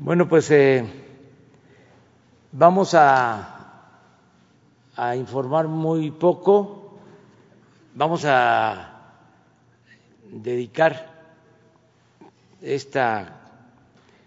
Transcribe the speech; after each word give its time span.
Bueno, 0.00 0.28
pues 0.28 0.48
eh, 0.52 0.84
vamos 2.52 2.94
a, 2.94 3.84
informar 5.16 5.66
muy 5.66 6.12
poco, 6.12 7.00
vamos 7.96 8.24
a 8.24 9.16
dedicar 10.30 11.34
esta 12.62 13.40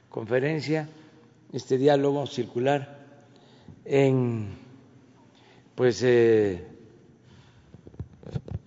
conferencia, 0.09 0.89
este 1.53 1.77
diálogo 1.77 2.27
circular 2.27 2.99
en 3.85 4.49
pues 5.75 6.03
eh, 6.03 6.67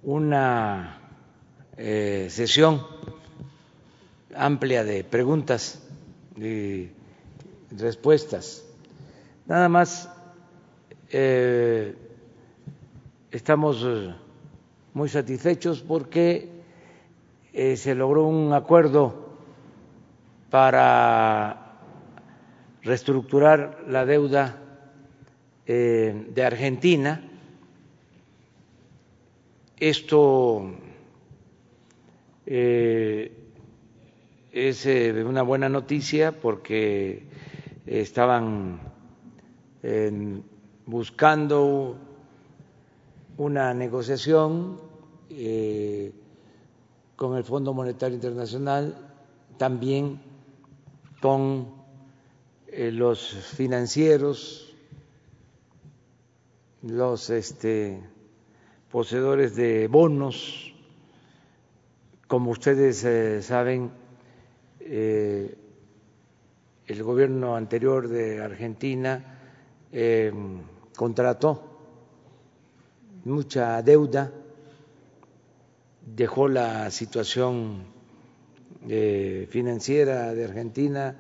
una 0.05 1.01
eh, 1.77 2.29
sesión 2.31 2.81
amplia 4.35 4.85
de 4.85 5.05
preguntas 5.05 5.83
y 6.37 6.94
respuestas. 7.79 8.65
Nada 9.47 9.69
más 9.69 10.09
eh, 11.11 11.95
estamos 13.31 13.85
eh, 13.87 14.15
muy 14.95 15.09
satisfechos 15.09 15.83
porque 15.83 16.49
eh, 17.53 17.77
se 17.77 17.95
logró 17.95 18.27
un 18.27 18.53
acuerdo 18.53 19.37
para 20.51 21.79
reestructurar 22.83 23.85
la 23.89 24.05
deuda 24.05 24.61
de 25.67 26.45
Argentina. 26.45 27.23
Esto 29.79 30.71
es 32.45 33.31
una 35.25 35.43
buena 35.43 35.71
noticia 35.71 36.33
porque 36.33 37.23
estaban 37.87 38.81
buscando 40.87 41.99
una 43.37 43.75
negociación 43.75 44.81
eh, 45.31 46.13
con 47.17 47.37
el 47.37 47.45
Fondo 47.45 47.73
Monetario 47.75 48.15
Internacional, 48.15 48.97
también 49.57 50.21
con 51.21 51.69
eh, 52.69 52.91
los 52.93 53.31
financieros, 53.57 54.75
los 56.83 57.31
este, 57.31 58.03
poseedores 58.91 59.57
de 59.57 59.89
bonos, 59.89 60.75
como 62.29 62.51
ustedes 62.51 63.05
eh, 63.05 63.43
saben, 63.43 63.91
el 66.87 67.03
gobierno 67.03 67.57
anterior 67.57 68.09
de 68.09 68.43
Argentina 68.43 69.39
eh, 69.93 70.33
contrató 70.97 71.63
mucha 73.25 73.81
deuda, 73.83 74.31
dejó 76.05 76.49
la 76.49 76.91
situación 76.91 77.85
eh, 78.87 79.49
financiera 79.51 80.35
de 80.35 80.45
Argentina 80.45 81.17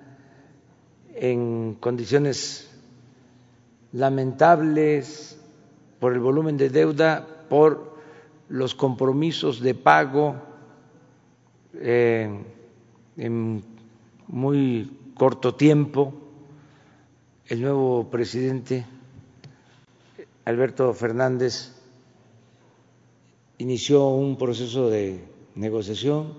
en 1.14 1.76
condiciones 1.80 2.70
lamentables 3.92 5.40
por 5.98 6.12
el 6.12 6.20
volumen 6.20 6.58
de 6.58 6.68
deuda, 6.68 7.26
por 7.48 7.94
los 8.50 8.74
compromisos 8.74 9.60
de 9.60 9.74
pago 9.74 10.34
eh, 11.74 12.28
en 13.16 13.64
muy 14.26 14.90
corto 15.14 15.54
tiempo. 15.54 16.12
El 17.46 17.62
nuevo 17.62 18.10
presidente, 18.10 18.86
Alberto 20.44 20.92
Fernández, 20.94 21.72
inició 23.58 24.08
un 24.08 24.36
proceso 24.36 24.88
de 24.88 25.24
negociación 25.54 26.34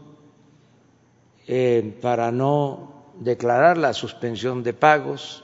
eh, 1.48 1.98
para 2.02 2.32
no 2.32 3.06
declarar 3.20 3.78
la 3.78 3.94
suspensión 3.94 4.64
de 4.64 4.74
pagos. 4.74 5.44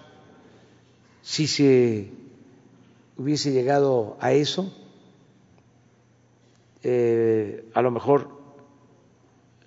Si 1.22 1.48
se 1.48 2.12
hubiese 3.18 3.52
llegado 3.52 4.18
a 4.20 4.34
eso, 4.34 4.74
eh, 6.84 7.70
a 7.74 7.82
lo 7.82 7.92
mejor 7.92 8.30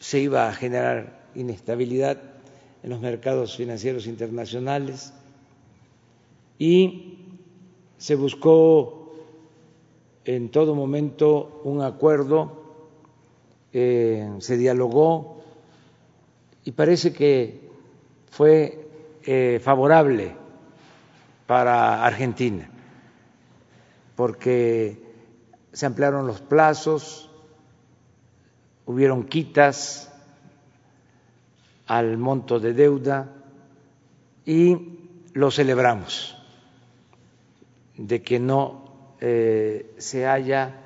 se 0.01 0.19
iba 0.19 0.49
a 0.49 0.53
generar 0.53 1.31
inestabilidad 1.35 2.34
en 2.85 2.91
los 2.91 3.01
mercados 3.01 3.57
financieros 3.57 4.07
internacionales. 4.07 5.15
Y 6.59 7.19
se 7.97 8.15
buscó 8.15 9.15
en 10.27 10.51
todo 10.51 10.75
momento 10.75 11.63
un 11.65 11.81
acuerdo, 11.81 12.63
eh, 13.73 14.31
se 14.39 14.59
dialogó 14.59 15.43
y 16.63 16.73
parece 16.73 17.15
que 17.15 17.71
fue 18.31 18.87
eh, 19.25 19.61
favorable 19.65 20.37
para 21.47 22.05
Argentina, 22.05 22.71
porque 24.15 25.03
se 25.73 25.87
ampliaron 25.87 26.27
los 26.27 26.43
plazos, 26.43 27.31
hubieron 28.85 29.25
quitas 29.25 30.14
al 31.87 32.17
monto 32.17 32.61
de 32.61 32.73
deuda 32.73 33.29
y 34.45 34.77
lo 35.33 35.51
celebramos 35.51 36.37
de 37.97 38.23
que 38.23 38.39
no 38.39 39.17
eh, 39.21 39.95
se 39.99 40.27
haya 40.27 40.81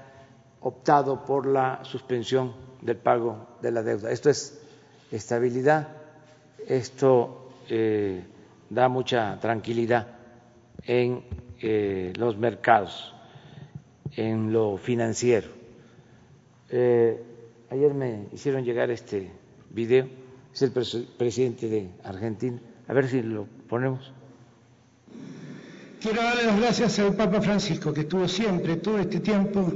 optado 0.61 1.25
por 1.25 1.47
la 1.47 1.81
suspensión 1.85 2.55
del 2.83 2.97
pago 2.97 3.47
de 3.63 3.73
la 3.73 3.83
deuda. 3.83 4.11
Esto 4.11 4.31
es 4.31 4.61
estabilidad, 5.11 5.89
esto 6.67 7.51
eh, 7.69 8.23
da 8.69 8.89
mucha 8.89 9.39
tranquilidad 9.41 10.09
en 10.85 11.23
eh, 11.61 12.13
los 12.17 12.37
mercados, 12.37 13.15
en 14.17 14.53
lo 14.53 14.77
financiero. 14.77 15.49
Ayer 16.71 17.95
me 17.95 18.27
hicieron 18.33 18.65
llegar 18.65 18.91
este 18.91 19.31
video, 19.71 20.07
es 20.55 20.63
el 20.63 20.71
pres 20.71 20.97
presidente 21.17 21.69
de 21.69 21.89
Argentina, 22.05 22.59
a 22.87 22.93
ver 22.93 23.09
si 23.09 23.23
lo 23.23 23.47
ponemos. 23.69 24.13
Quiero 26.01 26.23
darle 26.23 26.45
las 26.45 26.61
gracias 26.61 26.99
al 27.01 27.15
Papa 27.15 27.41
Francisco, 27.41 27.93
que 27.93 28.03
estuvo 28.03 28.29
siempre, 28.29 28.77
todo 28.77 28.99
este 28.99 29.21
tiempo, 29.21 29.73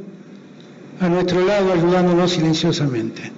a 1.01 1.09
nuestro 1.09 1.45
lado, 1.45 1.73
ayudándonos 1.73 2.31
silenciosamente. 2.31 3.33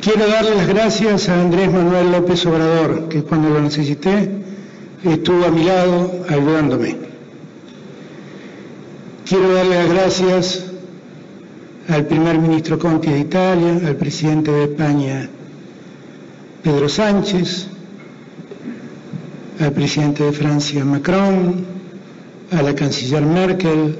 Quiero 0.00 0.26
darle 0.26 0.56
las 0.56 0.66
gracias 0.66 1.28
a 1.28 1.40
Andrés 1.40 1.72
Manuel 1.72 2.10
López 2.10 2.44
Obrador, 2.46 3.08
que 3.08 3.22
cuando 3.22 3.50
lo 3.50 3.60
necesité 3.60 4.28
estuvo 5.04 5.44
a 5.44 5.50
mi 5.50 5.62
lado 5.62 6.24
ayudándome. 6.28 6.96
Quiero 9.24 9.54
darle 9.54 9.76
las 9.76 9.88
gracias 9.88 10.71
al 11.92 12.06
primer 12.06 12.38
ministro 12.38 12.78
Conti 12.78 13.10
de 13.10 13.18
Italia, 13.18 13.80
al 13.86 13.96
presidente 13.96 14.50
de 14.50 14.64
España 14.64 15.28
Pedro 16.62 16.88
Sánchez, 16.88 17.66
al 19.60 19.72
presidente 19.72 20.24
de 20.24 20.32
Francia 20.32 20.84
Macron, 20.84 21.66
a 22.50 22.62
la 22.62 22.74
canciller 22.74 23.22
Merkel, 23.22 23.96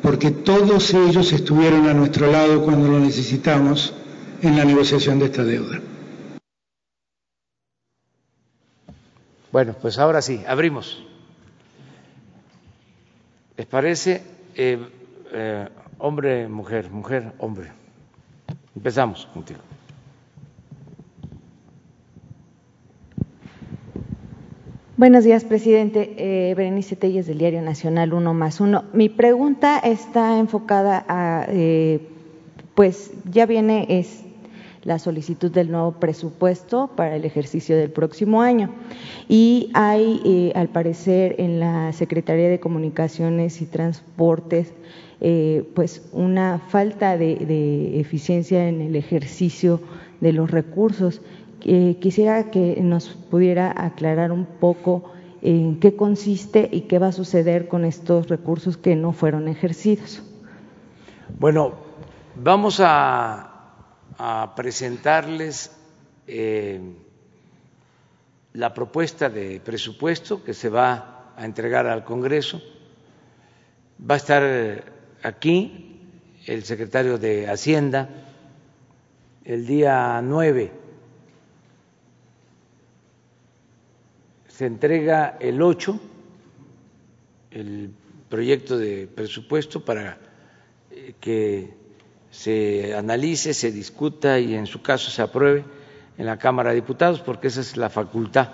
porque 0.00 0.30
todos 0.30 0.94
ellos 0.94 1.32
estuvieron 1.32 1.88
a 1.88 1.94
nuestro 1.94 2.30
lado 2.30 2.62
cuando 2.62 2.88
lo 2.88 3.00
necesitamos 3.00 3.92
en 4.40 4.56
la 4.56 4.64
negociación 4.64 5.18
de 5.18 5.24
esta 5.24 5.42
deuda. 5.42 5.80
Bueno, 9.50 9.74
pues 9.80 9.98
ahora 9.98 10.22
sí, 10.22 10.42
abrimos. 10.46 11.02
¿Les 13.56 13.66
parece? 13.66 14.22
Eh, 14.54 14.78
eh, 15.32 15.68
hombre, 16.02 16.48
mujer, 16.48 16.90
mujer, 16.90 17.32
hombre. 17.38 17.68
Empezamos 18.74 19.26
contigo. 19.32 19.60
Buenos 24.96 25.22
días, 25.24 25.44
presidente. 25.44 26.14
Eh, 26.18 26.54
Berenice 26.54 26.96
Telles 26.96 27.26
del 27.26 27.38
Diario 27.38 27.62
Nacional 27.62 28.12
Uno 28.12 28.34
más 28.34 28.60
Uno. 28.60 28.84
Mi 28.92 29.08
pregunta 29.08 29.78
está 29.78 30.38
enfocada 30.38 31.04
a, 31.08 31.46
eh, 31.48 32.00
pues 32.74 33.12
ya 33.30 33.46
viene 33.46 33.86
es 33.88 34.24
la 34.82 34.98
solicitud 34.98 35.52
del 35.52 35.70
nuevo 35.70 35.92
presupuesto 35.92 36.90
para 36.96 37.14
el 37.14 37.24
ejercicio 37.24 37.76
del 37.76 37.90
próximo 37.90 38.42
año. 38.42 38.70
Y 39.28 39.70
hay, 39.74 40.20
eh, 40.24 40.52
al 40.56 40.68
parecer, 40.68 41.36
en 41.38 41.60
la 41.60 41.92
Secretaría 41.92 42.48
de 42.48 42.58
Comunicaciones 42.58 43.62
y 43.62 43.66
Transportes 43.66 44.72
eh, 45.24 45.62
pues 45.76 46.02
una 46.10 46.58
falta 46.58 47.16
de, 47.16 48.00
eficiencia 48.00 48.68
en 48.68 48.80
el 48.80 48.96
ejercicio 48.96 49.80
de 50.20 50.32
los 50.32 50.50
recursos. 50.50 51.20
Eh, 51.64 51.96
quisiera 52.00 52.50
que 52.50 52.80
nos 52.82 53.08
pudiera 53.08 53.72
aclarar 53.76 54.32
un 54.32 54.46
poco 54.46 55.12
en 55.40 55.78
qué 55.78 55.94
consiste 55.94 56.68
y 56.72 56.82
qué 56.82 56.98
va 56.98 57.08
a 57.08 57.12
suceder 57.12 57.68
con 57.68 57.84
estos 57.84 58.28
recursos 58.28 58.76
que 58.76 58.96
no 58.96 59.12
fueron 59.12 59.46
ejercidos. 59.46 60.24
Bueno, 61.38 61.74
vamos 62.34 62.80
a 62.82 63.48
presentarles 64.56 65.70
eh, 66.26 66.80
la 68.54 68.74
propuesta 68.74 69.30
de 69.30 69.60
presupuesto 69.60 70.42
que 70.44 70.52
se 70.52 70.68
va 70.68 71.32
a 71.36 71.44
entregar 71.44 71.86
al 71.86 72.04
Congreso. 72.04 72.60
Va 73.98 74.14
a 74.14 74.18
estar 74.18 74.91
aquí 75.22 76.00
el 76.46 76.64
secretario 76.64 77.18
de 77.18 77.48
Hacienda 77.48 78.08
el 79.44 79.66
día 79.66 80.20
9. 80.22 80.72
Se 84.48 84.66
entrega 84.66 85.36
el 85.40 85.62
8 85.62 86.00
el 87.50 87.92
proyecto 88.28 88.78
de 88.78 89.06
presupuesto 89.06 89.84
para 89.84 90.18
eh, 90.90 91.14
que 91.20 91.74
se 92.30 92.94
analice, 92.94 93.52
se 93.52 93.70
discuta 93.70 94.38
y 94.38 94.54
en 94.54 94.66
su 94.66 94.80
caso 94.80 95.10
se 95.10 95.20
apruebe 95.20 95.64
en 96.16 96.26
la 96.26 96.38
Cámara 96.38 96.70
de 96.70 96.76
Diputados, 96.76 97.20
porque 97.20 97.48
esa 97.48 97.60
es 97.60 97.76
la 97.76 97.90
facultad 97.90 98.48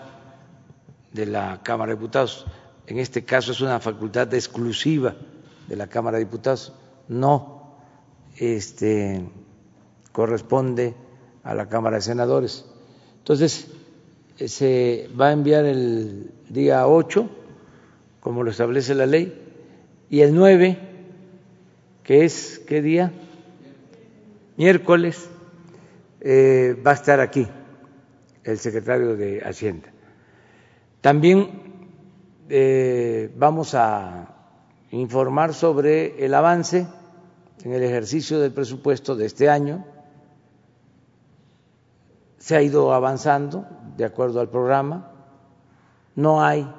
de 1.12 1.26
la 1.26 1.60
Cámara 1.62 1.92
de 1.92 1.98
Diputados. 1.98 2.44
En 2.86 2.98
este 2.98 3.24
caso 3.24 3.52
es 3.52 3.60
una 3.60 3.78
facultad 3.78 4.32
exclusiva 4.34 5.14
de 5.68 5.76
la 5.76 5.86
Cámara 5.86 6.18
de 6.18 6.24
Diputados, 6.24 6.74
no 7.06 7.76
este, 8.36 9.22
corresponde 10.12 10.94
a 11.44 11.54
la 11.54 11.68
Cámara 11.68 11.96
de 11.96 12.02
Senadores. 12.02 12.64
Entonces, 13.18 13.68
se 14.36 15.08
va 15.18 15.28
a 15.28 15.32
enviar 15.32 15.64
el 15.64 16.32
día 16.48 16.88
8, 16.88 17.28
como 18.20 18.42
lo 18.42 18.50
establece 18.50 18.94
la 18.94 19.06
ley, 19.06 19.40
y 20.10 20.20
el 20.22 20.34
9, 20.34 20.78
que 22.02 22.24
es, 22.24 22.58
¿qué 22.66 22.82
día? 22.82 23.12
miércoles 24.58 25.30
eh, 26.20 26.76
va 26.84 26.90
a 26.90 26.94
estar 26.94 27.20
aquí 27.20 27.46
el 28.42 28.58
secretario 28.58 29.16
de 29.16 29.40
Hacienda. 29.40 29.88
También 31.00 31.48
eh, 32.48 33.30
vamos 33.36 33.74
a 33.74 34.37
informar 34.90 35.54
sobre 35.54 36.24
el 36.24 36.34
avance 36.34 36.86
en 37.62 37.72
el 37.72 37.82
ejercicio 37.82 38.40
del 38.40 38.52
presupuesto 38.52 39.16
de 39.16 39.26
este 39.26 39.48
año. 39.48 39.84
Se 42.38 42.56
ha 42.56 42.62
ido 42.62 42.92
avanzando 42.92 43.66
de 43.96 44.04
acuerdo 44.04 44.40
al 44.40 44.48
programa. 44.48 45.12
No 46.14 46.42
hay 46.42 46.70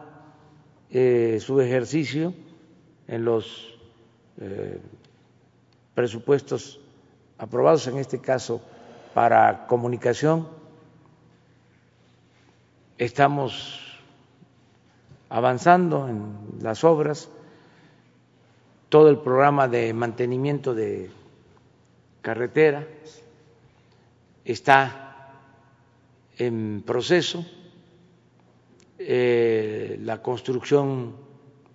eh, 0.90 1.40
subejercicio 1.42 2.34
en 3.08 3.26
los 3.26 3.76
presupuestos 5.94 6.80
aprobados 7.38 7.88
en 7.88 7.98
este 7.98 8.20
caso 8.20 8.62
para 9.14 9.68
comunicación. 9.68 10.48
Estamos 12.98 13.98
avanzando 15.30 16.08
en 16.08 16.38
las 16.62 16.84
obras, 16.84 17.30
todo 18.90 19.10
el 19.10 19.20
programa 19.20 19.68
de 19.68 19.94
mantenimiento 19.94 20.74
de 20.74 21.10
carretera 22.22 22.88
está 24.44 25.34
en 26.38 26.84
proceso, 26.86 27.46
eh, 28.98 29.98
la 30.02 30.22
construcción 30.22 31.16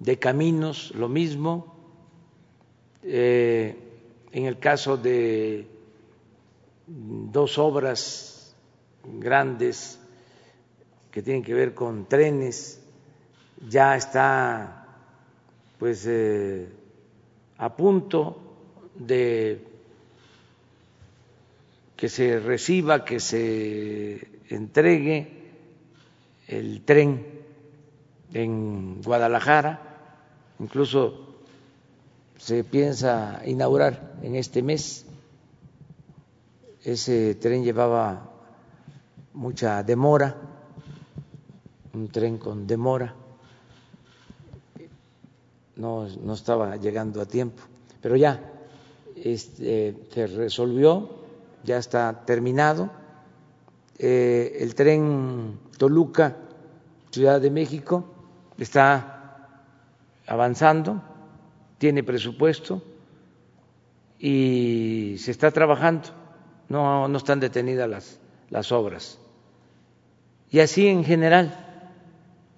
de 0.01 0.19
caminos, 0.19 0.93
lo 0.95 1.09
mismo, 1.09 1.75
eh, 3.03 3.77
en 4.33 4.47
el 4.47 4.59
caso 4.59 4.97
de 4.97 5.69
dos 6.87 7.59
obras 7.59 8.57
grandes 9.05 10.01
que 11.11 11.23
tienen 11.23 11.45
que 11.45 11.55
ver 11.55 11.75
con 11.75 12.07
trenes, 12.07 12.81
ya 13.69 13.95
está 13.97 14.81
pues 15.79 16.07
eh, 16.09 16.69
a 17.59 17.77
punto 17.77 18.39
de 18.95 19.67
que 21.97 22.09
se 22.09 22.41
reciba, 22.41 23.05
que 23.05 23.21
se 23.21 24.29
entregue 24.49 25.45
el 26.49 26.83
tren 26.83 27.25
en 28.33 29.01
Guadalajara, 29.03 29.81
incluso 30.59 31.37
se 32.37 32.65
piensa 32.65 33.43
inaugurar 33.47 34.17
en 34.23 34.37
este 34.37 34.63
mes. 34.63 35.07
Ese 36.83 37.35
tren 37.37 37.65
llevaba 37.65 38.31
mucha 39.33 39.83
demora, 39.83 40.37
un 41.95 42.09
tren 42.09 42.39
con 42.39 42.67
demora, 42.67 43.15
no, 45.77 46.07
no 46.09 46.35
estaba 46.35 46.77
llegando 46.77 47.21
a 47.21 47.27
tiempo, 47.27 47.63
pero 48.01 48.17
ya 48.17 48.41
este, 49.17 49.95
se 50.13 50.27
resolvió, 50.27 51.11
ya 51.65 51.79
está 51.79 52.25
terminado. 52.25 52.91
Eh, 53.99 54.59
el 54.61 54.75
tren 54.75 55.59
Toluca, 55.79 56.37
Ciudad 57.11 57.41
de 57.41 57.51
México, 57.51 58.05
está 58.59 59.61
avanzando 60.27 61.15
tiene 61.85 62.03
presupuesto 62.03 62.83
y 64.19 65.17
se 65.19 65.31
está 65.31 65.51
trabajando, 65.51 66.09
no, 66.71 67.09
no 67.09 67.19
están 67.19 67.41
detenidas 67.41 67.91
las, 67.91 68.21
las 68.49 68.73
obras. 68.73 69.19
Y 70.51 70.61
así 70.61 70.87
en 70.87 71.05
general, 71.05 71.93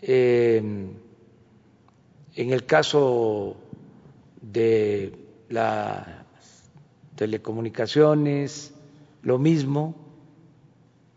em, 0.00 0.92
en 2.36 2.52
el 2.52 2.64
caso 2.64 3.56
de 4.40 5.12
las 5.48 6.06
telecomunicaciones, 7.16 8.74
lo 9.22 9.38
mismo, 9.38 9.94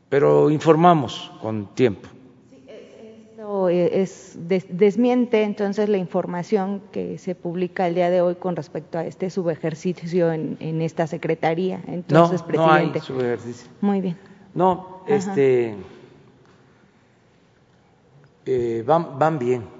pero 0.09 0.49
informamos 0.49 1.31
con 1.41 1.75
tiempo. 1.75 2.09
Eh, 3.69 4.01
es, 4.01 4.37
desmiente 4.69 5.43
entonces 5.43 5.89
la 5.89 5.97
información 5.97 6.81
que 6.91 7.17
se 7.17 7.35
publica 7.35 7.87
el 7.87 7.95
día 7.95 8.09
de 8.09 8.21
hoy 8.21 8.35
con 8.35 8.55
respecto 8.55 8.97
a 8.99 9.05
este 9.05 9.29
subejercicio 9.29 10.31
en, 10.31 10.55
en 10.59 10.81
esta 10.81 11.07
secretaría. 11.07 11.81
Entonces, 11.87 12.41
no, 12.41 12.47
presidente. 12.47 12.87
no 12.87 12.93
hay 12.93 13.01
subejercicio. 13.01 13.71
Muy 13.81 14.01
bien. 14.01 14.17
No, 14.53 15.01
este, 15.07 15.75
eh, 18.45 18.83
van, 18.85 19.17
van 19.17 19.39
bien. 19.39 19.78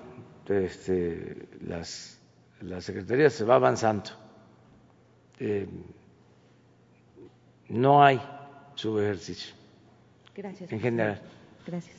Este, 0.50 1.48
las, 1.66 2.20
la 2.62 2.82
secretaría 2.82 3.30
se 3.30 3.44
va 3.44 3.56
avanzando. 3.56 4.10
Eh, 5.40 5.68
no 7.70 8.04
hay 8.04 8.20
subejercicio. 8.76 9.54
Gracias. 10.36 10.72
En 10.72 10.80
general. 10.80 11.22
Gracias. 11.68 11.96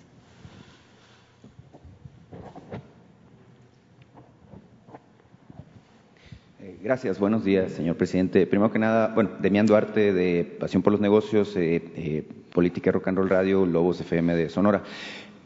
Gracias, 6.83 7.19
buenos 7.19 7.45
días, 7.45 7.73
señor 7.73 7.97
presidente. 7.97 8.47
Primero 8.47 8.73
que 8.73 8.79
nada, 8.79 9.09
bueno, 9.15 9.31
Demián 9.39 9.67
Duarte 9.67 10.13
de 10.15 10.45
Pasión 10.45 10.83
por 10.83 10.93
los 10.93 11.01
Negocios, 11.01 11.55
eh, 11.57 11.83
eh, 11.95 12.27
Política 12.53 12.91
Rock 12.91 13.09
and 13.09 13.19
Roll 13.19 13.29
Radio, 13.29 13.67
Lobos 13.67 14.01
FM 14.01 14.35
de 14.35 14.49
Sonora. 14.49 14.83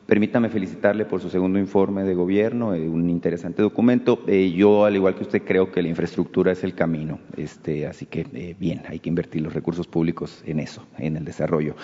Permítame 0.06 0.50
felicitarle 0.50 1.06
por 1.06 1.22
su 1.22 1.30
segundo 1.30 1.58
informe 1.58 2.04
de 2.04 2.14
gobierno, 2.14 2.74
eh, 2.74 2.86
un 2.86 3.08
interesante 3.08 3.62
documento. 3.62 4.22
Eh, 4.26 4.52
yo, 4.54 4.84
al 4.84 4.94
igual 4.96 5.14
que 5.14 5.22
usted, 5.22 5.42
creo 5.42 5.72
que 5.72 5.80
la 5.80 5.88
infraestructura 5.88 6.52
es 6.52 6.62
el 6.62 6.74
camino, 6.74 7.20
este, 7.38 7.86
así 7.86 8.04
que 8.04 8.26
eh, 8.34 8.54
bien, 8.60 8.82
hay 8.86 8.98
que 8.98 9.08
invertir 9.08 9.40
los 9.40 9.54
recursos 9.54 9.86
públicos 9.86 10.42
en 10.44 10.60
eso, 10.60 10.84
en 10.98 11.16
el 11.16 11.24
desarrollo. 11.24 11.74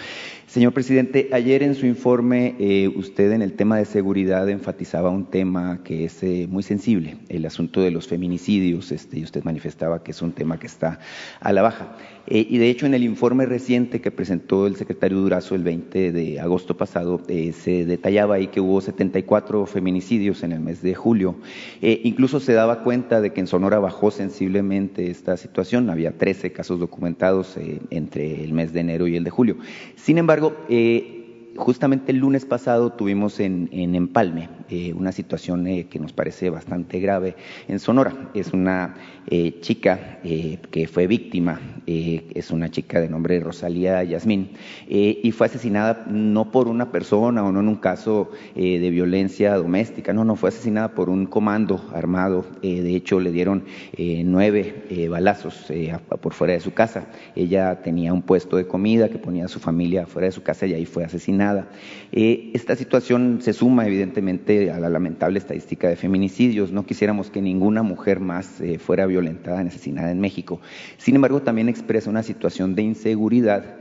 Señor 0.47 0.75
presidente, 0.75 1.31
ayer 1.33 1.63
en 1.63 1.75
su 1.75 1.87
informe, 1.87 2.91
usted 2.95 3.33
en 3.33 3.41
el 3.41 3.55
tema 3.55 3.79
de 3.79 3.87
seguridad 3.87 4.51
enfatizaba 4.51 5.09
un 5.09 5.27
tema 5.27 5.83
que 5.83 6.05
es 6.05 6.23
muy 6.49 6.63
sensible, 6.63 7.17
el 7.29 7.47
asunto 7.47 7.81
de 7.81 7.91
los 7.91 8.07
feminicidios, 8.07 8.93
este, 8.93 9.21
y 9.21 9.23
usted 9.23 9.45
manifestaba 9.45 10.03
que 10.03 10.11
es 10.11 10.21
un 10.21 10.33
tema 10.33 10.59
que 10.59 10.67
está 10.67 10.99
a 11.41 11.53
la 11.53 11.63
baja. 11.63 11.97
y 12.27 12.59
de 12.59 12.69
hecho, 12.69 12.87
en 12.87 12.95
el 12.95 13.05
informe 13.05 13.47
reciente 13.47 14.01
que 14.01 14.11
presentó 14.11 14.67
el 14.67 14.77
secretario 14.77 15.19
Durazo 15.19 15.55
el 15.55 15.63
20 15.63 16.13
de 16.13 16.41
agosto 16.41 16.77
pasado, 16.77 17.21
se 17.27 17.85
detalló 17.87 18.10
hallaba 18.11 18.35
ahí 18.37 18.49
que 18.49 18.61
hubo 18.61 18.81
74 18.81 19.67
feminicidios 19.67 20.43
en 20.43 20.53
el 20.53 20.61
mes 20.61 20.83
de 20.83 20.95
julio. 20.95 21.37
Eh, 21.81 22.01
incluso 22.05 22.41
se 22.41 22.53
daba 22.53 22.83
cuenta 22.83 23.21
de 23.21 23.33
que 23.33 23.41
en 23.41 23.47
Sonora 23.47 23.79
bajó 23.79 24.11
sensiblemente 24.11 25.11
esta 25.11 25.37
situación. 25.37 25.91
Había 25.91 26.19
13 26.19 26.53
casos 26.53 26.79
documentados 26.81 27.57
eh, 27.57 27.81
entre 27.91 28.45
el 28.45 28.53
mes 28.53 28.73
de 28.73 28.81
enero 28.81 29.07
y 29.07 29.17
el 29.17 29.25
de 29.25 29.31
julio. 29.31 29.57
Sin 29.97 30.19
embargo, 30.19 30.57
eh, 30.69 31.53
justamente 31.57 32.13
el 32.13 32.19
lunes 32.19 32.45
pasado 32.45 32.93
tuvimos 32.93 33.41
en, 33.41 33.69
Empalme 33.73 34.49
eh, 34.71 34.93
una 34.95 35.13
situación 35.13 35.67
eh, 35.67 35.87
que 35.91 35.99
nos 35.99 36.13
parece 36.13 36.51
bastante 36.51 37.01
grave 37.01 37.35
en 37.69 37.79
Sonora. 37.79 38.31
Es 38.35 38.53
una 38.53 38.95
eh, 39.27 39.59
chica 39.61 40.19
que 40.23 40.89
fue 40.89 41.07
víctima, 41.07 41.61
es 41.87 42.51
una 42.51 42.71
chica 42.71 43.01
de 43.01 43.09
nombre 43.09 43.41
Rosalía 43.41 44.03
Yasmín, 44.05 44.51
y 44.89 45.31
fue 45.33 45.47
asesinada 45.47 46.05
no 46.09 46.51
por 46.51 46.69
una 46.69 46.93
persona 46.93 47.43
o 47.45 47.53
no 47.53 47.61
en 47.61 47.69
un 47.69 47.77
caso 47.77 48.31
de 48.55 48.91
violencia 48.91 49.55
doméstica, 49.55 50.13
no, 50.13 50.25
no, 50.25 50.37
fue 50.37 50.51
asesinada 50.51 50.95
por 50.95 51.09
un 51.09 51.27
comando 51.27 51.83
armado. 51.95 52.45
de 52.63 52.95
hecho, 52.95 53.21
le 53.21 53.33
dieron 53.33 53.65
nueve 53.97 55.09
balazos 55.09 55.73
por 56.21 56.35
fuera 56.35 56.55
de 56.55 56.61
su 56.61 56.73
casa. 56.73 57.07
Ella 57.35 57.81
tenía 57.83 58.13
un 58.13 58.23
puesto 58.23 58.57
de 58.57 58.67
comida 58.67 59.09
que 59.09 59.19
ponía 59.19 59.47
a 59.47 59.49
su 59.49 59.61
familia 59.61 60.07
fuera 60.07 60.27
de 60.27 60.33
su 60.33 60.43
casa 60.43 60.67
y 60.67 60.75
ahí 60.75 60.87
fue 60.87 61.05
asesinada 61.05 61.69
eh, 62.13 62.51
esta 62.55 62.75
situación 62.77 63.39
se 63.41 63.53
suma 63.53 63.87
evidentemente 63.87 64.60
a 64.69 64.79
la 64.79 64.91
lamentable 64.91 65.39
estadística 65.39 65.89
de 65.89 65.97
feminicidios. 65.97 66.73
No 66.73 66.85
quisiéramos 66.85 67.31
que 67.31 67.41
ninguna 67.41 67.83
mujer 67.83 68.21
más 68.21 68.61
eh, 68.61 68.79
fuera 68.79 69.07
violentada, 69.07 69.61
asesinada 69.61 70.11
en 70.11 70.21
México. 70.21 70.61
Sin 70.99 71.15
embargo, 71.15 71.41
también 71.41 71.69
expresa 71.69 72.11
una 72.11 72.23
situación 72.23 72.75
de 72.75 72.83
inseguridad 72.83 73.77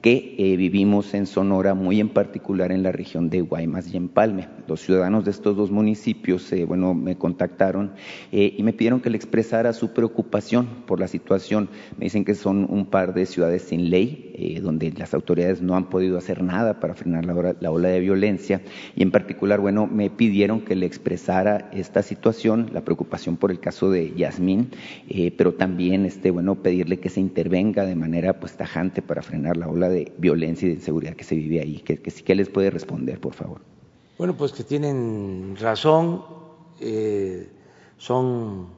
que 0.00 0.34
eh, 0.36 0.56
vivimos 0.56 1.14
en 1.14 1.26
Sonora, 1.26 1.72
muy 1.72 1.98
en 1.98 2.10
particular 2.10 2.72
en 2.72 2.82
la 2.82 2.92
región 2.92 3.30
de 3.30 3.40
Guaymas 3.40 3.92
y 3.92 3.96
Empalme. 3.96 4.48
Los 4.66 4.80
ciudadanos 4.80 5.24
de 5.24 5.30
estos 5.30 5.56
dos 5.56 5.70
municipios, 5.70 6.52
eh, 6.52 6.64
bueno, 6.66 6.92
me 6.92 7.16
contactaron 7.16 7.92
y 8.30 8.62
me 8.62 8.74
pidieron 8.74 9.00
que 9.00 9.08
le 9.08 9.16
expresara 9.16 9.72
su 9.72 9.94
preocupación 9.94 10.66
por 10.86 11.00
la 11.00 11.08
situación. 11.08 11.70
Me 11.96 12.04
dicen 12.04 12.24
que 12.24 12.34
son 12.34 12.66
un 12.68 12.86
par 12.86 13.14
de 13.14 13.24
ciudades 13.24 13.62
sin 13.62 13.88
ley, 13.88 14.33
donde 14.60 14.92
las 14.92 15.14
autoridades 15.14 15.62
no 15.62 15.76
han 15.76 15.88
podido 15.88 16.18
hacer 16.18 16.42
nada 16.42 16.80
para 16.80 16.94
frenar 16.94 17.24
la, 17.24 17.54
la, 17.60 17.70
ola 17.70 17.88
de 17.88 18.00
violencia 18.00 18.62
y 18.96 19.02
en 19.02 19.10
particular, 19.10 19.60
bueno, 19.60 19.86
me 19.86 20.10
pidieron 20.10 20.60
que 20.62 20.74
le 20.74 20.86
expresara 20.86 21.70
esta 21.72 22.02
situación, 22.02 22.70
la 22.72 22.80
preocupación 22.82 23.36
por 23.36 23.50
el 23.50 23.60
caso 23.60 23.90
de 23.90 24.12
Yasmín, 24.14 24.70
pero 25.36 25.54
también, 25.54 26.04
este, 26.04 26.30
bueno, 26.30 26.56
pedirle 26.56 26.98
que 26.98 27.10
se 27.10 27.20
intervenga 27.20 27.84
de 27.84 27.94
manera 27.94 28.40
pues 28.40 28.56
tajante 28.56 29.02
para 29.02 29.22
frenar 29.22 29.56
la 29.56 29.68
ola 29.68 29.88
de 29.88 30.12
violencia 30.18 30.66
y 30.66 30.70
de 30.70 30.76
inseguridad 30.76 31.14
que 31.14 31.24
se 31.24 31.34
vive 31.34 31.60
ahí. 31.60 31.82
¿Qué, 31.84 31.98
que, 31.98 32.34
les 32.34 32.48
puede 32.48 32.70
responder, 32.70 33.20
por 33.20 33.34
favor? 33.34 33.60
Bueno, 34.18 34.36
pues 34.36 34.52
que 34.52 34.64
tienen 34.64 35.56
razón, 35.60 36.22
eh, 36.80 37.48
son 37.96 38.68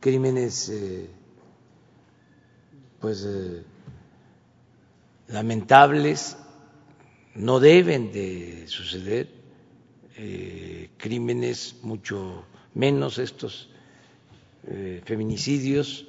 crímenes 0.00 0.68
eh, 0.68 1.08
pues 3.00 3.24
eh, 3.26 3.62
lamentables, 5.28 6.36
no 7.34 7.60
deben 7.60 8.12
de 8.12 8.66
suceder 8.68 9.28
crímenes 10.96 11.76
mucho 11.82 12.44
menos 12.74 13.18
estos 13.18 13.68
feminicidios. 15.04 16.06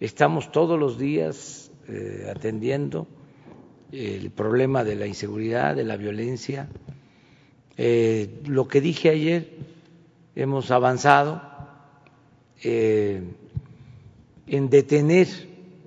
Estamos 0.00 0.52
todos 0.52 0.78
los 0.78 0.98
días 0.98 1.70
atendiendo 2.28 3.06
el 3.92 4.30
problema 4.30 4.84
de 4.84 4.96
la 4.96 5.06
inseguridad, 5.06 5.76
de 5.76 5.84
la 5.84 5.96
violencia. 5.96 6.68
Eh, 7.76 8.40
lo 8.46 8.68
que 8.68 8.80
dije 8.80 9.10
ayer, 9.10 9.50
hemos 10.34 10.70
avanzado 10.70 11.42
eh, 12.62 13.22
en 14.46 14.68
detener 14.68 15.28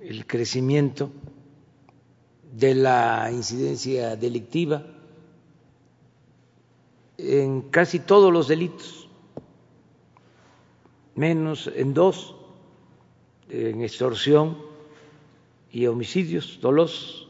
el 0.02 0.26
crecimiento 0.26 1.12
de 2.52 2.74
la 2.74 3.30
incidencia 3.32 4.14
delictiva 4.16 4.84
en 7.16 7.62
casi 7.62 7.98
todos 7.98 8.32
los 8.32 8.48
delitos, 8.48 9.08
menos 11.14 11.70
en 11.74 11.94
dos, 11.94 12.34
en 13.48 13.82
extorsión 13.82 14.58
y 15.70 15.86
homicidios 15.86 16.58
dolosos. 16.60 17.28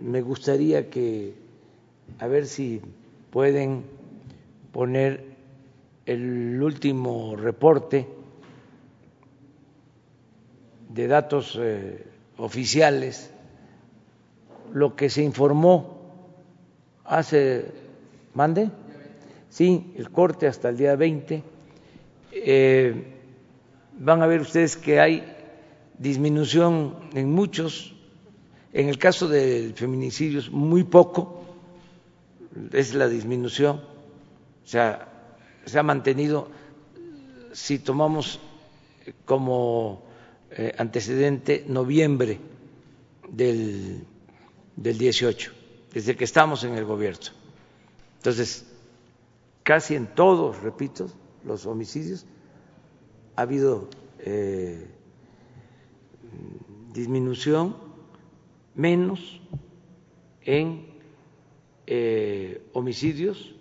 Me 0.00 0.20
gustaría 0.20 0.90
que, 0.90 1.34
a 2.18 2.26
ver 2.26 2.46
si 2.46 2.82
pueden 3.30 3.84
poner 4.72 5.24
el 6.04 6.62
último 6.62 7.36
reporte 7.36 8.06
de 10.90 11.06
datos 11.06 11.58
eh, 11.58 12.15
oficiales, 12.36 13.30
lo 14.72 14.96
que 14.96 15.10
se 15.10 15.22
informó 15.22 15.96
hace, 17.04 17.66
mande, 18.34 18.70
sí, 19.48 19.92
el 19.96 20.10
corte 20.10 20.46
hasta 20.46 20.68
el 20.68 20.76
día 20.76 20.96
20. 20.96 21.42
Eh, 22.32 23.12
van 23.98 24.22
a 24.22 24.26
ver 24.26 24.40
ustedes 24.40 24.76
que 24.76 25.00
hay 25.00 25.24
disminución 25.98 26.96
en 27.14 27.32
muchos. 27.32 27.94
En 28.72 28.88
el 28.88 28.98
caso 28.98 29.28
del 29.28 29.72
feminicidio 29.74 30.40
es 30.40 30.50
muy 30.50 30.84
poco, 30.84 31.42
es 32.72 32.94
la 32.94 33.08
disminución, 33.08 33.76
o 33.76 34.68
sea, 34.68 35.08
se 35.64 35.78
ha 35.78 35.82
mantenido, 35.82 36.48
si 37.52 37.78
tomamos 37.78 38.40
como 39.24 40.02
eh, 40.50 40.72
antecedente 40.78 41.64
noviembre 41.66 42.38
del, 43.28 44.04
del 44.76 44.98
18, 44.98 45.52
desde 45.92 46.16
que 46.16 46.24
estamos 46.24 46.62
en 46.62 46.74
el 46.74 46.84
gobierno. 46.84 47.32
Entonces, 48.18 48.64
casi 49.64 49.96
en 49.96 50.06
todos, 50.06 50.62
repito, 50.62 51.08
los 51.44 51.66
homicidios 51.66 52.26
ha 53.34 53.42
habido 53.42 53.88
eh, 54.20 54.86
disminución 56.92 57.76
menos 58.74 59.40
en 60.42 60.86
eh, 61.86 62.62
homicidios 62.72 63.52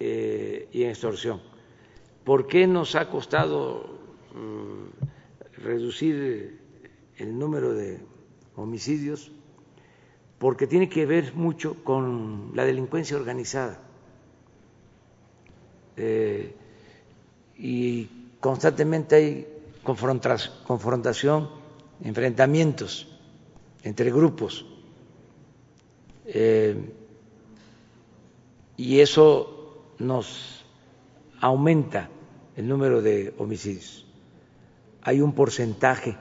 y 0.00 0.82
en 0.82 0.90
extorsión. 0.90 1.40
¿Por 2.24 2.48
qué 2.48 2.66
nos 2.66 2.96
ha 2.96 3.08
costado 3.08 3.98
mm, 4.34 5.01
reducir 5.62 6.60
el 7.16 7.38
número 7.38 7.72
de 7.74 8.00
homicidios? 8.56 9.32
Porque 10.38 10.66
tiene 10.66 10.88
que 10.88 11.06
ver 11.06 11.34
mucho 11.34 11.82
con 11.84 12.52
la 12.54 12.64
delincuencia 12.64 13.16
organizada. 13.16 13.80
Eh, 15.96 16.54
y 17.56 18.08
constantemente 18.40 19.14
hay 19.14 19.46
confrontación, 19.84 21.48
enfrentamientos 22.02 23.08
entre 23.82 24.10
grupos. 24.10 24.66
Eh, 26.26 26.76
y 28.76 29.00
eso 29.00 29.94
nos 29.98 30.64
aumenta 31.40 32.08
el 32.56 32.68
número 32.68 33.02
de 33.02 33.34
homicidios. 33.38 34.06
Hay 35.02 35.20
un 35.20 35.32
porcentaje 35.32 36.16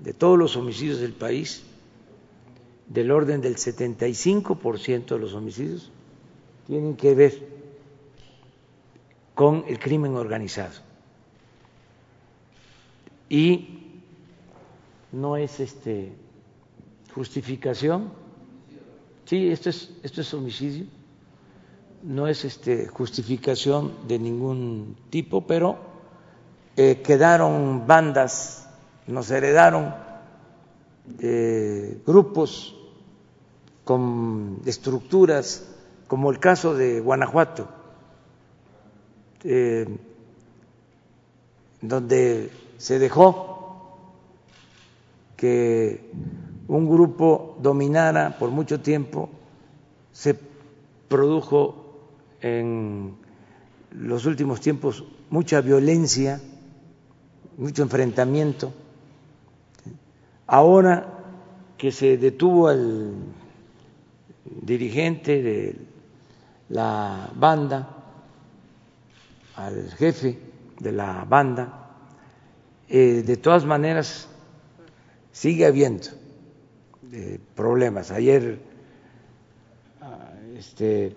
de 0.00 0.12
todos 0.12 0.38
los 0.38 0.56
homicidios 0.56 1.00
del 1.00 1.12
país, 1.12 1.62
del 2.88 3.10
orden 3.10 3.40
del 3.40 3.56
75% 3.56 5.06
de 5.06 5.18
los 5.18 5.34
homicidios, 5.34 5.90
tienen 6.66 6.96
que 6.96 7.14
ver 7.14 7.48
con 9.34 9.64
el 9.68 9.78
crimen 9.78 10.14
organizado. 10.14 10.74
Y 13.28 14.00
no 15.12 15.36
es 15.36 15.60
este 15.60 16.12
justificación, 17.14 18.10
Sí, 19.24 19.48
esto 19.48 19.70
es, 19.70 19.90
esto 20.02 20.20
es 20.20 20.34
homicidio, 20.34 20.84
no 22.02 22.28
es 22.28 22.44
este, 22.44 22.86
justificación 22.88 24.06
de 24.06 24.18
ningún 24.18 24.96
tipo, 25.08 25.46
pero 25.46 25.78
eh, 26.76 27.02
quedaron 27.02 27.86
bandas, 27.86 28.68
nos 29.06 29.30
heredaron 29.30 29.94
eh, 31.20 32.00
grupos 32.06 32.74
con 33.84 34.60
estructuras, 34.64 35.68
como 36.08 36.30
el 36.30 36.38
caso 36.38 36.74
de 36.74 37.00
Guanajuato, 37.00 37.68
eh, 39.44 39.86
donde 41.80 42.50
se 42.78 42.98
dejó 42.98 43.98
que 45.36 46.10
un 46.68 46.88
grupo 46.88 47.56
dominara 47.60 48.38
por 48.38 48.50
mucho 48.50 48.80
tiempo, 48.80 49.28
se 50.12 50.38
produjo 51.08 51.84
en 52.40 53.16
los 53.90 54.26
últimos 54.26 54.60
tiempos 54.60 55.04
mucha 55.30 55.60
violencia, 55.60 56.40
mucho 57.56 57.82
enfrentamiento. 57.82 58.72
Ahora 60.46 61.14
que 61.78 61.90
se 61.92 62.16
detuvo 62.16 62.68
al 62.68 63.14
dirigente 64.44 65.42
de 65.42 65.76
la 66.68 67.30
banda, 67.34 67.88
al 69.56 69.90
jefe 69.92 70.38
de 70.80 70.92
la 70.92 71.24
banda, 71.24 71.96
eh, 72.88 73.22
de 73.24 73.36
todas 73.36 73.64
maneras 73.64 74.28
sigue 75.32 75.66
habiendo 75.66 76.08
eh, 77.12 77.38
problemas. 77.54 78.10
Ayer 78.10 78.60
ah, 80.00 80.30
este, 80.56 81.14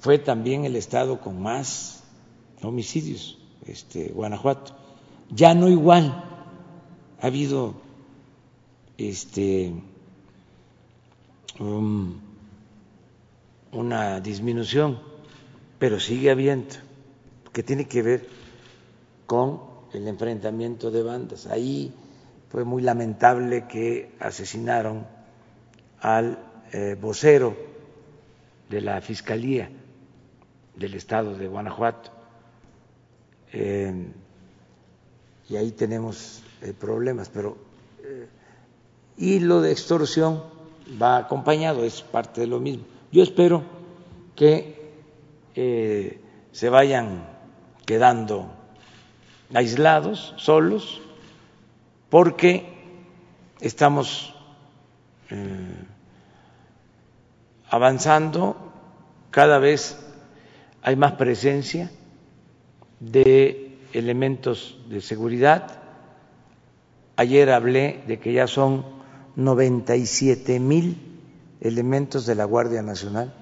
fue 0.00 0.18
también 0.18 0.64
el 0.64 0.76
estado 0.76 1.20
con 1.20 1.40
más 1.40 2.02
homicidios, 2.62 3.38
este, 3.66 4.08
Guanajuato. 4.08 4.81
Ya 5.34 5.54
no 5.54 5.68
igual, 5.68 6.12
ha 7.20 7.26
habido 7.26 7.74
este, 8.98 9.72
una 13.72 14.20
disminución, 14.20 15.00
pero 15.78 15.98
sigue 15.98 16.30
habiendo, 16.30 16.74
que 17.50 17.62
tiene 17.62 17.86
que 17.86 18.02
ver 18.02 18.28
con 19.24 19.62
el 19.94 20.06
enfrentamiento 20.06 20.90
de 20.90 21.02
bandas. 21.02 21.46
Ahí 21.46 21.94
fue 22.50 22.64
muy 22.64 22.82
lamentable 22.82 23.66
que 23.66 24.14
asesinaron 24.20 25.06
al 26.00 26.38
eh, 26.72 26.94
vocero 27.00 27.56
de 28.68 28.82
la 28.82 29.00
Fiscalía 29.00 29.70
del 30.76 30.92
Estado 30.92 31.34
de 31.38 31.48
Guanajuato. 31.48 32.10
Eh, 33.50 34.12
y 35.52 35.56
ahí 35.56 35.70
tenemos 35.70 36.42
eh, 36.62 36.72
problemas, 36.72 37.28
pero 37.28 37.56
y 39.16 39.40
lo 39.40 39.60
de 39.60 39.72
extorsión 39.72 40.42
va 41.00 41.18
acompañado, 41.18 41.84
es 41.84 42.02
parte 42.02 42.40
de 42.40 42.46
lo 42.46 42.58
mismo. 42.58 42.84
Yo 43.10 43.22
espero 43.22 43.62
que 44.34 44.90
eh, 45.54 46.20
se 46.50 46.68
vayan 46.68 47.28
quedando 47.84 48.50
aislados, 49.54 50.34
solos, 50.38 51.00
porque 52.08 52.66
estamos 53.60 54.34
eh, 55.30 55.84
avanzando, 57.68 58.56
cada 59.30 59.58
vez 59.58 59.98
hay 60.82 60.96
más 60.96 61.12
presencia 61.12 61.90
de 62.98 63.71
elementos 63.92 64.78
de 64.88 65.00
seguridad. 65.00 65.80
Ayer 67.16 67.50
hablé 67.50 68.02
de 68.06 68.18
que 68.18 68.32
ya 68.32 68.46
son 68.46 68.84
97 69.36 70.60
mil 70.60 70.98
elementos 71.60 72.26
de 72.26 72.34
la 72.34 72.44
Guardia 72.44 72.82
Nacional. 72.82 73.34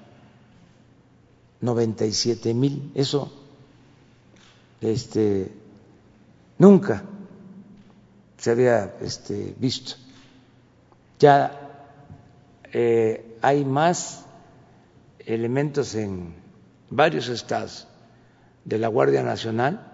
97 1.61 2.53
mil, 2.55 2.91
eso 2.95 3.31
este, 4.81 5.51
nunca 6.57 7.03
se 8.37 8.51
había 8.51 8.95
este, 9.01 9.55
visto. 9.59 9.93
Ya 11.19 11.85
eh, 12.73 13.37
hay 13.41 13.63
más 13.63 14.25
elementos 15.19 15.93
en 15.93 16.33
varios 16.89 17.29
estados 17.29 17.87
de 18.65 18.79
la 18.79 18.87
Guardia 18.87 19.21
Nacional 19.21 19.90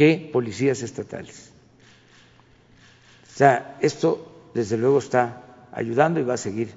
que 0.00 0.30
policías 0.32 0.80
estatales. 0.80 1.52
O 3.34 3.36
sea, 3.36 3.76
esto 3.82 4.48
desde 4.54 4.78
luego 4.78 4.98
está 4.98 5.42
ayudando 5.72 6.18
y 6.18 6.22
va 6.22 6.32
a 6.32 6.38
seguir 6.38 6.70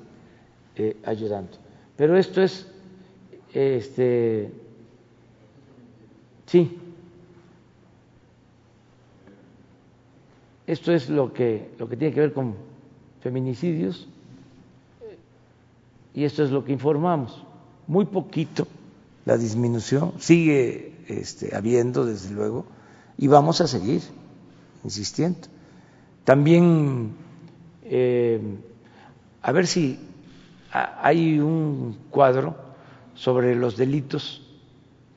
eh, 0.76 0.98
ayudando. 1.06 1.58
Pero 1.96 2.18
esto 2.18 2.42
es, 2.42 2.68
este, 3.54 4.52
sí, 6.48 6.78
esto 10.68 10.92
es 10.92 11.08
lo 11.08 11.32
que, 11.32 11.70
lo 11.80 11.88
que 11.88 11.96
tiene 11.96 12.14
que 12.14 12.20
ver 12.20 12.34
con 12.34 12.56
feminicidios 13.22 14.06
y 16.14 16.26
esto 16.26 16.44
es 16.44 16.52
lo 16.52 16.66
que 16.66 16.74
informamos. 16.74 17.42
Muy 17.88 18.04
poquito 18.04 18.68
la 19.24 19.38
disminución, 19.38 20.12
sigue 20.20 20.92
este, 21.08 21.56
habiendo 21.56 22.06
desde 22.06 22.32
luego 22.32 22.66
y 23.18 23.28
vamos 23.28 23.62
a 23.62 23.68
seguir 23.68 24.02
insistiendo. 24.84 25.48
También 26.24 27.16
eh, 27.84 28.40
a 29.42 29.52
ver 29.52 29.68
si 29.68 30.00
hay 30.72 31.40
un 31.40 32.08
cuadro 32.10 32.56
sobre 33.14 33.56
los 33.56 33.78
delitos 33.78 34.42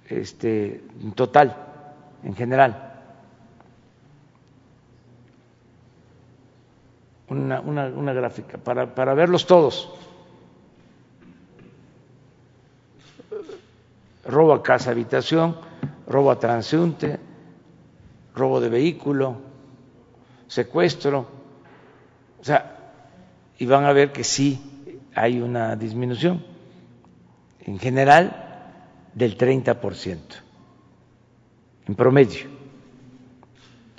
este, 0.09 0.85
en 1.01 1.13
total, 1.13 1.57
en 2.23 2.35
general. 2.35 2.83
Una, 7.29 7.61
una, 7.61 8.13
gráfica 8.13 8.59
para, 8.59 8.95
para 8.95 9.15
verlos 9.15 9.47
todos. 9.47 9.93
Robo 14.25 14.53
a 14.53 14.63
casa, 14.63 14.91
habitación, 14.91 15.57
robo 16.07 16.31
a 16.31 16.39
transeúnte, 16.39 17.19
robo 18.37 18.61
de 18.61 18.69
vehículo, 18.69 19.39
secuestro, 20.47 21.27
o 22.39 22.45
sea, 22.45 22.77
y 23.59 23.65
van 23.67 23.85
a 23.85 23.93
ver 23.93 24.13
que 24.13 24.23
sí 24.23 24.61
hay 25.15 25.41
una 25.41 25.75
disminución, 25.75 26.45
en 27.61 27.79
general 27.79 28.45
del 29.15 29.39
30%, 29.39 30.19
en 31.89 31.95
promedio. 31.95 32.55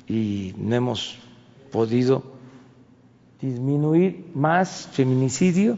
Y 0.08 0.54
no 0.58 0.76
hemos 0.76 1.18
podido 1.72 2.24
disminuir 3.42 4.30
más 4.36 4.88
feminicidio. 4.94 5.78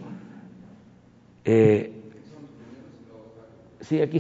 Eh, 1.46 1.94
sí, 3.82 4.02
aquí 4.02 4.18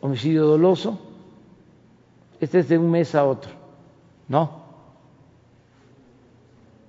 homicidio 0.00 0.46
doloso. 0.46 0.98
Este 2.40 2.60
es 2.60 2.68
de 2.68 2.78
un 2.78 2.90
mes 2.90 3.14
a 3.14 3.24
otro, 3.24 3.52
¿no? 4.28 4.62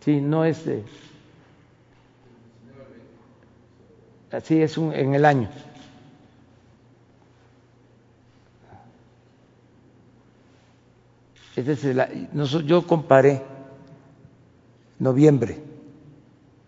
Sí, 0.01 0.19
no 0.19 0.43
es 0.45 0.65
de... 0.65 0.83
Así 4.31 4.61
es 4.61 4.77
un, 4.77 4.93
en 4.93 5.13
el 5.13 5.25
año. 5.25 5.49
yo 12.65 12.87
comparé 12.87 13.43
noviembre 14.99 15.61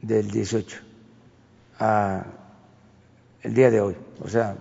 del 0.02 0.30
18 0.30 0.78
a 1.80 2.26
el 3.42 3.54
día 3.54 3.70
de 3.70 3.82
hoy, 3.82 3.96
o 4.24 4.28
sea, 4.28 4.56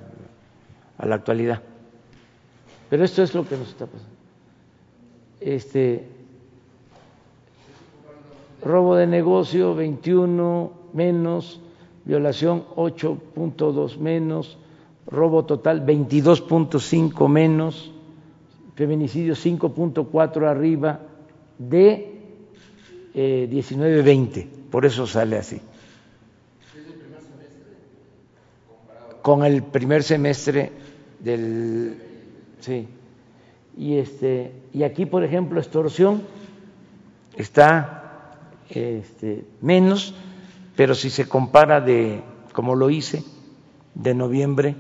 a 0.99 1.07
la 1.07 1.17
actualidad. 1.17 1.63
Pero 2.91 3.05
esto 3.05 3.23
es 3.23 3.35
lo 3.35 3.47
que 3.47 3.57
nos 3.57 3.69
está 3.69 3.87
pasando. 3.87 4.15
Este, 5.41 6.05
robo 8.63 8.97
de 8.97 9.07
negocio 9.07 9.75
21 9.75 10.73
menos, 10.93 11.61
violación 12.05 12.65
8.2 12.77 13.99
menos, 13.99 14.59
robo 15.07 15.45
total 15.45 15.85
22.5 15.85 17.29
menos, 17.29 17.93
feminicidio 18.75 19.35
5.4 19.35 20.49
arriba 20.49 21.01
de 21.59 22.15
eh, 23.15 23.49
19-20, 23.51 24.47
por 24.71 24.87
eso 24.87 25.07
sale 25.07 25.37
así. 25.37 25.61
Con 29.25 29.43
el 29.43 29.63
primer 29.63 30.03
semestre 30.03 30.71
del 31.19 31.97
sí. 32.61 32.87
Y 33.75 33.97
este 33.97 34.53
y 34.75 34.83
aquí, 34.83 35.07
por 35.07 35.25
ejemplo, 35.25 35.59
extorsión 35.59 36.25
está 37.35 38.51
este, 38.69 39.47
menos, 39.63 40.15
pero 40.77 40.95
si 40.95 41.09
se 41.09 41.27
compara 41.27 41.81
de 41.81 42.23
como 42.53 42.75
lo 42.75 42.91
hice 42.91 43.25
de 43.95 44.15
noviembre 44.15 44.77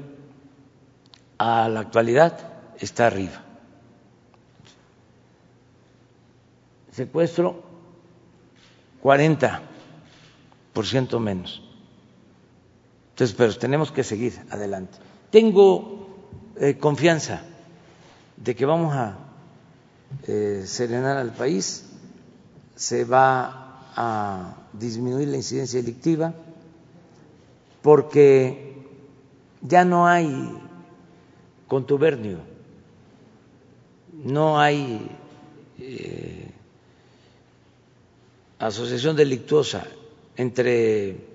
a 1.38 1.66
la 1.70 1.80
actualidad 1.80 2.38
está 2.78 3.06
arriba. 3.06 3.42
Secuestro 6.92 7.62
40% 9.02 11.18
menos. 11.18 11.73
Entonces, 13.14 13.36
pero 13.38 13.56
tenemos 13.56 13.92
que 13.92 14.02
seguir 14.02 14.34
adelante. 14.50 14.98
Tengo 15.30 16.04
eh, 16.56 16.76
confianza 16.78 17.42
de 18.36 18.56
que 18.56 18.66
vamos 18.66 18.92
a 18.92 19.16
eh, 20.26 20.64
serenar 20.66 21.16
al 21.16 21.32
país, 21.32 21.84
se 22.74 23.04
va 23.04 23.86
a 23.94 24.56
disminuir 24.72 25.28
la 25.28 25.36
incidencia 25.36 25.80
delictiva, 25.80 26.34
porque 27.82 28.82
ya 29.62 29.84
no 29.84 30.08
hay 30.08 30.58
contubernio, 31.68 32.38
no 34.24 34.58
hay 34.58 35.08
eh, 35.78 36.50
asociación 38.58 39.14
delictuosa 39.14 39.86
entre 40.36 41.33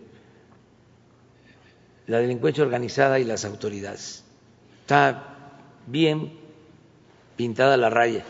la 2.10 2.18
delincuencia 2.18 2.64
organizada 2.64 3.20
y 3.20 3.24
las 3.24 3.46
autoridades. 3.46 4.24
Está 4.82 5.54
bien 5.86 6.34
pintada 7.36 7.78
la 7.78 7.92
raya. 7.92 8.26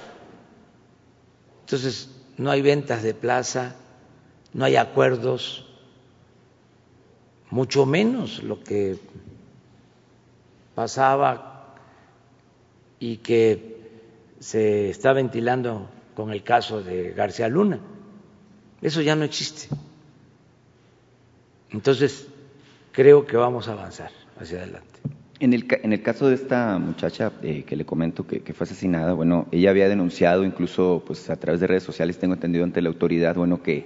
Entonces, 1.62 2.10
no 2.38 2.52
hay 2.52 2.62
ventas 2.62 3.04
de 3.04 3.14
plaza, 3.14 3.78
no 4.54 4.66
hay 4.66 4.76
acuerdos, 4.76 5.66
mucho 7.52 7.86
menos 7.86 8.44
lo 8.44 8.62
que 8.62 8.98
pasaba 10.76 11.74
y 13.00 13.18
que 13.18 13.80
se 14.42 14.90
está 14.90 15.14
ventilando 15.14 15.90
con 16.16 16.32
el 16.32 16.44
caso 16.44 16.84
de 16.84 17.12
García 17.14 17.48
Luna. 17.48 17.80
Eso 18.82 19.02
ya 19.02 19.16
no 19.16 19.24
existe. 19.24 19.74
Entonces, 21.70 22.29
creo 23.00 23.26
que 23.26 23.38
vamos 23.38 23.70
a 23.70 23.72
avanzar 23.72 24.12
hacia 24.42 24.58
adelante. 24.58 25.00
En 25.40 25.54
el, 25.54 25.66
en 25.84 25.94
el 25.94 26.02
caso 26.02 26.28
de 26.28 26.36
esta 26.36 26.78
muchacha 26.80 27.32
eh, 27.44 27.64
que 27.66 27.78
le 27.78 27.86
comento 27.86 28.28
que, 28.28 28.42
fue 28.54 28.66
asesinada, 28.66 29.14
bueno, 29.14 29.48
ella 29.54 29.70
había 29.70 29.88
denunciado 29.88 30.44
incluso 30.44 31.02
pues 31.08 31.30
a 31.30 31.38
través 31.38 31.62
de 31.62 31.68
redes 31.68 31.84
sociales, 31.84 32.20
tengo 32.20 32.34
entendido 32.34 32.66
ante 32.66 32.82
la 32.82 32.90
autoridad, 32.90 33.36
bueno, 33.36 33.64
que 33.64 33.86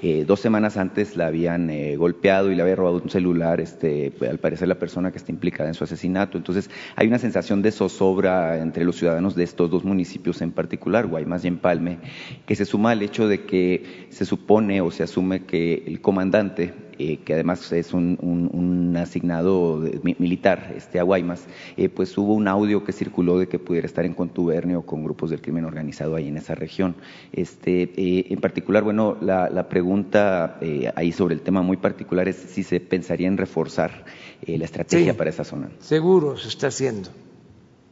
eh, 0.00 0.24
dos 0.24 0.38
semanas 0.38 0.76
antes 0.76 1.16
la 1.16 1.26
habían 1.26 1.70
eh, 1.70 1.96
golpeado 1.96 2.52
y 2.52 2.54
le 2.54 2.62
había 2.62 2.76
robado 2.76 3.00
un 3.02 3.10
celular, 3.10 3.60
este, 3.60 4.12
al 4.30 4.38
parecer 4.38 4.68
la 4.68 4.78
persona 4.78 5.10
que 5.10 5.18
está 5.18 5.32
implicada 5.32 5.68
en 5.68 5.74
su 5.74 5.82
asesinato. 5.82 6.38
Entonces, 6.38 6.70
hay 6.94 7.08
una 7.08 7.18
sensación 7.18 7.62
de 7.62 7.72
zozobra 7.72 8.58
entre 8.58 8.84
los 8.84 8.94
ciudadanos 8.94 9.34
de 9.34 9.42
estos 9.42 9.72
dos 9.72 9.82
municipios 9.82 10.40
en 10.40 10.52
particular, 10.52 11.08
Guaymas 11.08 11.44
y 11.44 11.48
Empalme, 11.48 11.98
que 12.46 12.54
se 12.54 12.64
suma 12.64 12.92
al 12.92 13.02
hecho 13.02 13.26
de 13.26 13.44
que 13.44 14.06
se 14.10 14.24
supone 14.24 14.80
o 14.82 14.92
se 14.92 15.02
asume 15.02 15.46
que 15.46 15.82
el 15.84 16.00
comandante 16.00 16.81
eh, 16.98 17.18
que 17.18 17.34
además 17.34 17.72
es 17.72 17.92
un, 17.92 18.94
asignado 18.96 19.82
militar 20.02 20.74
este, 20.76 21.00
a 21.00 21.02
Guaymas, 21.02 21.44
eh, 21.76 21.88
pues 21.88 22.16
hubo 22.18 22.34
un 22.34 22.46
audio 22.46 22.84
que 22.84 22.92
circuló 22.92 23.38
de 23.38 23.48
que 23.48 23.58
pudiera 23.58 23.86
estar 23.86 24.04
en 24.04 24.14
contubernio 24.14 24.82
con 24.82 25.02
grupos 25.02 25.30
del 25.30 25.40
crimen 25.40 25.64
organizado 25.64 26.14
ahí 26.14 26.28
en 26.28 26.36
esa 26.36 26.54
región. 26.54 26.94
Este, 27.32 27.82
eh, 27.96 28.26
en 28.28 28.40
particular, 28.40 28.82
bueno, 28.82 29.16
la, 29.20 29.68
pregunta 29.68 30.58
ahí 30.96 31.12
sobre 31.12 31.34
el 31.34 31.40
tema 31.40 31.62
muy 31.62 31.76
particular 31.76 32.28
es 32.28 32.36
si 32.36 32.62
se 32.62 32.80
pensaría 32.80 33.28
en 33.28 33.38
reforzar 33.38 34.04
la 34.46 34.64
estrategia 34.64 35.16
para 35.16 35.30
esa 35.30 35.44
zona. 35.44 35.70
Seguro 35.78 36.36
se 36.36 36.48
está 36.48 36.66
haciendo, 36.66 37.08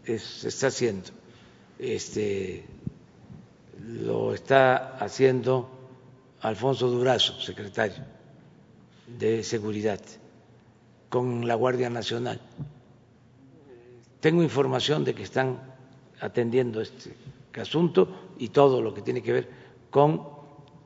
se 0.04 0.48
está 0.48 0.66
haciendo. 0.66 1.10
Este, 1.78 2.64
lo 3.78 4.34
está 4.34 4.96
haciendo 4.98 5.70
Alfonso 6.40 6.88
Durazo, 6.88 7.40
secretario 7.40 8.19
de 9.18 9.42
seguridad 9.42 10.00
con 11.08 11.46
la 11.46 11.54
Guardia 11.54 11.90
Nacional. 11.90 12.40
Tengo 14.20 14.42
información 14.42 15.04
de 15.04 15.14
que 15.14 15.22
están 15.22 15.58
atendiendo 16.20 16.80
este 16.80 17.14
asunto 17.58 18.34
y 18.38 18.48
todo 18.48 18.82
lo 18.82 18.94
que 18.94 19.02
tiene 19.02 19.22
que 19.22 19.32
ver 19.32 19.48
con 19.90 20.22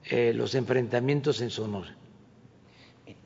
eh, 0.09 0.33
los 0.35 0.55
enfrentamientos 0.55 1.41
en 1.41 1.51
Sonora. 1.51 1.97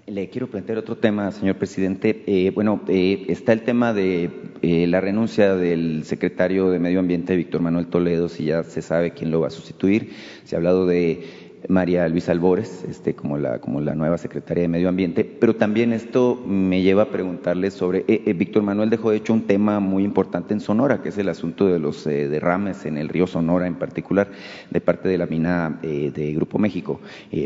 Le 0.06 0.30
quiero 0.30 0.48
plantear 0.48 0.78
otro 0.78 0.96
tema, 0.96 1.30
señor 1.30 1.56
presidente. 1.56 2.24
Eh, 2.26 2.50
bueno, 2.50 2.80
eh, 2.88 3.26
está 3.28 3.52
el 3.52 3.62
tema 3.62 3.92
de 3.92 4.30
la 4.62 5.02
renuncia 5.02 5.54
del 5.54 6.04
secretario 6.04 6.70
de 6.70 6.78
Medio 6.78 7.00
Ambiente, 7.00 7.36
Víctor 7.36 7.60
Manuel 7.60 7.88
Toledo, 7.88 8.30
si 8.30 8.46
ya 8.46 8.64
se 8.64 8.80
sabe 8.80 9.12
quién 9.12 9.30
lo 9.30 9.40
va 9.40 9.48
a 9.48 9.50
sustituir. 9.50 10.14
Se 10.44 10.56
ha 10.56 10.58
hablado 10.58 10.86
de 10.86 11.47
María 11.68 12.08
Luisa 12.08 12.32
Albores, 12.32 12.84
este, 12.88 13.14
como, 13.14 13.36
la, 13.36 13.60
como 13.60 13.80
la 13.80 13.94
nueva 13.94 14.18
secretaria 14.18 14.62
de 14.62 14.68
Medio 14.68 14.88
Ambiente, 14.88 15.24
pero 15.24 15.56
también 15.56 15.92
esto 15.92 16.40
me 16.46 16.82
lleva 16.82 17.04
a 17.04 17.10
preguntarle 17.10 17.70
sobre, 17.70 18.04
eh, 18.08 18.22
eh, 18.26 18.32
Víctor 18.32 18.62
Manuel 18.62 18.90
dejó 18.90 19.10
de 19.10 19.16
hecho 19.16 19.32
un 19.32 19.42
tema 19.42 19.80
muy 19.80 20.04
importante 20.04 20.54
en 20.54 20.60
Sonora, 20.60 21.02
que 21.02 21.08
es 21.08 21.18
el 21.18 21.28
asunto 21.28 21.66
de 21.66 21.78
los 21.78 22.06
eh, 22.06 22.28
derrames 22.28 22.86
en 22.86 22.98
el 22.98 23.08
río 23.08 23.26
Sonora 23.26 23.66
en 23.66 23.74
particular, 23.74 24.28
de 24.70 24.80
parte 24.80 25.08
de 25.08 25.18
la 25.18 25.26
mina 25.26 25.78
de 25.82 26.32
Grupo 26.34 26.58
México, 26.58 27.00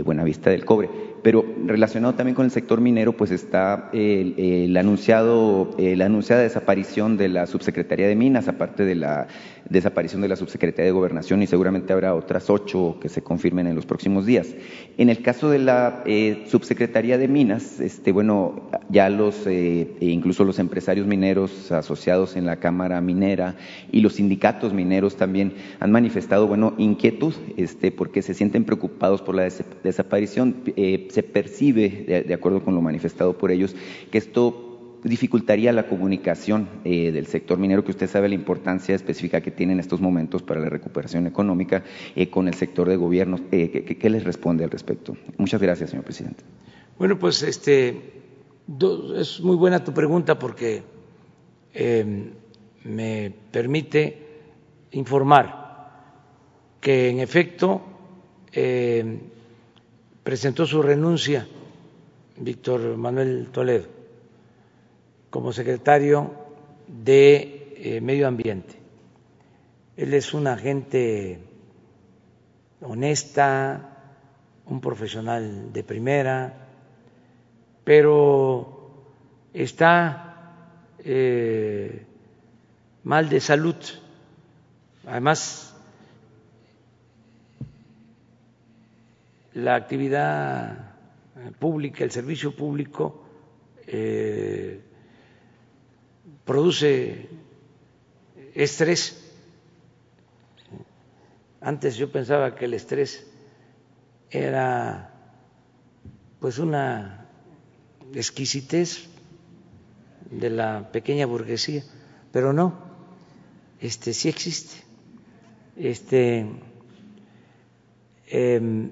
Buenavista 0.04 0.50
del 0.50 0.64
Cobre. 0.64 0.88
Pero 1.22 1.44
relacionado 1.66 2.14
también 2.14 2.34
con 2.34 2.44
el 2.44 2.50
sector 2.50 2.80
minero, 2.80 3.16
pues 3.16 3.30
está 3.30 3.90
el, 3.92 4.76
anunciado, 4.76 5.70
la 5.78 6.06
anunciada 6.06 6.42
desaparición 6.42 7.16
de 7.16 7.28
la 7.28 7.46
subsecretaría 7.46 8.08
de 8.08 8.16
Minas, 8.16 8.48
aparte 8.48 8.84
de 8.84 8.94
la 8.96 9.28
desaparición 9.68 10.20
de 10.20 10.28
la 10.28 10.36
subsecretaría 10.36 10.86
de 10.86 10.92
Gobernación, 10.92 11.42
y 11.42 11.46
seguramente 11.46 11.92
habrá 11.92 12.14
otras 12.14 12.50
ocho 12.50 12.98
que 13.00 13.08
se 13.08 13.22
confirmen 13.22 13.66
en 13.66 13.74
los 13.74 13.86
próximos 13.86 14.26
días. 14.26 14.48
En 14.98 15.08
el 15.08 15.22
caso 15.22 15.50
de 15.50 15.58
la 15.58 16.02
eh, 16.06 16.44
subsecretaría 16.46 17.18
de 17.18 17.28
Minas, 17.28 17.80
este, 17.80 18.12
bueno, 18.12 18.68
ya 18.88 19.08
los, 19.08 19.46
eh, 19.46 19.88
e 20.00 20.06
incluso 20.06 20.44
los 20.44 20.58
empresarios 20.58 21.06
mineros 21.06 21.70
asociados 21.72 22.36
en 22.36 22.46
la 22.46 22.56
Cámara 22.56 23.00
Minera 23.00 23.56
y 23.90 24.00
los 24.00 24.14
sindicatos 24.14 24.72
mineros 24.72 25.16
también 25.16 25.54
han 25.80 25.92
manifestado, 25.92 26.46
bueno, 26.46 26.74
inquietud, 26.78 27.34
este, 27.56 27.92
porque 27.92 28.22
se 28.22 28.34
sienten 28.34 28.64
preocupados 28.64 29.22
por 29.22 29.34
la 29.34 29.48
desaparición. 29.82 30.56
Eh, 30.76 31.08
se 31.12 31.22
percibe, 31.22 32.24
de 32.26 32.34
acuerdo 32.34 32.64
con 32.64 32.74
lo 32.74 32.80
manifestado 32.80 33.36
por 33.36 33.50
ellos, 33.50 33.76
que 34.10 34.18
esto 34.18 34.72
dificultaría 35.04 35.72
la 35.72 35.88
comunicación 35.88 36.68
eh, 36.84 37.10
del 37.10 37.26
sector 37.26 37.58
minero, 37.58 37.84
que 37.84 37.90
usted 37.90 38.08
sabe 38.08 38.28
la 38.28 38.34
importancia 38.34 38.94
específica 38.94 39.40
que 39.40 39.50
tiene 39.50 39.72
en 39.72 39.80
estos 39.80 40.00
momentos 40.00 40.42
para 40.42 40.60
la 40.60 40.68
recuperación 40.68 41.26
económica 41.26 41.82
eh, 42.14 42.30
con 42.30 42.48
el 42.48 42.54
sector 42.54 42.88
de 42.88 42.96
gobierno. 42.96 43.40
Eh, 43.50 43.96
¿qué, 43.98 44.10
les 44.10 44.24
responde 44.24 44.64
al 44.64 44.70
respecto? 44.70 45.16
Muchas 45.38 45.60
gracias, 45.60 45.90
señor 45.90 46.04
presidente. 46.04 46.44
Bueno, 46.98 47.18
pues 47.18 47.42
este 47.42 48.22
es 49.16 49.40
muy 49.40 49.56
buena 49.56 49.82
tu 49.82 49.92
pregunta 49.92 50.38
porque 50.38 50.82
em, 51.74 52.30
me 52.84 53.32
permite 53.50 54.18
informar 54.92 55.60
que 56.80 57.08
en 57.08 57.18
efecto 57.18 57.82
em, 58.52 59.18
presentó 60.22 60.66
su 60.66 60.82
renuncia 60.82 61.46
Víctor 62.36 62.96
Manuel 62.96 63.48
Toledo 63.52 63.86
como 65.30 65.52
secretario 65.52 66.30
de 66.86 67.74
eh, 67.76 68.00
Medio 68.00 68.28
Ambiente. 68.28 68.74
Él 69.96 70.14
es 70.14 70.34
una 70.34 70.56
gente 70.56 71.38
honesta, 72.80 73.88
un 74.66 74.80
profesional 74.80 75.72
de 75.72 75.84
primera, 75.84 76.68
pero 77.84 79.06
está 79.52 80.32
eh, 80.98 82.06
mal 83.04 83.28
de 83.28 83.40
salud. 83.40 83.76
Además, 85.06 85.71
la 89.54 89.74
actividad 89.74 90.92
pública, 91.58 92.04
el 92.04 92.10
servicio 92.10 92.54
público, 92.54 93.24
eh, 93.86 94.80
produce 96.44 97.28
estrés. 98.54 99.18
Antes 101.60 101.96
yo 101.96 102.10
pensaba 102.10 102.54
que 102.54 102.64
el 102.64 102.74
estrés 102.74 103.26
era 104.30 105.12
pues 106.40 106.58
una 106.58 107.26
exquisitez 108.14 109.08
de 110.30 110.50
la 110.50 110.90
pequeña 110.90 111.26
burguesía, 111.26 111.84
pero 112.32 112.52
no, 112.52 112.74
este 113.80 114.12
sí 114.12 114.28
existe. 114.28 114.82
Este 115.76 116.46
em, 118.26 118.90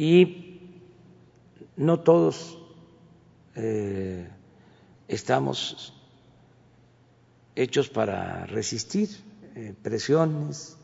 y 0.00 0.58
no 1.76 2.00
todos 2.00 2.56
eh, 3.54 4.26
estamos 5.08 5.92
hechos 7.54 7.90
para 7.90 8.46
resistir 8.46 9.10
eh, 9.54 9.74
presiones. 9.82 10.78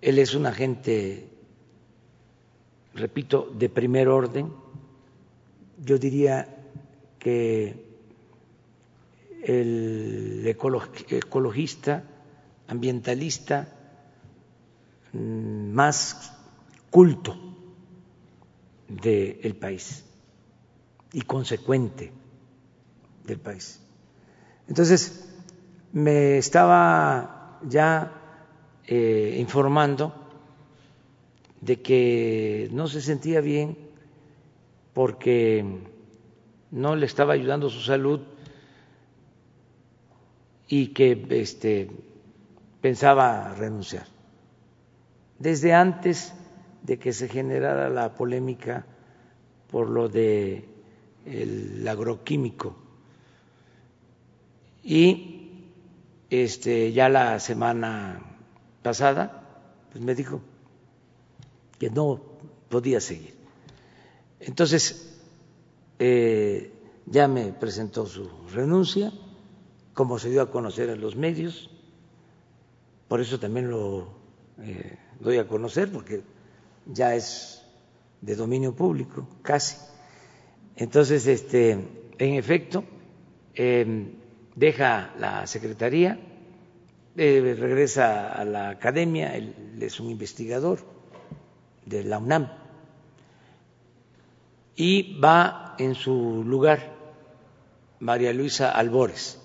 Él 0.00 0.18
es 0.18 0.34
un 0.34 0.46
agente, 0.46 1.28
repito, 2.94 3.52
de 3.54 3.68
primer 3.68 4.08
orden. 4.08 4.50
Yo 5.84 5.98
diría 5.98 6.48
que 7.18 7.84
el 9.44 10.42
ecologista, 10.46 12.02
ambientalista 12.66 13.68
mm, 15.12 15.70
más 15.74 16.31
culto 16.92 17.34
del 18.86 19.56
país 19.56 20.04
y 21.12 21.22
consecuente 21.22 22.12
del 23.24 23.40
país. 23.40 23.80
Entonces, 24.68 25.26
me 25.92 26.36
estaba 26.36 27.58
ya 27.66 28.12
eh, 28.86 29.36
informando 29.40 30.14
de 31.62 31.80
que 31.80 32.68
no 32.72 32.86
se 32.88 33.00
sentía 33.00 33.40
bien 33.40 33.78
porque 34.92 35.64
no 36.70 36.94
le 36.94 37.06
estaba 37.06 37.32
ayudando 37.32 37.70
su 37.70 37.80
salud 37.80 38.20
y 40.68 40.88
que 40.88 41.26
este, 41.30 41.90
pensaba 42.82 43.54
renunciar. 43.54 44.06
Desde 45.38 45.72
antes 45.72 46.34
de 46.82 46.98
que 46.98 47.12
se 47.12 47.28
generara 47.28 47.88
la 47.88 48.14
polémica 48.14 48.84
por 49.70 49.88
lo 49.88 50.08
de 50.08 50.68
el 51.24 51.86
agroquímico. 51.86 52.76
Y 54.82 55.64
este 56.30 56.92
ya 56.92 57.08
la 57.08 57.38
semana 57.38 58.20
pasada 58.82 59.42
pues 59.92 60.02
me 60.02 60.14
dijo 60.14 60.40
que 61.78 61.90
no 61.90 62.20
podía 62.68 63.00
seguir. 63.00 63.34
Entonces 64.40 65.20
eh, 65.98 66.72
ya 67.06 67.28
me 67.28 67.52
presentó 67.52 68.06
su 68.06 68.28
renuncia 68.52 69.12
como 69.94 70.18
se 70.18 70.30
dio 70.30 70.42
a 70.42 70.50
conocer 70.50 70.88
en 70.88 71.00
los 71.00 71.16
medios. 71.16 71.70
Por 73.08 73.20
eso 73.20 73.38
también 73.38 73.70
lo 73.70 74.08
eh, 74.58 74.98
doy 75.20 75.38
a 75.38 75.46
conocer 75.46 75.92
porque 75.92 76.22
ya 76.86 77.14
es 77.14 77.62
de 78.20 78.36
dominio 78.36 78.74
público 78.74 79.26
casi. 79.42 79.76
Entonces 80.76 81.26
este 81.26 81.72
en 82.18 82.34
efecto 82.34 82.84
eh, 83.54 84.14
deja 84.54 85.12
la 85.18 85.46
Secretaría, 85.46 86.18
eh, 87.16 87.56
regresa 87.58 88.32
a 88.32 88.44
la 88.44 88.70
academia, 88.70 89.36
él 89.36 89.54
es 89.80 90.00
un 90.00 90.10
investigador 90.10 90.78
de 91.84 92.04
la 92.04 92.18
UNAM, 92.18 92.48
y 94.76 95.18
va 95.20 95.74
en 95.78 95.94
su 95.94 96.42
lugar 96.44 96.92
María 98.00 98.32
Luisa 98.32 98.70
Albores, 98.70 99.38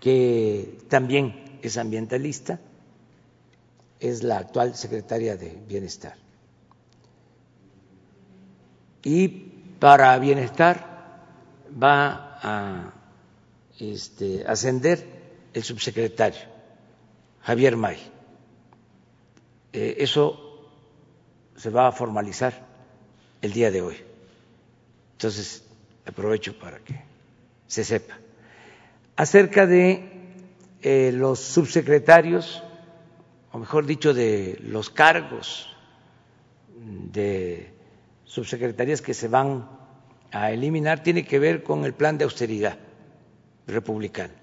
que 0.00 0.78
también 0.88 1.58
es 1.62 1.76
ambientalista, 1.76 2.60
es 4.00 4.22
la 4.22 4.38
actual 4.38 4.74
secretaria 4.74 5.36
de 5.36 5.58
Bienestar. 5.66 6.14
Y 9.02 9.28
para 9.78 10.18
Bienestar 10.18 10.96
va 11.82 12.38
a 12.42 12.92
este, 13.78 14.44
ascender 14.46 15.04
el 15.52 15.62
subsecretario, 15.62 16.40
Javier 17.42 17.76
May. 17.76 17.98
Eh, 19.72 19.96
eso 19.98 20.70
se 21.56 21.70
va 21.70 21.88
a 21.88 21.92
formalizar 21.92 22.66
el 23.42 23.52
día 23.52 23.70
de 23.70 23.82
hoy. 23.82 23.96
Entonces, 25.12 25.62
aprovecho 26.04 26.58
para 26.58 26.78
que 26.78 27.00
se 27.66 27.84
sepa. 27.84 28.18
Acerca 29.16 29.66
de 29.66 30.16
eh, 30.82 31.10
los 31.12 31.40
subsecretarios, 31.40 32.62
o 33.56 33.58
mejor 33.58 33.86
dicho, 33.86 34.12
de 34.12 34.58
los 34.64 34.90
cargos 34.90 35.74
de 36.76 37.72
subsecretarías 38.24 39.00
que 39.00 39.14
se 39.14 39.28
van 39.28 39.66
a 40.30 40.50
eliminar, 40.50 41.02
tiene 41.02 41.24
que 41.24 41.38
ver 41.38 41.62
con 41.62 41.86
el 41.86 41.94
plan 41.94 42.18
de 42.18 42.24
austeridad 42.24 42.76
republicano. 43.66 44.34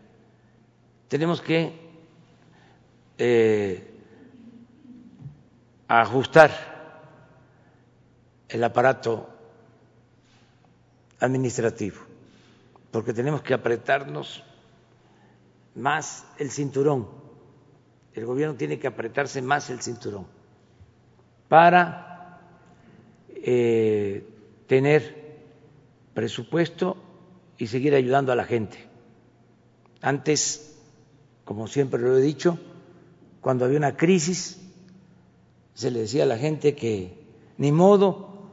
Tenemos 1.09 1.41
que 1.41 1.79
eh, 3.19 3.93
ajustar 5.87 6.49
el 8.49 8.63
aparato 8.63 9.29
administrativo, 11.19 11.97
porque 12.89 13.13
tenemos 13.13 13.43
que 13.43 13.53
apretarnos 13.53 14.43
más 15.75 16.25
el 16.39 16.49
cinturón. 16.49 17.22
El 18.13 18.25
gobierno 18.25 18.55
tiene 18.55 18.79
que 18.79 18.87
apretarse 18.87 19.41
más 19.41 19.69
el 19.69 19.81
cinturón 19.81 20.27
para 21.47 22.39
eh, 23.29 24.25
tener 24.67 25.23
presupuesto 26.13 26.97
y 27.57 27.67
seguir 27.67 27.95
ayudando 27.95 28.31
a 28.31 28.35
la 28.35 28.45
gente. 28.45 28.77
Antes, 30.01 30.75
como 31.43 31.67
siempre 31.67 32.01
lo 32.01 32.17
he 32.17 32.21
dicho, 32.21 32.59
cuando 33.41 33.65
había 33.65 33.77
una 33.77 33.97
crisis, 33.97 34.59
se 35.73 35.91
le 35.91 36.01
decía 36.01 36.23
a 36.23 36.27
la 36.27 36.37
gente 36.37 36.75
que 36.75 37.17
ni 37.57 37.71
modo 37.71 38.49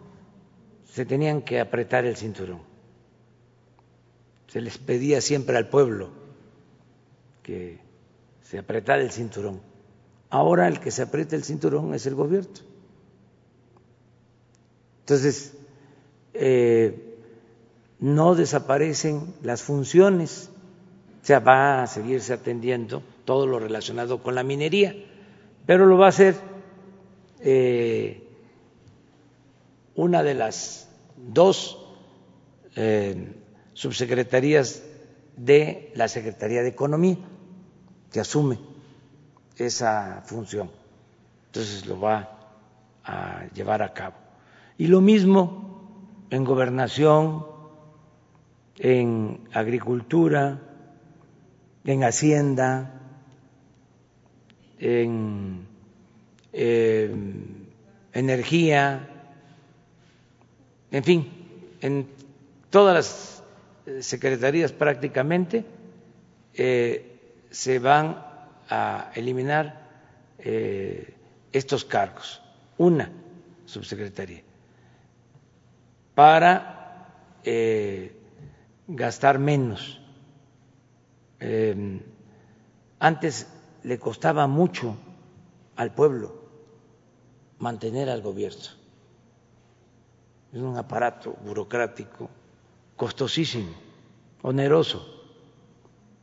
se 0.85 1.05
tenían 1.05 1.43
que 1.43 1.61
apretar 1.61 2.05
el 2.05 2.17
cinturón. 2.17 2.61
Se 4.49 4.61
les 4.61 4.79
pedía 4.79 5.21
siempre 5.21 5.57
al 5.57 5.69
pueblo 5.69 6.11
que 7.43 7.79
se 8.51 8.59
apretara 8.59 9.01
el 9.01 9.13
cinturón. 9.13 9.61
Ahora 10.29 10.67
el 10.67 10.81
que 10.81 10.91
se 10.91 11.03
aprieta 11.03 11.37
el 11.37 11.45
cinturón 11.45 11.95
es 11.95 12.05
el 12.07 12.17
gobierno. 12.17 12.51
Entonces, 15.03 15.55
eh, 16.35 17.17
no 18.01 18.35
desaparecen 18.35 19.35
las 19.43 19.63
funciones 19.63 20.51
o 21.23 21.25
sea, 21.25 21.39
va 21.39 21.83
a 21.83 21.87
seguirse 21.87 22.33
atendiendo 22.33 23.05
todo 23.25 23.47
lo 23.47 23.61
relacionado 23.61 24.21
con 24.21 24.35
la 24.35 24.43
minería, 24.43 24.97
pero 25.67 25.87
lo 25.87 25.97
va 25.97 26.07
a 26.07 26.09
hacer 26.09 26.35
eh, 27.41 28.27
una 29.95 30.25
de 30.25 30.35
las 30.35 30.89
dos 31.17 31.79
eh, 32.75 33.33
subsecretarías 33.75 34.83
de 35.37 35.93
la 35.95 36.09
Secretaría 36.09 36.63
de 36.63 36.69
Economía 36.69 37.19
que 38.13 38.21
asume 38.21 38.59
esa 39.57 40.23
función. 40.25 40.71
Entonces 41.47 41.87
lo 41.87 42.01
va 42.01 42.39
a 43.05 43.45
llevar 43.55 43.83
a 43.83 43.93
cabo. 43.93 44.17
Y 44.79 44.87
lo 44.87 45.01
mismo 45.01 46.27
en 46.31 46.45
gobernación, 46.45 47.47
en 48.79 49.49
agricultura, 49.53 50.61
en 51.85 52.05
Hacienda, 52.05 53.01
en 54.79 55.67
energía, 58.13 59.09
en 60.91 61.05
fin, 61.05 61.29
en 61.81 62.07
todas 62.71 62.95
las 62.95 63.43
eh, 63.87 64.03
secretarías 64.03 64.73
prácticamente 64.73 65.65
eh, 66.55 67.10
se 67.51 67.79
van 67.79 68.25
a 68.69 69.11
eliminar 69.15 69.89
eh, 70.39 71.15
estos 71.53 71.85
cargos, 71.85 72.41
una 72.79 73.11
subsecretaría, 73.67 74.43
para 76.15 76.77
gastar 78.87 79.39
menos 79.39 80.01
Em, 81.41 82.03
antes 82.99 83.49
le 83.83 83.99
costaba 83.99 84.47
mucho 84.47 84.95
al 85.77 85.95
pueblo 85.95 86.35
mantener 87.59 88.11
al 88.11 88.21
gobierno. 88.21 88.79
Es 90.53 90.61
un 90.61 90.77
aparato 90.77 91.35
burocrático 91.45 92.29
costosísimo, 92.97 93.73
oneroso. 94.43 95.20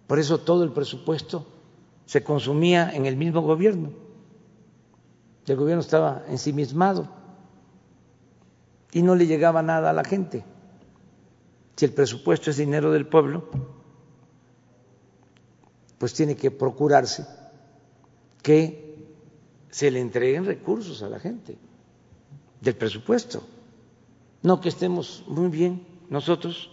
Por 0.08 0.20
eso 0.20 0.40
todo 0.40 0.64
el 0.64 0.72
presupuesto 0.72 1.46
se 2.06 2.24
consumía 2.24 2.90
en 2.94 3.06
el 3.06 3.18
mismo 3.18 3.42
gobierno. 3.42 3.92
El 5.46 5.56
gobierno 5.56 5.82
estaba 5.82 6.24
ensimismado 6.28 7.08
y 8.92 9.02
no 9.02 9.16
le 9.16 9.28
llegaba 9.28 9.62
nada 9.62 9.90
a 9.90 9.94
la 9.94 10.04
gente. 10.04 10.44
Si 11.76 11.86
el 11.86 11.94
presupuesto 11.94 12.50
es 12.50 12.58
dinero 12.58 12.92
del 12.92 13.08
pueblo, 13.08 13.50
pues 15.98 16.14
tiene 16.14 16.36
que 16.36 16.52
procurarse 16.52 17.26
que 18.42 18.88
se 19.70 19.92
le 19.92 20.00
entreguen 20.00 20.46
recursos 20.46 21.04
a 21.04 21.10
la 21.10 21.20
gente 21.20 21.58
del 22.62 22.76
presupuesto. 22.76 23.44
No 24.42 24.62
que 24.62 24.70
estemos 24.70 25.24
muy 25.28 25.50
bien 25.50 25.86
nosotros, 26.10 26.72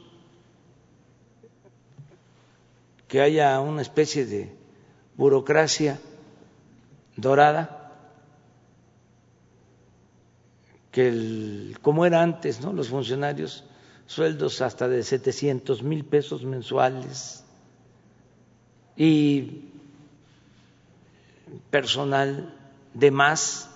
que 3.08 3.20
haya 3.20 3.60
una 3.60 3.82
especie 3.82 4.26
de 4.26 4.56
burocracia 5.16 5.98
dorada, 7.16 7.92
que 10.90 11.08
el, 11.08 11.78
como 11.82 12.06
era 12.06 12.22
antes, 12.22 12.60
¿no? 12.60 12.72
Los 12.72 12.88
funcionarios 12.88 13.64
sueldos 14.06 14.60
hasta 14.60 14.88
de 14.88 15.02
700 15.02 15.82
mil 15.82 16.04
pesos 16.04 16.44
mensuales 16.44 17.44
y 18.96 19.70
personal 21.70 22.54
de 22.92 23.10
más, 23.10 23.70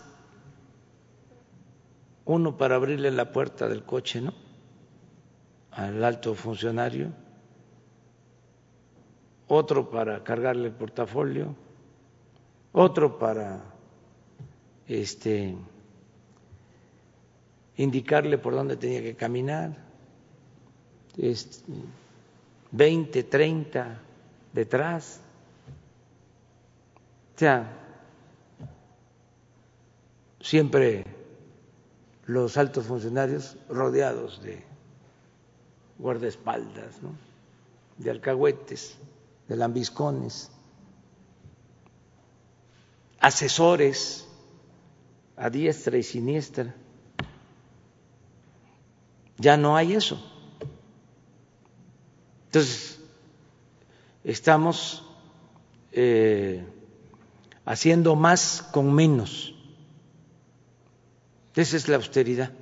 uno 2.24 2.56
para 2.56 2.76
abrirle 2.76 3.10
la 3.10 3.32
puerta 3.32 3.68
del 3.68 3.82
coche, 3.84 4.20
¿no? 4.20 4.34
Al 5.72 6.04
alto 6.04 6.34
funcionario, 6.34 7.12
otro 9.48 9.90
para 9.90 10.22
cargarle 10.22 10.68
el 10.68 10.74
portafolio, 10.74 11.54
otro 12.72 13.18
para 13.18 13.60
este 14.86 15.56
indicarle 17.76 18.38
por 18.38 18.54
dónde 18.54 18.76
tenía 18.76 19.02
que 19.02 19.14
caminar, 19.14 19.76
este, 21.16 21.72
20, 22.72 23.22
30 23.24 24.00
detrás. 24.52 25.20
O 27.34 27.38
sea, 27.38 27.70
siempre 30.40 31.04
los 32.26 32.56
altos 32.56 32.86
funcionarios 32.86 33.56
rodeados 33.68 34.42
de 34.42 34.62
guardaespaldas, 35.98 37.02
¿no? 37.02 37.10
de 37.96 38.10
alcahuetes, 38.10 38.98
de 39.48 39.56
lambiscones, 39.56 40.50
asesores 43.18 44.26
a 45.36 45.50
diestra 45.50 45.96
y 45.96 46.02
siniestra. 46.02 46.74
Ya 49.38 49.56
no 49.56 49.76
hay 49.76 49.94
eso. 49.94 50.20
Entonces, 52.46 52.98
estamos 54.24 55.04
eh, 55.92 56.66
haciendo 57.64 58.16
más 58.16 58.62
con 58.72 58.92
menos. 58.92 59.54
Esa 61.54 61.76
es 61.76 61.88
la 61.88 61.96
austeridad 61.96 62.52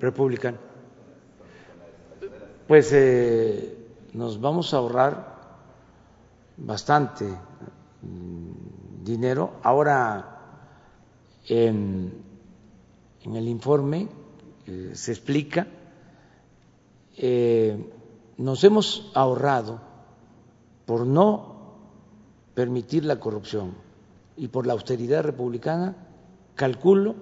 republicana. 0.00 0.58
Pues 2.68 2.90
eh, 2.92 3.76
nos 4.12 4.40
vamos 4.40 4.72
a 4.72 4.78
ahorrar 4.78 5.33
bastante 6.56 7.24
mm, 7.26 9.04
dinero. 9.04 9.54
Ahora, 9.62 10.34
en, 11.48 12.12
el 13.24 13.48
informe 13.48 14.08
eh, 14.66 14.92
se 14.94 15.12
explica, 15.12 15.66
eh, 17.16 17.92
nos 18.36 18.64
hemos 18.64 19.10
ahorrado 19.14 19.80
por 20.86 21.06
no 21.06 21.54
permitir 22.54 23.04
la 23.04 23.18
corrupción 23.18 23.74
y 24.36 24.48
por 24.48 24.66
la 24.66 24.72
austeridad 24.72 25.22
republicana, 25.22 25.96
calculo 26.54 27.14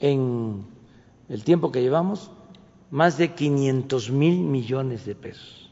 en 0.00 0.66
el 1.28 1.44
tiempo 1.44 1.72
que 1.72 1.82
llevamos 1.82 2.30
más 2.90 3.18
de 3.18 3.34
500 3.34 4.10
mil 4.10 4.40
millones 4.40 5.06
de 5.06 5.14
pesos. 5.14 5.63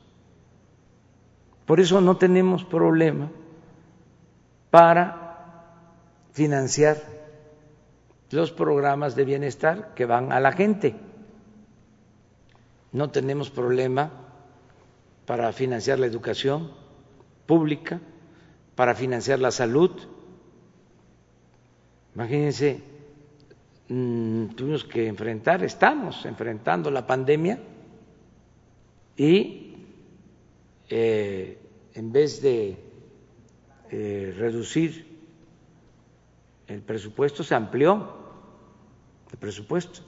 Por 1.66 1.80
eso 1.80 2.00
no 2.00 2.16
tenemos 2.16 2.64
problema 2.64 3.30
para 4.70 5.22
financiar 6.32 6.96
los 8.30 8.50
programas 8.50 9.14
de 9.14 9.24
bienestar 9.24 9.92
que 9.94 10.06
van 10.06 10.32
a 10.32 10.40
la 10.40 10.52
gente. 10.52 10.96
No 12.90 13.10
tenemos 13.10 13.50
problema 13.50 14.10
para 15.26 15.52
financiar 15.52 15.98
la 15.98 16.06
educación 16.06 16.72
pública, 17.46 18.00
para 18.74 18.94
financiar 18.94 19.38
la 19.38 19.50
salud. 19.50 19.90
Imagínense, 22.14 22.82
mm, 23.88 24.46
tuvimos 24.48 24.84
que 24.84 25.06
enfrentar, 25.06 25.62
estamos 25.62 26.24
enfrentando 26.24 26.90
la 26.90 27.06
pandemia 27.06 27.58
y 29.16 29.61
eh, 30.94 31.58
en 31.94 32.12
vez 32.12 32.42
de 32.42 32.76
eh, 33.90 34.34
reducir 34.36 35.06
el 36.66 36.82
presupuesto, 36.82 37.42
se 37.42 37.54
amplió 37.54 38.12
el 39.30 39.38
presupuesto 39.38 40.02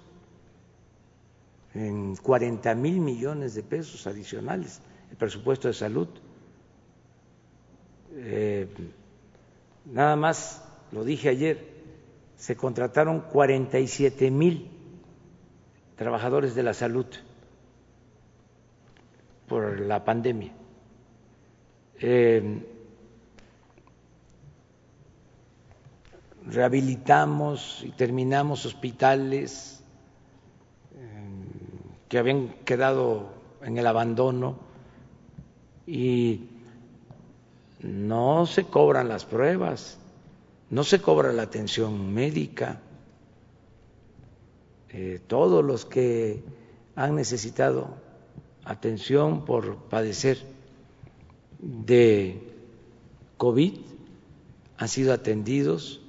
en 1.72 2.16
40 2.16 2.74
mil 2.74 3.00
millones 3.00 3.54
de 3.54 3.62
pesos 3.62 4.06
adicionales, 4.06 4.82
el 5.10 5.16
presupuesto 5.16 5.68
de 5.68 5.74
salud. 5.74 6.08
Eh, 8.16 8.68
nada 9.86 10.16
más, 10.16 10.62
lo 10.92 11.02
dije 11.02 11.30
ayer, 11.30 11.66
se 12.36 12.56
contrataron 12.56 13.22
47 13.22 14.30
mil 14.30 14.68
trabajadores 15.96 16.54
de 16.54 16.62
la 16.62 16.74
salud 16.74 17.06
por 19.48 19.80
la 19.80 20.04
pandemia. 20.04 20.52
Eh, 22.00 22.62
rehabilitamos 26.46 27.82
y 27.82 27.90
terminamos 27.90 28.66
hospitales 28.66 29.82
eh, 30.94 31.28
que 32.08 32.18
habían 32.18 32.48
quedado 32.64 33.30
en 33.62 33.78
el 33.78 33.86
abandono 33.86 34.58
y 35.86 36.48
no 37.80 38.46
se 38.46 38.64
cobran 38.64 39.08
las 39.08 39.24
pruebas, 39.24 39.98
no 40.70 40.84
se 40.84 41.00
cobra 41.00 41.32
la 41.32 41.42
atención 41.42 42.12
médica. 42.12 42.80
Eh, 44.90 45.20
todos 45.26 45.64
los 45.64 45.84
que 45.84 46.42
han 46.94 47.16
necesitado 47.16 47.96
atención 48.64 49.44
por 49.44 49.76
padecer 49.76 50.53
de 51.64 52.40
COVID 53.38 53.72
han 54.76 54.88
sido 54.88 55.12
atendidos 55.12 56.00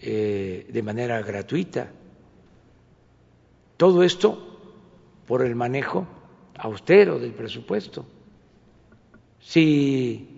eh, 0.00 0.66
de 0.72 0.82
manera 0.82 1.20
gratuita. 1.22 1.90
Todo 3.76 4.02
esto 4.02 4.58
por 5.26 5.44
el 5.44 5.54
manejo 5.54 6.06
austero 6.56 7.18
del 7.18 7.32
presupuesto. 7.32 8.06
Si 9.40 10.28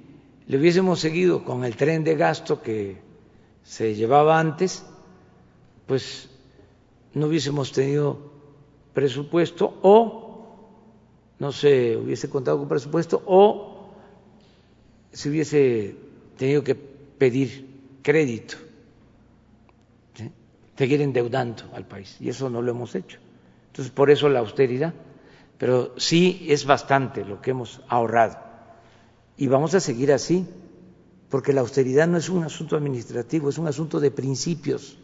le 0.47 0.59
hubiésemos 0.59 0.99
seguido 0.99 1.45
con 1.45 1.65
el 1.65 1.77
tren 1.77 2.03
de 2.05 2.17
gasto 2.17 2.61
que 2.61 2.99
se 3.63 3.95
llevaba 3.95 4.41
antes, 4.41 4.85
pues 5.87 6.29
no 7.15 7.27
hubiésemos 7.27 7.73
tenido 7.73 8.19
presupuesto 8.93 9.79
o 9.83 10.31
no 11.39 11.53
se 11.53 11.97
hubiese 11.97 12.29
contado 12.29 12.59
con 12.59 12.69
presupuesto 12.69 13.23
o 13.25 13.70
se 15.13 15.29
hubiese 15.29 15.97
tenido 16.37 16.63
que 16.63 16.75
pedir 16.75 17.67
crédito 18.03 18.57
seguir 20.81 21.03
endeudando 21.03 21.65
al 21.75 21.85
país 21.85 22.17
y 22.21 22.31
eso 22.31 22.49
no 22.49 22.63
lo 22.63 22.71
hemos 22.71 22.95
hecho. 22.95 23.19
Entonces, 23.67 23.93
por 23.93 24.11
eso 24.11 24.31
la 24.31 24.39
austeridad, 24.39 24.95
pero 25.59 25.93
sí 25.99 26.47
es 26.49 26.65
bastante 26.65 27.23
lo 27.23 27.43
que 27.43 27.51
hemos 27.51 27.83
ahorrado 27.87 28.39
y 29.37 29.47
vamos 29.47 29.75
a 29.75 29.81
seguir 29.81 30.11
así, 30.11 30.47
porque 31.29 31.53
la 31.53 31.61
austeridad 31.61 32.09
no 32.09 32.17
es 32.17 32.31
un 32.31 32.45
asunto 32.45 32.79
administrativo, 32.79 33.51
es 33.51 33.59
un 33.59 33.67
asunto 33.67 34.01
de 34.01 34.11
principios. 34.11 34.97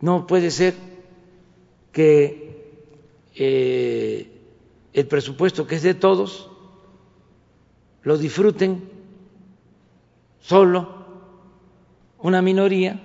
No 0.00 0.26
puede 0.26 0.50
ser 0.50 0.74
que 1.92 2.82
eh, 3.36 4.32
el 4.92 5.06
presupuesto 5.06 5.64
que 5.64 5.76
es 5.76 5.84
de 5.84 5.94
todos 5.94 6.50
lo 8.06 8.16
disfruten 8.16 8.88
solo 10.40 10.88
una 12.20 12.40
minoría 12.40 13.00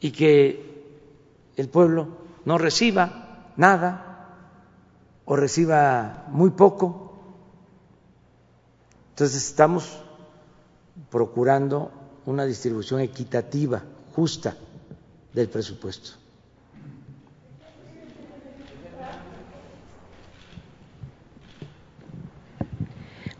y 0.00 0.10
que 0.10 0.94
el 1.54 1.68
pueblo 1.68 2.08
no 2.46 2.56
reciba 2.56 3.52
nada 3.58 4.38
o 5.26 5.36
reciba 5.36 6.28
muy 6.30 6.50
poco. 6.50 7.12
Entonces 9.10 9.48
estamos 9.48 10.00
procurando 11.10 11.90
una 12.24 12.46
distribución 12.46 13.00
equitativa, 13.00 13.82
justa 14.16 14.56
del 15.34 15.50
presupuesto. 15.50 16.23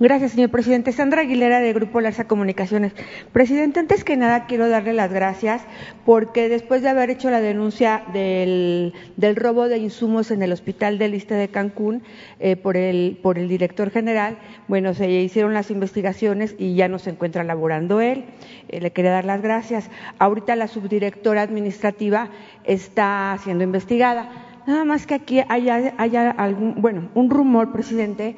Gracias, 0.05 0.33
señor 0.33 0.51
presidente. 0.51 0.93
Sandra 0.93 1.23
Aguilera, 1.23 1.61
de 1.61 1.73
Grupo 1.73 1.99
Larsa 1.99 2.27
Comunicaciones. 2.27 2.93
Presidente, 3.33 3.81
antes 3.81 4.05
que 4.05 4.19
nada 4.19 4.45
quiero 4.45 4.69
darle 4.69 4.93
las 4.93 5.11
gracias 5.11 5.63
porque 6.05 6.51
después 6.51 6.83
de 6.83 6.91
haber 6.91 7.09
hecho 7.09 7.31
la 7.31 7.41
denuncia 7.41 8.03
del, 8.13 8.93
robo 9.35 9.67
de 9.67 9.79
insumos 9.79 10.31
en 10.31 10.43
el 10.43 10.53
Hospital 10.53 10.99
del 10.99 11.13
Liste 11.13 11.33
de 11.33 11.49
Cancún 11.49 12.03
eh, 12.39 12.55
por, 12.55 12.77
el, 12.77 13.19
por 13.23 13.39
el 13.39 13.49
director 13.49 13.91
general, 13.91 14.37
bueno, 14.69 14.93
se 14.93 15.11
hicieron 15.11 15.55
las 15.55 15.71
investigaciones 15.71 16.55
y 16.59 16.75
ya 16.75 16.87
no 16.87 16.99
se 16.99 17.09
encuentra 17.09 17.43
laborando 17.43 18.03
él. 18.03 18.27
Eh, 18.69 18.83
le 18.83 18.91
quería 18.91 19.11
dar 19.11 19.25
las 19.25 19.41
gracias. 19.41 19.89
Ahorita 20.19 20.55
la 20.55 20.69
subdirectora 20.69 21.41
administrativa 21.41 22.29
está 22.65 23.39
siendo 23.43 23.65
investigada. 23.65 24.51
Nada 24.67 24.85
más 24.85 25.07
que 25.07 25.15
aquí 25.15 25.41
haya, 25.49 25.95
haya 25.99 26.31
algún, 26.31 26.81
bueno, 26.81 27.11
un 27.15 27.29
rumor, 27.29 27.73
presidente, 27.73 28.37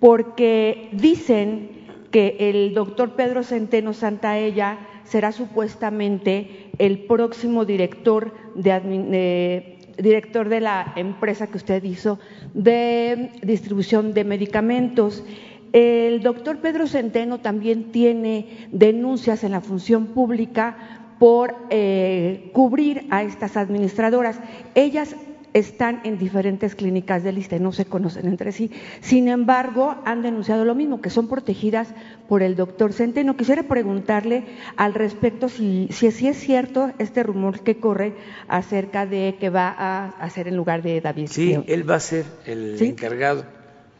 porque 0.00 0.88
dicen 0.92 1.70
que 2.10 2.36
el 2.38 2.74
doctor 2.74 3.14
Pedro 3.16 3.42
Centeno 3.42 3.92
Santaella 3.92 4.78
será 5.04 5.32
supuestamente 5.32 6.70
el 6.78 7.00
próximo 7.00 7.64
director 7.64 8.32
de, 8.54 9.78
director 9.98 10.48
de 10.48 10.60
la 10.60 10.92
empresa 10.96 11.46
que 11.46 11.56
usted 11.56 11.82
hizo 11.84 12.18
de 12.54 13.32
distribución 13.42 14.14
de 14.14 14.24
medicamentos. 14.24 15.24
El 15.72 16.22
doctor 16.22 16.58
Pedro 16.58 16.86
Centeno 16.86 17.40
también 17.40 17.90
tiene 17.92 18.68
denuncias 18.70 19.44
en 19.44 19.52
la 19.52 19.60
función 19.60 20.06
pública 20.06 21.14
por 21.18 21.56
eh, 21.68 22.50
cubrir 22.52 23.06
a 23.10 23.22
estas 23.22 23.56
administradoras. 23.56 24.40
Ellas 24.74 25.14
están 25.54 26.00
en 26.04 26.18
diferentes 26.18 26.74
clínicas 26.74 27.22
del 27.22 27.38
ISTE, 27.38 27.60
no 27.60 27.72
se 27.72 27.84
conocen 27.84 28.26
entre 28.26 28.52
sí. 28.52 28.70
Sin 29.00 29.28
embargo, 29.28 29.96
han 30.04 30.22
denunciado 30.22 30.64
lo 30.64 30.74
mismo, 30.74 31.00
que 31.00 31.10
son 31.10 31.28
protegidas 31.28 31.88
por 32.28 32.42
el 32.42 32.56
doctor 32.56 32.92
Centeno. 32.92 33.36
Quisiera 33.36 33.62
preguntarle 33.64 34.44
al 34.76 34.94
respecto 34.94 35.48
si, 35.48 35.88
si, 35.90 36.06
es 36.06 36.36
cierto 36.36 36.92
este 36.98 37.22
rumor 37.22 37.60
que 37.60 37.78
corre 37.78 38.14
acerca 38.48 39.06
de 39.06 39.36
que 39.38 39.50
va 39.50 39.68
a 39.68 40.08
hacer 40.20 40.48
en 40.48 40.56
lugar 40.56 40.82
de 40.82 41.00
David. 41.00 41.28
Sí, 41.30 41.58
él 41.66 41.88
va 41.88 41.96
a 41.96 42.00
ser 42.00 42.24
el 42.46 42.80
encargado 42.80 43.44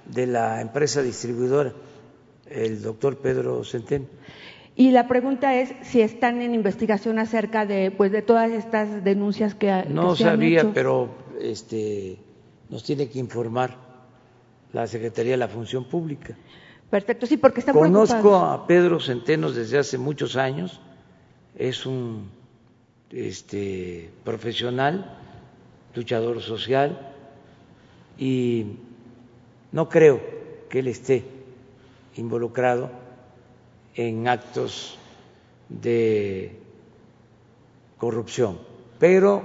de 0.07 0.27
la 0.27 0.61
empresa 0.61 1.03
distribuidora, 1.03 1.73
el 2.51 2.83
doctor 2.83 3.19
Pedro 3.19 3.65
Centeno. 3.65 4.07
Y 4.79 4.93
la 4.93 5.09
pregunta 5.09 5.57
es 5.57 5.75
si 5.83 6.03
están 6.03 6.41
en 6.41 6.55
investigación 6.55 7.19
acerca 7.19 7.67
de, 7.67 7.91
pues, 7.91 8.13
de 8.13 8.23
todas 8.23 8.53
estas 8.53 9.03
denuncias 9.03 9.57
que, 9.57 9.85
no 9.89 10.15
sabía, 10.15 10.71
pero 10.73 11.09
este, 11.41 12.19
nos 12.69 12.83
tiene 12.83 13.09
que 13.09 13.19
informar 13.19 13.77
la 14.73 14.87
Secretaría 14.87 15.33
de 15.33 15.39
la 15.39 15.49
Función 15.49 15.85
Pública. 15.85 16.37
Perfecto, 16.91 17.27
sí, 17.27 17.37
porque 17.37 17.61
está 17.61 17.73
Conozco 17.73 18.37
a 18.37 18.67
Pedro 18.67 18.99
Centenos 19.01 19.55
desde 19.55 19.79
hace 19.79 19.99
muchos 19.99 20.37
años, 20.37 20.81
es 21.57 21.85
un 21.85 22.31
este, 23.11 24.11
profesional, 24.25 25.19
luchador 25.95 26.41
social, 26.41 27.13
y 28.19 28.67
no 29.73 29.89
creo 29.89 30.21
que 30.71 30.81
él 30.81 30.89
esté 30.89 31.25
involucrado 32.17 32.91
en 33.95 34.27
actos 34.29 34.99
de 35.69 36.57
corrupción, 37.99 38.59
pero 38.99 39.43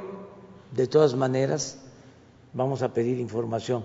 de 0.72 0.88
todas 0.88 1.16
maneras 1.16 1.83
vamos 2.54 2.84
a 2.84 2.94
pedir 2.94 3.20
información 3.20 3.84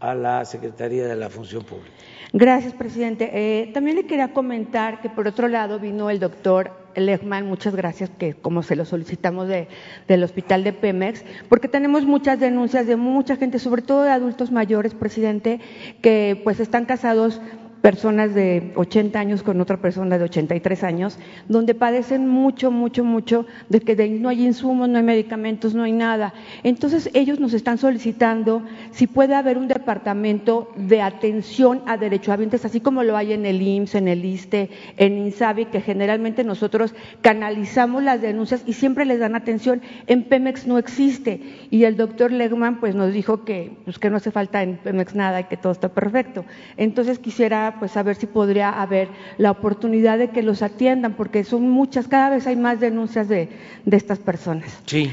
a 0.00 0.14
la 0.14 0.44
Secretaría 0.44 1.06
de 1.06 1.16
la 1.16 1.30
Función 1.30 1.64
Pública. 1.64 1.90
Gracias, 2.32 2.74
presidente. 2.74 3.30
Eh, 3.32 3.70
también 3.72 3.96
le 3.96 4.06
quería 4.06 4.32
comentar 4.32 5.00
que 5.00 5.08
por 5.08 5.26
otro 5.26 5.48
lado 5.48 5.78
vino 5.78 6.10
el 6.10 6.20
doctor 6.20 6.72
Lechman, 6.94 7.46
muchas 7.46 7.74
gracias, 7.74 8.10
que 8.10 8.34
como 8.34 8.62
se 8.62 8.76
lo 8.76 8.84
solicitamos 8.84 9.48
de, 9.48 9.68
del 10.08 10.22
hospital 10.22 10.64
de 10.64 10.72
Pemex, 10.72 11.24
porque 11.48 11.68
tenemos 11.68 12.04
muchas 12.04 12.40
denuncias 12.40 12.86
de 12.86 12.96
mucha 12.96 13.36
gente, 13.36 13.58
sobre 13.58 13.82
todo 13.82 14.02
de 14.02 14.10
adultos 14.10 14.50
mayores, 14.50 14.94
presidente, 14.94 15.60
que 16.02 16.40
pues 16.42 16.60
están 16.60 16.84
casados 16.84 17.40
personas 17.82 18.34
de 18.34 18.72
80 18.74 19.18
años 19.18 19.42
con 19.42 19.60
otra 19.60 19.76
persona 19.76 20.18
de 20.18 20.24
83 20.24 20.82
años, 20.84 21.18
donde 21.48 21.74
padecen 21.74 22.26
mucho, 22.26 22.70
mucho, 22.70 23.04
mucho 23.04 23.46
de 23.68 23.80
que 23.80 24.08
no 24.08 24.28
hay 24.28 24.44
insumos, 24.44 24.88
no 24.88 24.98
hay 24.98 25.04
medicamentos, 25.04 25.74
no 25.74 25.84
hay 25.84 25.92
nada. 25.92 26.34
Entonces 26.62 27.10
ellos 27.14 27.40
nos 27.40 27.54
están 27.54 27.78
solicitando 27.78 28.62
si 28.90 29.06
puede 29.06 29.34
haber 29.34 29.58
un 29.58 29.68
departamento 29.68 30.72
de 30.76 31.02
atención 31.02 31.82
a 31.86 31.96
derechohabientes, 31.96 32.64
así 32.64 32.80
como 32.80 33.02
lo 33.02 33.16
hay 33.16 33.32
en 33.32 33.46
el 33.46 33.62
IMSS, 33.62 33.94
en 33.96 34.08
el 34.08 34.24
ISTE, 34.24 34.70
en 34.96 35.18
INSABI, 35.18 35.66
que 35.66 35.80
generalmente 35.80 36.44
nosotros 36.44 36.94
canalizamos 37.20 38.02
las 38.02 38.20
denuncias 38.20 38.62
y 38.66 38.72
siempre 38.72 39.04
les 39.04 39.20
dan 39.20 39.34
atención. 39.34 39.82
En 40.06 40.24
Pemex 40.24 40.66
no 40.66 40.78
existe. 40.78 41.40
Y 41.70 41.84
el 41.84 41.96
doctor 41.96 42.32
Legman 42.32 42.80
pues 42.80 42.94
nos 42.94 43.12
dijo 43.12 43.44
que, 43.44 43.76
pues, 43.84 43.98
que 43.98 44.10
no 44.10 44.16
hace 44.16 44.30
falta 44.30 44.62
en 44.62 44.76
Pemex 44.76 45.14
nada 45.14 45.40
y 45.40 45.44
que 45.44 45.56
todo 45.56 45.72
está 45.72 45.88
perfecto. 45.88 46.44
Entonces 46.76 47.18
quisiera 47.18 47.65
pues 47.78 47.96
a 47.96 48.02
ver 48.02 48.16
si 48.16 48.26
podría 48.26 48.70
haber 48.70 49.08
la 49.38 49.50
oportunidad 49.50 50.18
de 50.18 50.30
que 50.30 50.42
los 50.42 50.62
atiendan, 50.62 51.14
porque 51.14 51.44
son 51.44 51.68
muchas, 51.68 52.08
cada 52.08 52.30
vez 52.30 52.46
hay 52.46 52.56
más 52.56 52.80
denuncias 52.80 53.28
de, 53.28 53.48
estas 53.90 54.18
personas. 54.18 54.80
Sí, 54.86 55.10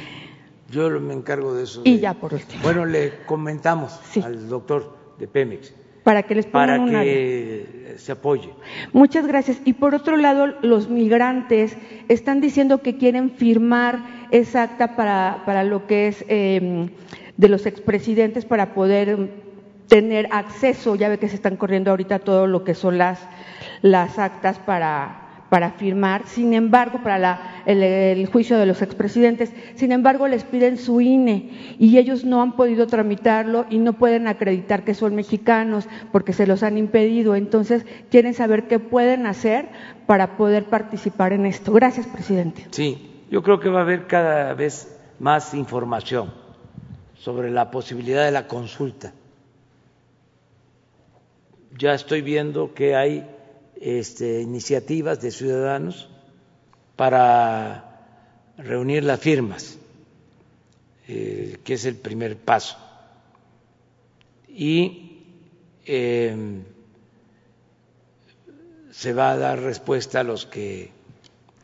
yo 0.69 0.89
me 0.99 1.13
encargo 1.13 1.53
de 1.53 1.63
eso. 1.63 1.81
Y 1.83 1.99
ya 1.99 2.13
por 2.13 2.33
último. 2.33 2.61
Bueno, 2.63 2.85
le 2.85 3.25
comentamos 3.25 3.99
al 4.23 4.49
doctor 4.49 4.95
de 5.19 5.27
Pemex. 5.27 5.73
Para 6.03 6.23
que 6.23 6.35
les 6.35 6.45
Para 6.45 6.83
que 6.85 7.95
se 7.97 8.11
apoye. 8.11 8.49
Muchas 8.91 9.25
gracias. 9.25 9.61
Y 9.63 9.73
por 9.73 9.95
otro 9.95 10.17
lado, 10.17 10.47
los 10.61 10.89
migrantes 10.89 11.77
están 12.09 12.41
diciendo 12.41 12.81
que 12.81 12.97
quieren 12.97 13.31
firmar 13.31 14.27
esa 14.31 14.63
acta 14.63 14.97
para, 14.97 15.43
para 15.45 15.63
lo 15.63 15.87
que 15.87 16.07
es 16.07 16.25
eh, 16.27 16.89
de 17.37 17.49
los 17.49 17.65
expresidentes 17.65 18.45
para 18.45 18.73
poder 18.73 19.42
tener 19.87 20.27
acceso, 20.31 20.95
ya 20.95 21.09
ve 21.09 21.19
que 21.19 21.29
se 21.29 21.35
están 21.35 21.57
corriendo 21.57 21.91
ahorita 21.91 22.19
todo 22.19 22.47
lo 22.47 22.63
que 22.63 22.73
son 22.73 22.97
las, 22.97 23.19
las 23.81 24.17
actas 24.19 24.59
para, 24.59 25.45
para 25.49 25.71
firmar, 25.71 26.25
sin 26.25 26.53
embargo, 26.53 27.01
para 27.03 27.19
la, 27.19 27.61
el, 27.67 28.25
juicio 28.25 28.57
de 28.57 28.65
los 28.65 28.81
expresidentes, 28.81 29.53
sin 29.75 29.91
embargo, 29.91 30.27
les 30.27 30.43
piden 30.43 30.77
su 30.77 30.99
INE 30.99 31.75
y 31.77 31.97
ellos 31.97 32.25
no 32.25 32.41
han 32.41 32.55
podido 32.55 32.87
tramitarlo 32.87 33.65
y 33.69 33.77
no 33.77 33.93
pueden 33.93 34.27
acreditar 34.27 34.83
que 34.83 34.95
son 34.95 35.13
mexicanos 35.13 35.87
porque 36.11 36.33
se 36.33 36.47
los 36.47 36.63
han 36.63 36.77
impedido. 36.77 37.35
Entonces, 37.35 37.85
quieren 38.09 38.33
saber 38.33 38.67
qué 38.67 38.79
pueden 38.79 39.27
hacer 39.27 39.69
para 40.07 40.37
poder 40.37 40.65
participar 40.65 41.33
en 41.33 41.45
esto. 41.45 41.71
Gracias, 41.71 42.07
presidente. 42.07 42.67
Sí, 42.71 43.25
yo 43.29 43.43
creo 43.43 43.59
que 43.59 43.69
va 43.69 43.79
a 43.79 43.83
haber 43.83 44.07
cada 44.07 44.53
vez 44.55 44.99
más 45.19 45.53
información 45.53 46.33
sobre 47.13 47.51
la 47.51 47.69
posibilidad 47.69 48.25
de 48.25 48.31
la 48.31 48.47
consulta 48.47 49.13
ya 51.77 51.93
estoy 51.93 52.21
viendo 52.21 52.73
que 52.73 52.95
hay 52.95 53.27
este, 53.75 54.41
iniciativas 54.41 55.21
de 55.21 55.31
ciudadanos 55.31 56.09
para 56.95 57.93
reunir 58.57 59.03
las 59.03 59.19
firmas, 59.19 59.77
eh, 61.07 61.57
que 61.63 61.73
es 61.73 61.85
el 61.85 61.95
primer 61.95 62.37
paso. 62.37 62.77
Y 64.47 65.23
em, 65.85 66.63
se 68.91 69.13
va 69.13 69.31
a 69.31 69.37
dar 69.37 69.59
respuesta 69.59 70.19
a 70.19 70.23
los 70.23 70.45
que 70.45 70.91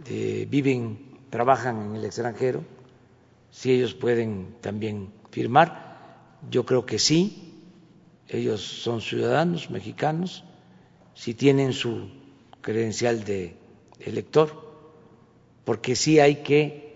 eh, 0.08 0.48
viven, 0.50 1.20
trabajan 1.30 1.90
en 1.90 1.96
el 1.96 2.06
extranjero, 2.06 2.64
si 3.52 3.72
ellos 3.72 3.94
pueden 3.94 4.56
también 4.62 5.12
firmar. 5.32 5.90
Yo 6.50 6.66
creo 6.66 6.86
que 6.86 6.98
sí, 6.98 7.49
ellos 8.30 8.62
son 8.62 9.02
ciudadanos 9.02 9.70
mexicanos, 9.70 10.44
si 11.16 11.34
tienen 11.34 11.74
su 11.74 12.10
credencial 12.62 13.24
de 13.24 13.56
elector, 14.00 14.70
porque 15.66 15.96
sí 15.96 16.20
hay 16.20 16.38
que 16.38 16.90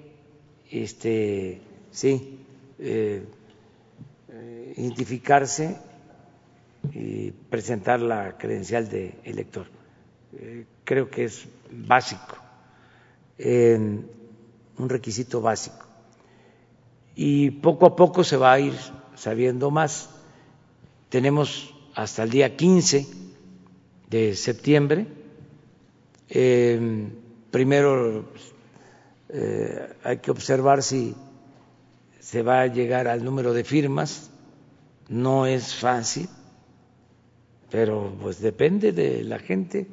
este, 0.71 1.61
sí, 1.91 2.39
eh, 2.79 3.25
identificarse 4.75 5.77
y 6.91 7.31
presentar 7.31 8.01
la 8.01 8.37
credencial 8.37 8.89
de 8.89 9.15
elector. 9.23 9.67
Eh, 10.33 10.65
creo 10.83 11.09
que 11.09 11.25
es 11.25 11.47
básico, 11.71 12.37
un 13.39 14.89
requisito 14.89 15.41
básico. 15.41 15.85
Y 17.15 17.51
poco 17.51 17.85
a 17.85 17.95
poco 17.95 18.23
se 18.23 18.37
va 18.37 18.53
a 18.53 18.59
ir 18.59 18.73
sabiendo 19.15 19.69
más. 19.69 20.09
Tenemos 21.13 21.71
hasta 21.93 22.23
el 22.23 22.31
día 22.31 22.57
15 22.57 23.05
de 24.09 24.35
septiembre. 24.35 25.05
primero 27.51 28.25
eh, 29.29 29.93
hay 30.03 30.17
que 30.17 30.31
observar 30.31 30.81
si 30.81 31.13
se 32.19 32.41
va 32.41 32.61
a 32.61 32.65
llegar 32.65 33.07
al 33.07 33.23
número 33.23 33.53
de 33.53 33.63
firmas. 33.63 34.31
No 35.07 35.45
es 35.45 35.75
fácil, 35.75 36.27
pero 37.69 38.11
pues 38.19 38.41
depende 38.41 38.91
de 38.91 39.23
la 39.23 39.37
gente. 39.37 39.85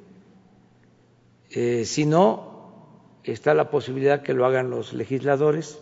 Eh, 1.51 1.85
si 1.85 2.07
no, 2.07 3.21
está 3.25 3.53
la 3.53 3.69
posibilidad 3.69 4.23
que 4.23 4.33
lo 4.33 4.47
hagan 4.47 4.71
los 4.71 4.95
legisladores. 4.95 5.79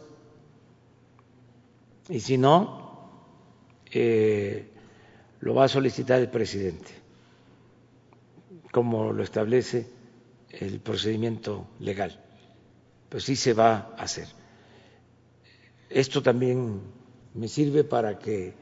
Y 2.09 2.18
si 2.18 2.39
no, 2.39 3.09
eh, 3.93 4.72
lo 5.41 5.55
va 5.55 5.64
a 5.64 5.68
solicitar 5.68 6.20
el 6.20 6.28
presidente, 6.28 6.91
como 8.72 9.12
lo 9.12 9.22
establece 9.22 9.86
el 10.51 10.80
procedimiento 10.80 11.66
legal 11.80 12.18
pues 13.09 13.24
sí 13.24 13.36
se 13.36 13.55
va 13.55 13.95
a 13.97 14.03
hacer. 14.03 14.28
Esto 15.91 16.22
también 16.22 16.80
me 17.34 17.49
sirve 17.49 17.84
para 17.84 18.18
que 18.18 18.55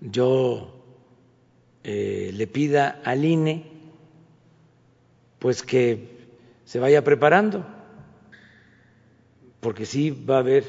yo 0.00 0.82
eh, 1.84 2.30
le 2.32 2.46
pida 2.46 3.00
al 3.04 3.24
INE 3.24 3.64
pues 5.38 5.62
que 5.62 6.16
se 6.64 6.78
vaya 6.78 7.04
preparando, 7.04 7.66
porque 9.60 9.84
sí 9.84 10.10
va 10.10 10.36
a 10.36 10.40
haber 10.40 10.64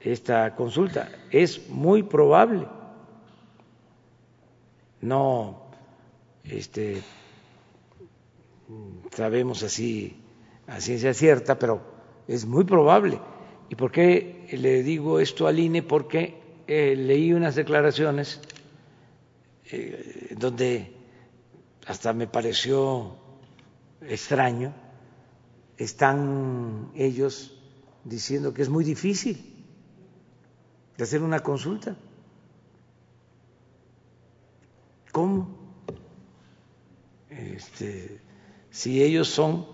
esta 0.00 0.56
consulta. 0.56 1.10
Es 1.30 1.68
muy 1.68 2.02
probable, 2.02 2.66
no 5.00 5.70
este, 6.44 7.02
sabemos 9.12 9.62
así 9.62 10.16
a 10.66 10.80
ciencia 10.80 11.14
cierta, 11.14 11.58
pero 11.58 11.82
es 12.28 12.46
muy 12.46 12.64
probable. 12.64 13.20
¿Y 13.68 13.74
por 13.74 13.90
qué 13.92 14.46
le 14.52 14.82
digo 14.82 15.20
esto 15.20 15.46
al 15.46 15.58
INE? 15.58 15.82
Porque 15.82 16.40
eh, 16.66 16.94
leí 16.96 17.32
unas 17.32 17.54
declaraciones 17.54 18.40
eh, 19.70 20.34
donde 20.38 20.92
hasta 21.86 22.12
me 22.12 22.26
pareció 22.26 23.16
extraño, 24.00 24.72
están 25.76 26.90
ellos 26.94 27.56
diciendo 28.04 28.52
que 28.52 28.62
es 28.62 28.68
muy 28.68 28.84
difícil 28.84 29.64
de 30.96 31.04
hacer 31.04 31.22
una 31.22 31.40
consulta. 31.40 31.96
¿Cómo? 35.12 35.48
Este, 37.30 38.20
si 38.70 39.02
ellos 39.02 39.28
son 39.28 39.66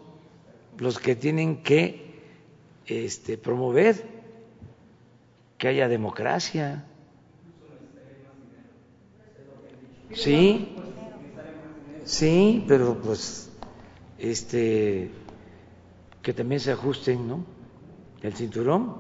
los 0.79 0.99
que 0.99 1.17
tienen 1.17 1.63
que 1.63 2.07
este, 2.87 3.39
promover 3.39 4.05
que 5.59 5.69
haya 5.69 5.89
democracia. 5.89 6.85
Sí, 10.13 10.77
sí, 12.05 12.65
pero 12.69 12.97
pues 13.01 13.51
este 14.19 15.11
que 16.23 16.33
también 16.33 16.61
se 16.61 16.73
ajusten, 16.73 17.29
¿no? 17.29 17.45
El 18.23 18.35
cinturón 18.35 18.97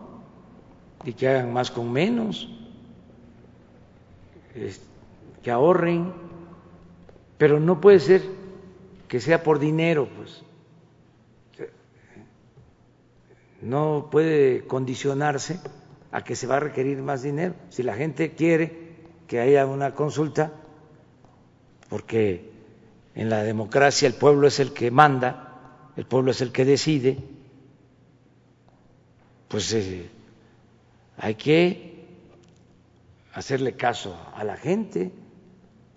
y 1.04 1.12
que 1.12 1.28
hagan 1.28 1.52
más 1.52 1.70
con 1.70 1.90
menos, 1.92 2.48
que 5.42 5.50
ahorren, 5.50 6.12
pero 7.38 7.60
no 7.60 7.80
puede 7.80 8.00
ser 8.00 8.22
que 9.08 9.20
sea 9.20 9.42
por 9.42 9.58
dinero, 9.58 10.08
pues. 10.16 10.42
no 13.62 14.08
puede 14.10 14.66
condicionarse 14.66 15.60
a 16.12 16.22
que 16.22 16.36
se 16.36 16.46
va 16.46 16.56
a 16.56 16.60
requerir 16.60 17.02
más 17.02 17.22
dinero. 17.22 17.54
Si 17.70 17.82
la 17.82 17.94
gente 17.94 18.34
quiere 18.34 18.96
que 19.26 19.40
haya 19.40 19.66
una 19.66 19.94
consulta, 19.94 20.52
porque 21.88 22.50
en 23.14 23.28
la 23.28 23.42
democracia 23.42 24.06
el 24.06 24.14
pueblo 24.14 24.46
es 24.46 24.60
el 24.60 24.72
que 24.72 24.90
manda, 24.90 25.90
el 25.96 26.06
pueblo 26.06 26.30
es 26.30 26.40
el 26.40 26.52
que 26.52 26.64
decide, 26.64 27.18
pues 29.48 29.72
eh, 29.72 30.08
hay 31.18 31.34
que 31.34 32.06
hacerle 33.32 33.74
caso 33.74 34.16
a 34.34 34.44
la 34.44 34.56
gente, 34.56 35.12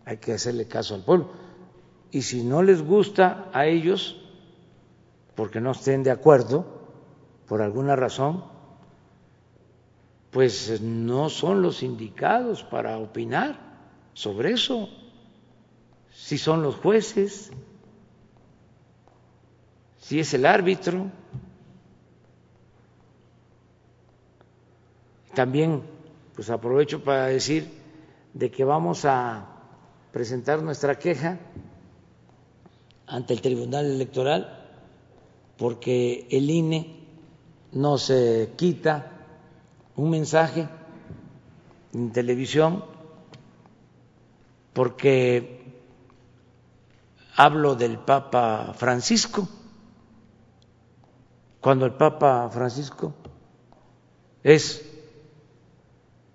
hay 0.10 0.18
que 0.18 0.34
hacerle 0.34 0.66
caso 0.66 0.96
al 0.96 1.04
pueblo. 1.04 1.30
Y 2.10 2.24
si 2.24 2.44
no 2.44 2.64
les 2.64 2.82
gusta 2.82 3.48
a 3.54 3.68
ellos, 3.68 4.20
porque 5.36 5.62
no 5.62 5.70
estén 5.70 6.02
de 6.02 6.10
acuerdo, 6.10 6.66
por 7.48 7.62
alguna 7.62 7.96
razón, 7.96 8.44
pues 10.32 10.82
no 10.82 11.30
son 11.30 11.62
los 11.62 11.84
indicados 11.84 12.64
para 12.64 12.98
opinar 12.98 13.60
sobre 14.14 14.54
eso, 14.54 14.90
si 16.12 16.40
son 16.40 16.64
los 16.64 16.76
jueces, 16.78 17.52
si 19.98 20.20
es 20.20 20.34
el 20.34 20.48
árbitro. 20.48 21.12
También, 25.36 25.84
pues 26.34 26.50
aprovecho 26.50 27.04
para 27.04 27.28
decir 27.28 27.70
de 28.34 28.50
que 28.50 28.64
vamos 28.64 29.06
a 29.06 29.59
presentar 30.12 30.62
nuestra 30.62 30.98
queja 30.98 31.38
ante 33.08 33.34
el 33.34 33.42
Tribunal 33.42 33.86
Electoral 33.86 34.60
porque 35.58 36.28
el 36.32 36.50
INE 36.50 37.06
no 37.74 37.98
se 37.98 38.54
quita 38.56 39.12
un 39.96 40.10
mensaje 40.10 40.68
en 41.94 42.12
televisión 42.12 42.84
porque 44.74 45.60
hablo 47.36 47.76
del 47.76 47.98
Papa 48.00 48.74
Francisco, 48.78 49.48
cuando 51.60 51.86
el 51.86 51.94
Papa 51.94 52.50
Francisco 52.50 53.14
es, 54.44 54.86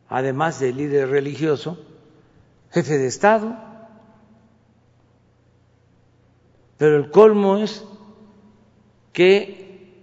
además 0.09 0.61
de 0.61 0.73
líder 0.73 1.09
religioso, 1.09 1.79
jefe 2.75 2.99
de 2.99 3.07
Estado, 3.07 3.57
pero 6.77 6.97
el 6.97 7.13
colmo 7.13 7.59
es 7.59 7.85
que 9.13 10.03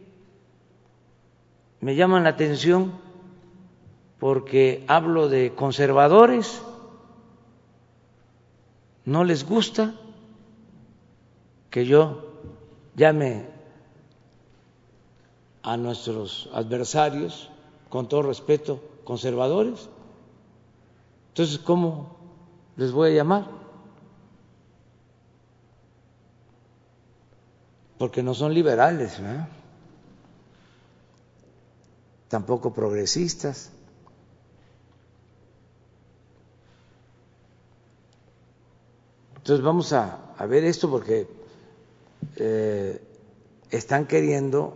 me 1.82 1.98
llaman 1.98 2.24
la 2.24 2.30
atención 2.30 2.94
porque 4.22 4.86
hablo 4.88 5.28
de 5.28 5.54
conservadores, 5.54 6.62
no 9.04 9.26
les 9.26 9.46
gusta 9.46 9.94
que 11.70 11.86
yo 11.86 12.38
llame 12.96 13.48
a 15.62 15.76
nuestros 15.76 16.50
adversarios, 16.54 17.50
con 17.90 18.08
todo 18.08 18.22
respeto, 18.22 18.80
conservadores. 19.04 19.90
Entonces, 21.32 21.60
¿cómo 21.60 22.21
les 22.82 22.92
voy 22.92 23.12
a 23.12 23.14
llamar? 23.14 23.46
Porque 28.00 28.24
no 28.24 28.34
son 28.34 28.56
liberales. 28.56 29.22
tampoco 32.28 32.74
progresistas. 32.74 33.70
Entonces 39.36 39.64
vamos 39.64 39.94
a, 39.94 40.34
ver 40.50 40.64
esto 40.64 40.90
porque 40.90 41.28
eh, 42.38 43.00
están 43.70 44.08
queriendo 44.08 44.74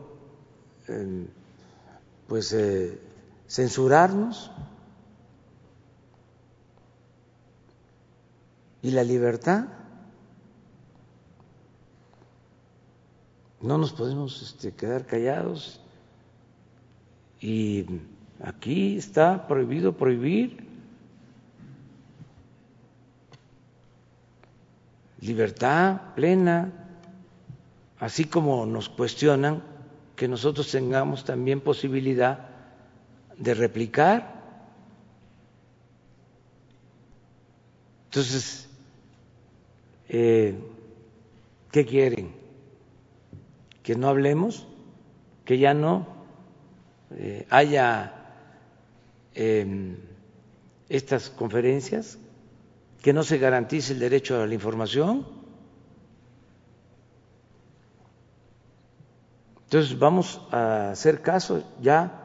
em, 0.88 1.26
pues 2.28 2.54
eh, 2.54 3.00
censurarnos 3.48 4.52
y 8.86 8.92
la 8.92 9.04
libertad. 9.04 9.66
No 13.60 13.80
nos 13.80 13.94
podemos 13.94 14.44
este, 14.44 14.74
quedar 14.76 15.08
callados 15.08 15.82
Y 17.42 17.86
aquí 18.44 18.96
está 18.98 19.48
prohibido 19.48 19.94
prohibir. 19.94 20.64
Libertad 25.20 26.14
plena, 26.14 26.72
así 28.00 28.26
como 28.26 28.68
nos 28.68 28.88
cuestionan 28.88 29.64
que 30.16 30.28
nosotros 30.28 30.70
tengamos 30.70 31.26
también 31.26 31.60
posibilidad 31.60 32.50
de 33.36 33.56
replicar. 33.56 34.36
Entonces, 38.06 38.66
eh, 40.10 40.56
¿qué 41.72 41.86
quieren? 41.86 42.34
¿Que 43.84 43.96
no 43.96 44.08
hablemos? 44.08 44.68
¿Que 45.46 45.58
ya 45.58 45.74
no 45.74 46.08
eh, 47.12 47.46
haya 47.50 48.14
em, 49.34 49.98
estas 50.90 51.30
conferencias? 51.30 52.18
¿Que 53.02 53.14
no 53.14 53.24
se 53.24 53.38
garantice 53.38 53.94
el 53.94 54.00
derecho 54.00 54.42
a 54.42 54.48
la 54.48 54.54
información? 54.54 55.28
Entonces 59.66 59.98
vamos 60.00 60.42
a 60.52 60.92
hacer 60.92 61.22
caso, 61.22 61.64
ya 61.82 62.22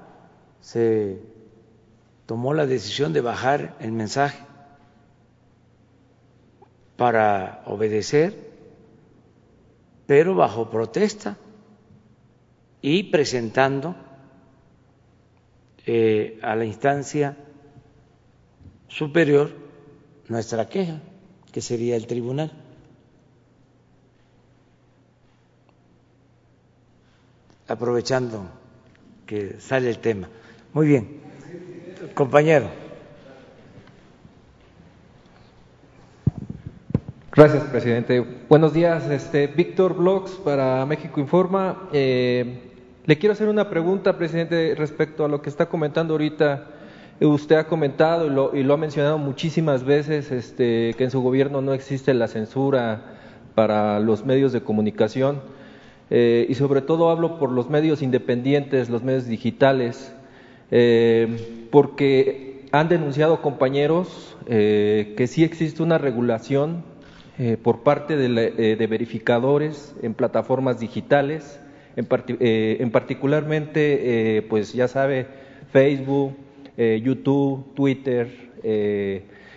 se 0.60 1.20
tomó 2.26 2.54
la 2.54 2.66
decisión 2.66 3.12
de 3.12 3.22
bajar 3.22 3.76
el 3.80 3.92
mensaje 3.92 4.38
para 7.00 7.62
obedecer, 7.64 8.36
pero 10.06 10.34
bajo 10.34 10.68
protesta 10.68 11.38
y 12.82 13.04
presentando 13.04 13.96
eh, 15.86 16.38
a 16.42 16.54
la 16.54 16.66
instancia 16.66 17.38
superior 18.86 19.50
nuestra 20.28 20.68
queja, 20.68 21.00
que 21.50 21.62
sería 21.62 21.96
el 21.96 22.06
tribunal. 22.06 22.52
Aprovechando 27.66 28.44
que 29.24 29.58
sale 29.58 29.88
el 29.88 30.00
tema. 30.00 30.28
Muy 30.74 30.86
bien, 30.86 31.22
compañero. 32.12 32.79
Gracias, 37.40 37.64
presidente. 37.64 38.22
Buenos 38.50 38.74
días, 38.74 39.08
este 39.08 39.46
Víctor 39.46 39.96
Blogs 39.96 40.32
para 40.32 40.84
México 40.84 41.20
Informa. 41.20 41.88
Eh, 41.90 42.60
le 43.06 43.16
quiero 43.16 43.32
hacer 43.32 43.48
una 43.48 43.70
pregunta, 43.70 44.18
presidente, 44.18 44.74
respecto 44.76 45.24
a 45.24 45.28
lo 45.28 45.40
que 45.40 45.48
está 45.48 45.64
comentando 45.64 46.12
ahorita. 46.12 46.66
Usted 47.18 47.56
ha 47.56 47.64
comentado 47.66 48.26
y 48.26 48.28
lo, 48.28 48.54
y 48.54 48.62
lo 48.62 48.74
ha 48.74 48.76
mencionado 48.76 49.16
muchísimas 49.16 49.84
veces 49.84 50.30
este, 50.30 50.92
que 50.98 51.04
en 51.04 51.10
su 51.10 51.22
gobierno 51.22 51.62
no 51.62 51.72
existe 51.72 52.12
la 52.12 52.28
censura 52.28 53.14
para 53.54 54.00
los 54.00 54.26
medios 54.26 54.52
de 54.52 54.60
comunicación 54.60 55.40
eh, 56.10 56.44
y 56.46 56.54
sobre 56.56 56.82
todo 56.82 57.08
hablo 57.08 57.38
por 57.38 57.52
los 57.52 57.70
medios 57.70 58.02
independientes, 58.02 58.90
los 58.90 59.02
medios 59.02 59.24
digitales, 59.24 60.14
eh, 60.70 61.66
porque 61.70 62.66
han 62.70 62.90
denunciado 62.90 63.40
compañeros 63.40 64.36
eh, 64.46 65.14
que 65.16 65.26
sí 65.26 65.42
existe 65.42 65.82
una 65.82 65.96
regulación 65.96 66.99
eh, 67.42 67.56
por 67.56 67.78
parte 67.78 68.18
de, 68.18 68.52
eh, 68.58 68.76
de, 68.76 68.86
verificadores 68.86 69.94
en 70.02 70.12
plataformas 70.12 70.78
digitales, 70.78 71.58
en, 71.96 72.06
eh, 72.38 72.76
en 72.80 72.90
particularmente, 72.90 74.44
pues 74.50 74.74
ya 74.74 74.88
sabe, 74.88 75.26
Facebook, 75.72 76.34
YouTube, 76.76 77.64
Twitter. 77.74 78.28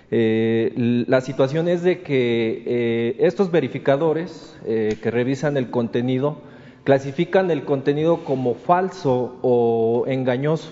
la 0.10 1.20
situación 1.20 1.68
es 1.68 1.84
de 1.84 2.00
que 2.00 3.18
estos 3.20 3.52
verificadores 3.52 4.58
que 4.66 5.12
revisan 5.12 5.58
el 5.58 5.70
contenido 5.70 6.38
clasifican 6.86 7.52
el 7.52 7.66
contenido 7.66 8.24
como 8.24 8.56
falso 8.56 9.40
o 9.42 10.06
engañoso. 10.08 10.72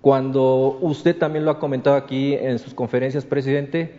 Cuando 0.00 0.78
usted 0.80 1.16
también 1.16 1.44
lo 1.44 1.52
ha 1.52 1.60
comentado 1.60 1.94
aquí 1.94 2.34
en 2.34 2.58
sus 2.58 2.74
conferencias, 2.74 3.24
presidente, 3.24 3.92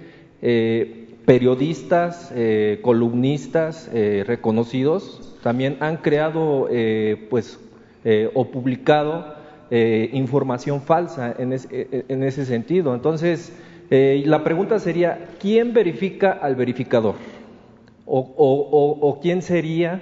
periodistas, 1.26 2.32
eh, 2.36 2.80
columnistas 2.82 3.89
eh, 3.93 4.23
reconocidos 4.26 5.36
también 5.45 5.78
han 5.80 5.97
creado 5.97 6.69
eh, 6.71 7.28
pues, 7.30 7.59
eh, 8.03 8.32
o 8.34 8.49
publicado 8.49 9.36
eh, 9.69 10.09
información 10.11 10.82
falsa 10.82 11.36
en, 11.38 11.53
en, 11.53 12.23
ese 12.23 12.45
sentido. 12.47 12.95
Entonces, 12.95 13.53
la 13.91 14.43
pregunta 14.43 14.80
sería, 14.80 15.28
¿quién 15.39 15.71
verifica 15.71 16.32
al 16.32 16.55
verificador? 16.55 17.13
¿O, 18.07 18.21
o, 18.36 19.07
o 19.07 19.19
quién 19.19 19.43
sería 19.43 20.01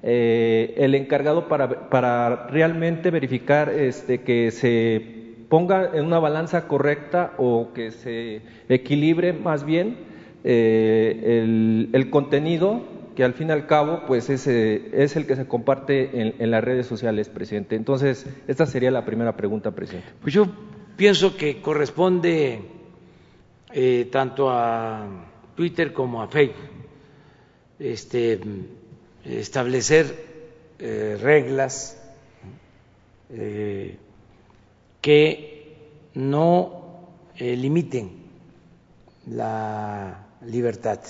el 0.00 0.94
encargado 0.94 1.48
para, 1.48 1.90
para 1.90 2.46
realmente 2.46 3.10
verificar 3.10 3.70
este, 3.70 4.20
que 4.20 4.52
se 4.52 5.44
ponga 5.48 5.90
en 5.92 6.04
una 6.04 6.20
balanza 6.20 6.68
correcta 6.68 7.32
o 7.36 7.70
que 7.74 7.90
se 7.90 8.42
equilibre 8.68 9.32
más 9.32 9.66
bien 9.66 10.13
eh, 10.44 11.88
el, 11.92 12.10
contenido 12.10 12.82
que 13.16 13.24
al 13.24 13.34
fin 13.34 13.48
y 13.48 13.52
al 13.52 13.66
cabo 13.66 14.02
pues 14.06 14.30
es, 14.30 14.46
es 14.46 15.16
el 15.16 15.26
que 15.26 15.36
se 15.36 15.46
comparte 15.46 16.34
en, 16.38 16.50
las 16.50 16.62
redes 16.62 16.86
sociales, 16.86 17.28
presidente. 17.28 17.76
Entonces, 17.76 18.26
esta 18.46 18.66
sería 18.66 18.90
la 18.90 19.04
primera 19.04 19.36
pregunta, 19.36 19.70
presidente. 19.72 20.08
Pues 20.20 20.34
yo 20.34 20.46
pienso 20.96 21.36
que 21.36 21.60
corresponde 21.60 22.62
eh, 23.72 24.08
tanto 24.12 24.50
a 24.50 25.06
Twitter 25.56 25.92
como 25.92 26.22
a 26.22 26.28
Facebook 26.28 26.70
este, 27.78 28.40
establecer 29.24 30.34
eh, 30.78 31.18
reglas 31.20 32.00
eh, 33.30 33.96
que 35.00 35.76
no 36.14 37.08
eh, 37.36 37.56
limiten 37.56 38.10
la 39.26 40.23
libertad. 40.46 41.00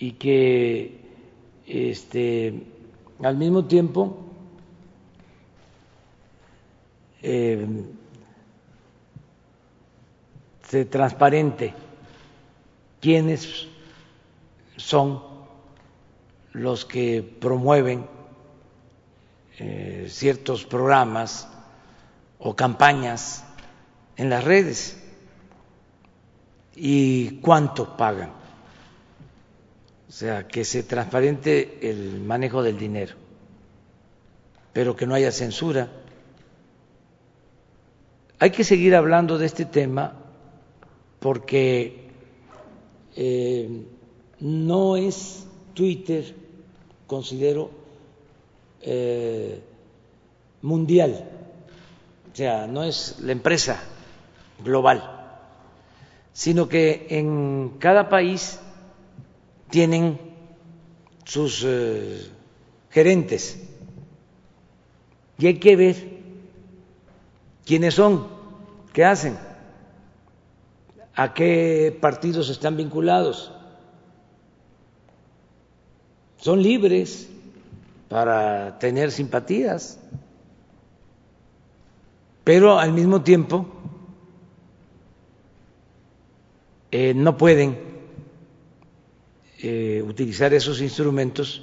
Y 0.00 0.12
que 0.12 1.00
este, 1.66 2.62
al 3.22 3.36
mismo 3.36 3.64
tiempo 3.64 4.16
eh, 7.22 7.66
se 10.68 10.84
transparente 10.86 11.72
quiénes 13.00 13.68
son 14.76 15.22
los 16.52 16.84
que 16.84 17.22
promueven 17.22 18.06
eh, 19.58 20.06
ciertos 20.10 20.64
programas 20.64 21.48
o 22.38 22.56
campañas 22.56 23.44
en 24.16 24.30
las 24.30 24.44
redes 24.44 25.03
y 26.76 27.38
cuánto 27.40 27.96
pagan. 27.96 28.30
O 30.08 30.12
sea, 30.12 30.46
que 30.46 30.64
se 30.64 30.84
transparente 30.84 31.78
el 31.90 32.20
manejo 32.20 32.62
del 32.62 32.78
dinero, 32.78 33.14
pero 34.72 34.94
que 34.94 35.06
no 35.06 35.14
haya 35.14 35.32
censura. 35.32 35.88
Hay 38.38 38.50
que 38.50 38.64
seguir 38.64 38.94
hablando 38.94 39.38
de 39.38 39.46
este 39.46 39.64
tema 39.64 40.14
porque 41.18 42.08
eh, 43.16 43.86
no 44.40 44.96
es 44.96 45.46
Twitter, 45.72 46.34
considero, 47.06 47.70
eh, 48.82 49.60
mundial, 50.62 51.28
o 52.32 52.36
sea, 52.36 52.66
no 52.66 52.84
es 52.84 53.18
la 53.20 53.32
empresa 53.32 53.82
global 54.62 55.13
sino 56.34 56.68
que 56.68 57.06
en 57.10 57.76
cada 57.78 58.08
país 58.08 58.58
tienen 59.70 60.20
sus 61.24 61.62
eh, 61.64 62.28
gerentes 62.90 63.62
y 65.38 65.46
hay 65.46 65.58
que 65.58 65.76
ver 65.76 65.96
quiénes 67.64 67.94
son, 67.94 68.26
qué 68.92 69.04
hacen, 69.04 69.38
a 71.14 71.34
qué 71.34 71.96
partidos 72.00 72.50
están 72.50 72.76
vinculados. 72.76 73.52
Son 76.38 76.60
libres 76.60 77.28
para 78.08 78.78
tener 78.80 79.12
simpatías, 79.12 80.00
pero 82.42 82.78
al 82.78 82.92
mismo 82.92 83.22
tiempo 83.22 83.66
eh, 86.96 87.12
no 87.12 87.36
pueden 87.36 87.76
eh, 89.58 90.00
utilizar 90.06 90.54
esos 90.54 90.80
instrumentos 90.80 91.60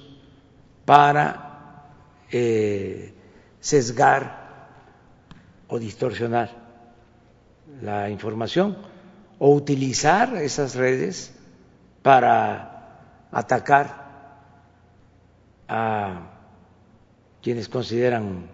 para 0.83 1.87
eh, 2.29 3.13
sesgar 3.61 4.67
o 5.69 5.79
distorsionar 5.79 6.51
la 7.81 8.09
información 8.09 8.75
o 9.39 9.55
utilizar 9.55 10.35
esas 10.35 10.75
redes 10.75 11.33
para 12.01 13.29
atacar 13.31 13.87
a 15.69 16.27
quienes 17.41 17.69
consideran 17.69 18.49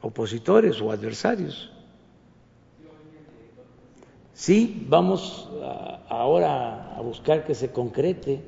opositores 0.00 0.80
o 0.80 0.90
adversarios. 0.90 1.73
Sí, 4.34 4.84
vamos 4.88 5.48
ahora 6.08 6.96
a 6.96 7.00
buscar 7.00 7.46
que 7.46 7.54
se 7.54 7.70
concrete, 7.70 8.42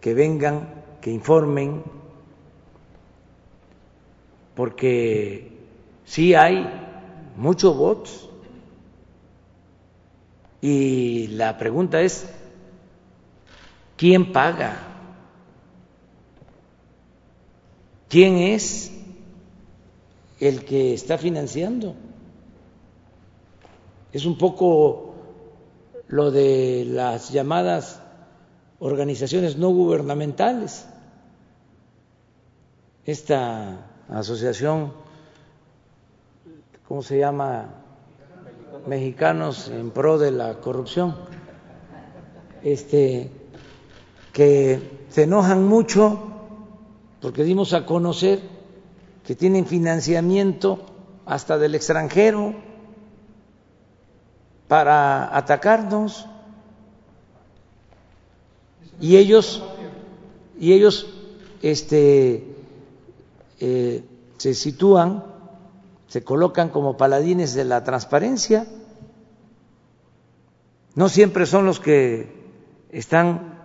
que 0.00 0.12
vengan, 0.12 0.68
que 1.00 1.10
informen, 1.10 1.82
porque 4.54 5.50
sí 6.04 6.34
hay 6.34 6.68
muchos 7.36 7.74
votos 7.76 8.28
y 10.60 11.28
la 11.28 11.56
pregunta 11.56 12.02
es, 12.02 12.26
¿quién 13.96 14.30
paga? 14.30 14.76
¿Quién 18.10 18.36
es 18.36 18.92
el 20.38 20.66
que 20.66 20.92
está 20.92 21.16
financiando? 21.16 21.94
Es 24.12 24.24
un 24.26 24.38
poco 24.38 25.03
lo 26.14 26.30
de 26.30 26.86
las 26.86 27.30
llamadas 27.30 28.00
organizaciones 28.78 29.56
no 29.56 29.70
gubernamentales. 29.70 30.86
Esta 33.04 33.84
asociación, 34.08 34.92
¿cómo 36.86 37.02
se 37.02 37.18
llama? 37.18 37.80
Mexicanos 38.86 39.66
en 39.74 39.90
pro 39.90 40.16
de 40.16 40.30
la 40.30 40.60
corrupción, 40.60 41.16
este, 42.62 43.32
que 44.32 45.06
se 45.08 45.24
enojan 45.24 45.64
mucho 45.64 46.30
porque 47.20 47.42
dimos 47.42 47.72
a 47.72 47.86
conocer 47.86 48.40
que 49.24 49.34
tienen 49.34 49.66
financiamiento 49.66 50.78
hasta 51.26 51.58
del 51.58 51.74
extranjero 51.74 52.54
para 54.68 55.36
atacarnos. 55.36 56.26
Y 59.00 59.16
ellos 59.16 59.62
y 60.58 60.72
ellos 60.72 61.06
este 61.62 62.56
eh, 63.60 64.04
se 64.38 64.54
sitúan 64.54 65.24
se 66.14 66.22
colocan 66.22 66.68
como 66.68 66.96
paladines 66.96 67.54
de 67.54 67.64
la 67.64 67.82
transparencia. 67.82 68.68
No 70.94 71.08
siempre 71.08 71.44
son 71.44 71.66
los 71.66 71.80
que 71.80 72.32
están 72.90 73.58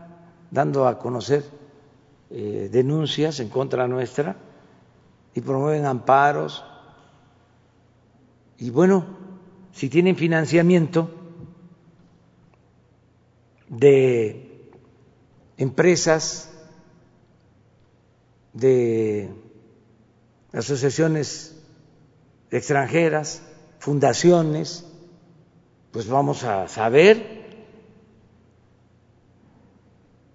dando 0.50 0.88
a 0.88 0.98
conocer 0.98 1.46
eh, 2.32 2.70
denuncias 2.72 3.40
en 3.40 3.50
contra 3.50 3.88
nuestra 3.88 4.36
y 5.36 5.42
promueven 5.42 5.86
amparos. 5.86 6.66
Y 8.58 8.72
bueno 8.72 9.19
si 9.74 9.90
tienen 9.90 10.16
financiamiento 10.16 11.10
de 13.68 14.72
empresas, 15.58 16.52
de 18.54 19.30
asociaciones 20.54 21.56
extranjeras, 22.52 23.42
fundaciones, 23.80 24.86
pues 25.92 26.08
vamos 26.08 26.44
a 26.44 26.68
saber 26.68 27.40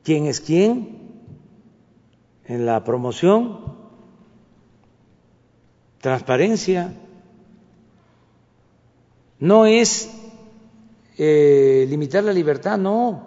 quién 0.03 0.27
es 0.27 0.41
quién 0.41 1.23
en 2.45 2.67
la 2.67 2.85
promoción, 2.85 3.77
transparencia 6.01 6.95
no 9.45 9.67
es 9.67 10.11
eh, 11.19 11.85
limitar 11.91 12.25
la 12.25 12.33
libertad, 12.33 12.79
no, 12.79 13.27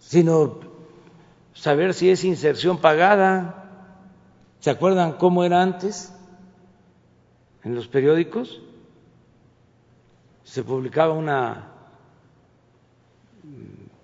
sino 0.00 0.58
saber 1.54 1.94
si 1.94 2.10
es 2.10 2.24
inserción 2.24 2.78
pagada. 2.78 3.62
¿Se 4.58 4.70
acuerdan 4.70 5.12
cómo 5.12 5.44
era 5.44 5.62
antes 5.62 6.12
en 7.62 7.76
los 7.76 7.86
periódicos? 7.86 8.60
Se 10.42 10.64
publicaba 10.64 11.12
una 11.14 11.68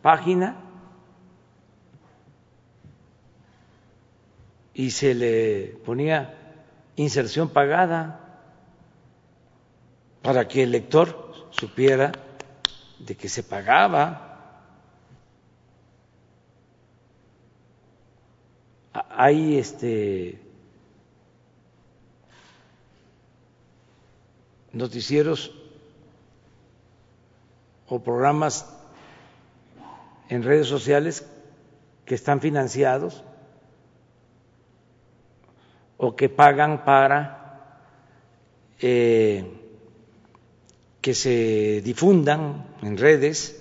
página 0.03 0.57
y 4.73 4.93
se 4.93 5.15
le 5.17 5.81
ponía 5.85 6.63
inserción 6.95 7.49
pagada 7.49 8.22
para 10.23 10.47
que 10.47 10.63
el 10.63 10.71
lector 10.71 11.33
supiera 11.51 12.13
de 13.01 13.17
que 13.17 13.29
se 13.29 13.43
pagaba. 13.43 14.29
Hay 19.11 19.59
este 19.59 20.41
noticieros 24.73 25.53
o 27.89 28.01
programas 28.03 28.75
en 30.29 30.43
redes 30.43 30.67
sociales 30.67 31.27
que 32.07 32.15
están 32.15 32.41
financiados 32.41 33.23
o 35.99 36.17
que 36.17 36.29
pagan 36.29 36.85
para 36.85 37.79
eh, 38.81 39.62
que 41.03 41.15
se 41.15 41.83
difundan 41.83 42.65
en 42.81 42.97
redes, 42.97 43.61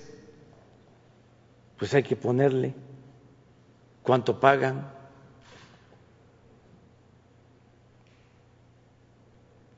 pues 1.76 1.92
hay 1.92 2.04
que 2.04 2.14
ponerle 2.14 2.72
cuánto 4.04 4.38
pagan. 4.38 4.88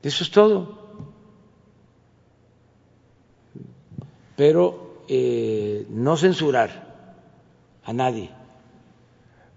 Eso 0.03 0.23
es 0.23 0.29
todo. 0.29 0.85
Pero 4.35 5.01
eh, 5.07 5.87
no 5.89 6.15
censurar 6.17 6.69
a 7.83 7.93
nadie. 7.93 8.29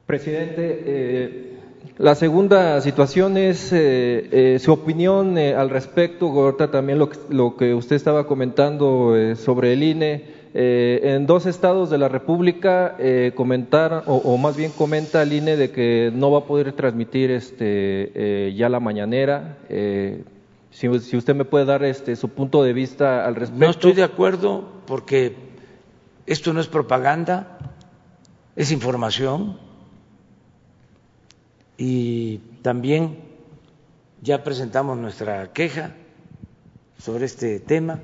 Presidente, 0.07 0.83
eh, 0.87 1.58
la 1.99 2.15
segunda 2.15 2.81
situación 2.81 3.37
es 3.37 3.73
eh, 3.73 4.29
eh, 4.31 4.59
su 4.61 4.73
opinión 4.73 5.37
eh, 5.37 5.55
al 5.55 5.69
respecto, 5.69 6.29
Gorta, 6.29 6.71
también 6.71 6.99
lo 6.99 7.09
que, 7.09 7.19
lo 7.31 7.57
que, 7.57 7.75
usted 7.75 7.97
estaba 7.97 8.27
comentando 8.27 9.17
sobre 9.35 9.73
el 9.73 9.83
INE. 9.83 10.39
en 10.55 11.27
dos 11.27 11.47
estados 11.47 11.91
de 11.91 11.99
la 11.99 12.09
República 12.09 12.97
comentar, 13.35 14.05
o, 14.07 14.17
o, 14.17 14.39
más 14.39 14.57
bien 14.57 14.71
comenta 14.71 15.23
el 15.23 15.33
INE 15.33 15.57
de 15.57 15.71
que 15.71 16.11
no 16.15 16.31
va 16.31 16.39
a 16.39 16.45
poder 16.45 16.73
transmitir 16.73 17.31
este, 17.31 18.55
ya 18.57 18.69
la 18.69 18.81
mañanera. 18.81 19.59
Si, 20.71 21.01
si, 21.01 21.17
usted 21.17 21.35
me 21.35 21.45
puede 21.45 21.65
dar 21.65 21.83
este, 21.83 22.15
su 22.17 22.29
punto 22.29 22.63
de 22.63 22.73
vista 22.73 23.27
al 23.27 23.35
respecto. 23.35 23.65
No 23.65 23.71
estoy 23.71 23.93
de 23.93 24.05
acuerdo 24.05 24.65
porque 24.87 25.35
esto 26.27 26.53
no 26.53 26.61
es 26.61 26.69
propaganda, 26.69 27.59
es 28.55 28.71
información 28.71 29.68
y 31.79 32.39
también 32.61 33.21
ya 34.21 34.43
presentamos 34.43 34.99
nuestra 34.99 35.53
queja 35.53 35.95
sobre 36.99 37.27
este 37.27 37.61
tema. 37.61 38.01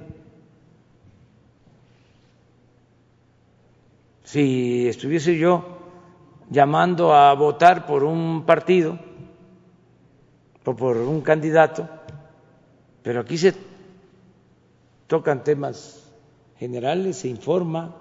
Si 4.23 4.87
estuviese 4.87 5.37
yo 5.37 5.81
llamando 6.51 7.13
a 7.13 7.35
votar 7.35 7.85
por 7.85 8.05
un 8.05 8.47
partido 8.47 8.97
o 10.65 10.77
por 10.77 10.97
un 10.97 11.21
candidato, 11.21 11.89
pero 13.03 13.21
aquí 13.21 13.37
se 13.37 13.55
tocan 15.09 15.43
temas 15.43 16.13
generales, 16.59 17.19
se 17.19 17.29
informa. 17.29 17.97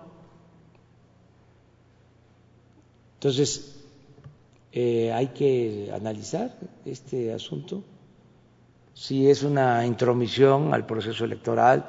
Entonces, 3.16 3.73
eh, 4.76 5.14
hay 5.14 5.28
que 5.28 5.92
analizar 5.94 6.58
este 6.84 7.32
asunto, 7.32 7.84
si 8.96 9.30
es 9.30 9.44
una 9.44 9.86
intromisión 9.86 10.74
al 10.74 10.88
proceso 10.88 11.26
electoral, 11.26 11.86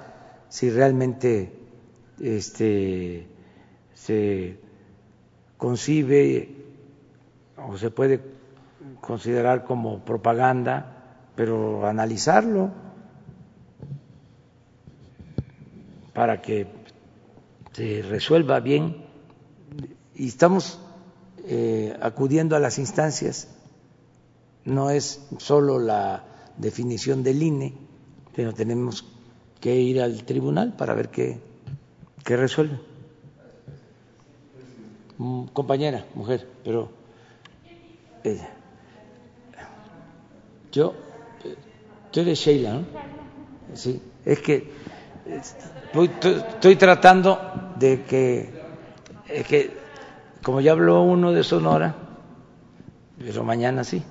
si 0.51 0.69
realmente 0.69 1.51
este, 2.21 3.27
se 3.95 4.59
concibe 5.57 6.51
o 7.57 7.79
se 7.79 7.91
puede 7.91 8.21
considerar 9.01 9.65
como 9.65 10.05
propaganda, 10.05 11.31
pero 11.37 11.87
analizarlo 11.87 12.71
para 16.13 16.43
que 16.43 16.67
se 17.73 18.03
resuelva 18.03 18.61
bien. 18.61 19.05
Y 20.15 20.29
estamos 20.29 20.79
eh, 21.47 21.97
acudiendo 22.01 22.57
a 22.57 22.61
las 22.61 22.79
instancias, 22.79 23.49
no 24.65 24.91
es 24.91 25.27
solo 25.39 25.79
la 25.79 26.25
definición 26.57 27.23
del 27.23 27.43
INE, 27.43 27.75
pero 28.35 28.53
tenemos 28.53 29.05
que 29.61 29.77
ir 29.77 30.01
al 30.01 30.25
tribunal 30.25 30.75
para 30.77 30.95
ver 30.95 31.11
qué, 31.11 31.39
qué 32.25 32.37
resuelve. 32.37 32.79
Mm, 35.19 35.45
compañera, 35.53 36.05
mujer, 36.15 36.49
pero 36.65 36.91
eh, 38.25 38.41
yo, 40.73 40.95
eh, 41.45 41.55
tú 42.11 42.21
eres 42.21 42.39
Sheila, 42.39 42.75
¿no? 42.75 42.85
Sí, 43.75 44.01
es 44.25 44.41
que 44.41 44.71
estoy, 45.27 46.77
tratando 46.77 47.39
de 47.79 48.03
que, 48.03 48.51
es 49.29 49.47
que, 49.47 49.84
como 50.45 50.61
ya 50.61 50.73
habló 50.73 51.03
uno 51.03 51.33
de 51.33 51.43
Sonora, 51.43 51.95
pero 53.19 53.43
mañana 53.43 53.83
sí. 53.83 54.03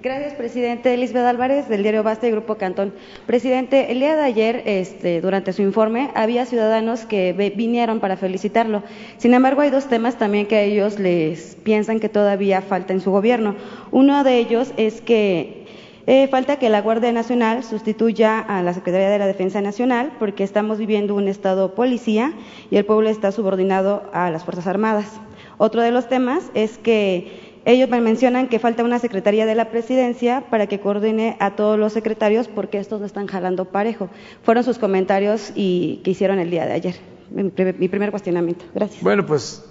Gracias, 0.00 0.34
presidente. 0.34 0.96
Lisbeth 0.96 1.24
Álvarez, 1.24 1.68
del 1.68 1.82
diario 1.82 2.04
Basta 2.04 2.28
y 2.28 2.30
Grupo 2.30 2.54
Cantón. 2.54 2.94
Presidente, 3.26 3.90
el 3.90 3.98
día 3.98 4.14
de 4.14 4.22
ayer, 4.22 4.62
este, 4.64 5.20
durante 5.20 5.52
su 5.52 5.62
informe, 5.62 6.12
había 6.14 6.46
ciudadanos 6.46 7.04
que 7.04 7.32
vinieron 7.56 7.98
para 7.98 8.16
felicitarlo. 8.16 8.84
Sin 9.16 9.34
embargo, 9.34 9.62
hay 9.62 9.70
dos 9.70 9.86
temas 9.86 10.16
también 10.16 10.46
que 10.46 10.54
a 10.54 10.62
ellos 10.62 11.00
les 11.00 11.56
piensan 11.56 11.98
que 11.98 12.08
todavía 12.08 12.62
falta 12.62 12.92
en 12.92 13.00
su 13.00 13.10
gobierno. 13.10 13.56
Uno 13.90 14.22
de 14.22 14.38
ellos 14.38 14.72
es 14.76 15.00
que 15.00 15.66
eh, 16.10 16.26
falta 16.28 16.58
que 16.58 16.70
la 16.70 16.80
Guardia 16.80 17.12
Nacional 17.12 17.62
sustituya 17.62 18.40
a 18.40 18.62
la 18.62 18.72
Secretaría 18.72 19.10
de 19.10 19.18
la 19.18 19.26
Defensa 19.26 19.60
Nacional 19.60 20.12
porque 20.18 20.42
estamos 20.42 20.78
viviendo 20.78 21.14
un 21.14 21.28
estado 21.28 21.74
policía 21.74 22.32
y 22.70 22.76
el 22.76 22.86
pueblo 22.86 23.10
está 23.10 23.30
subordinado 23.30 24.08
a 24.14 24.30
las 24.30 24.42
Fuerzas 24.42 24.66
Armadas. 24.66 25.20
Otro 25.58 25.82
de 25.82 25.90
los 25.90 26.08
temas 26.08 26.50
es 26.54 26.78
que 26.78 27.60
ellos 27.66 27.90
me 27.90 28.00
mencionan 28.00 28.48
que 28.48 28.58
falta 28.58 28.84
una 28.84 28.98
secretaría 28.98 29.44
de 29.44 29.54
la 29.54 29.68
presidencia 29.68 30.44
para 30.48 30.66
que 30.66 30.80
coordine 30.80 31.36
a 31.40 31.56
todos 31.56 31.78
los 31.78 31.92
secretarios 31.92 32.48
porque 32.48 32.78
estos 32.78 33.00
no 33.00 33.04
están 33.04 33.26
jalando 33.26 33.66
parejo. 33.66 34.08
Fueron 34.42 34.64
sus 34.64 34.78
comentarios 34.78 35.52
y 35.54 36.00
que 36.04 36.12
hicieron 36.12 36.38
el 36.38 36.50
día 36.50 36.64
de 36.64 36.72
ayer. 36.72 36.94
Mi, 37.30 37.50
primer 37.50 38.10
cuestionamiento. 38.12 38.64
Gracias. 38.74 39.02
Bueno, 39.02 39.26
pues 39.26 39.62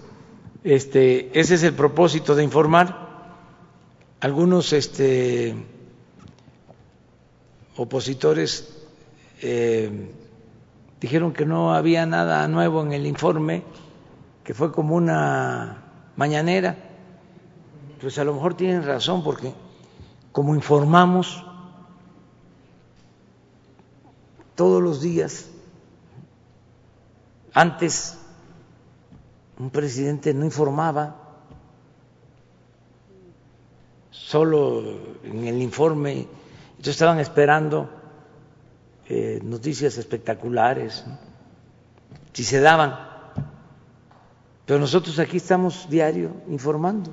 este, 0.63 1.31
ese 1.33 1.55
es 1.55 1.63
el 1.63 1.73
propósito 1.73 2.35
de 2.35 2.43
informar. 2.43 3.07
Algunos 4.19 4.71
este, 4.73 5.55
opositores 7.77 8.67
eh, 9.41 10.11
dijeron 10.99 11.31
que 11.33 11.45
no 11.45 11.73
había 11.73 12.05
nada 12.05 12.47
nuevo 12.47 12.81
en 12.81 12.91
el 12.91 13.05
informe, 13.05 13.63
que 14.43 14.53
fue 14.53 14.71
como 14.71 14.95
una 14.95 15.83
mañanera. 16.15 16.75
Pues 18.01 18.17
a 18.17 18.23
lo 18.23 18.33
mejor 18.33 18.55
tienen 18.55 18.85
razón 18.85 19.23
porque 19.23 19.53
como 20.31 20.55
informamos 20.55 21.43
todos 24.55 24.81
los 24.81 25.01
días, 25.01 25.49
antes 27.53 28.17
un 29.59 29.69
presidente 29.69 30.33
no 30.33 30.45
informaba, 30.45 31.15
solo 34.11 34.83
en 35.23 35.47
el 35.47 35.61
informe, 35.61 36.27
entonces 36.77 36.95
estaban 36.95 37.19
esperando 37.19 37.89
eh, 39.09 39.39
noticias 39.43 39.97
espectaculares, 39.97 41.03
si 42.33 42.43
se 42.43 42.59
daban, 42.59 42.95
pero 44.65 44.79
nosotros 44.79 45.17
aquí 45.17 45.37
estamos 45.37 45.89
diario 45.89 46.31
informando. 46.49 47.11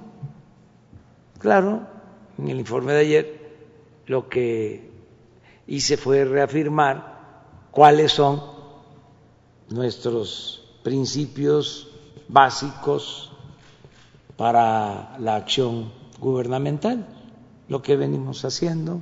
Claro, 1.39 1.87
en 2.37 2.49
el 2.49 2.59
informe 2.59 2.93
de 2.93 3.01
ayer 3.01 3.57
lo 4.07 4.29
que 4.29 4.91
hice 5.67 5.97
fue 5.97 6.25
reafirmar 6.25 7.69
cuáles 7.71 8.12
son 8.12 8.43
nuestros 9.71 10.79
principios 10.83 11.91
básicos 12.29 13.33
para 14.37 15.17
la 15.19 15.37
acción 15.37 15.91
gubernamental, 16.19 17.07
lo 17.69 17.81
que 17.81 17.97
venimos 17.97 18.45
haciendo, 18.45 19.01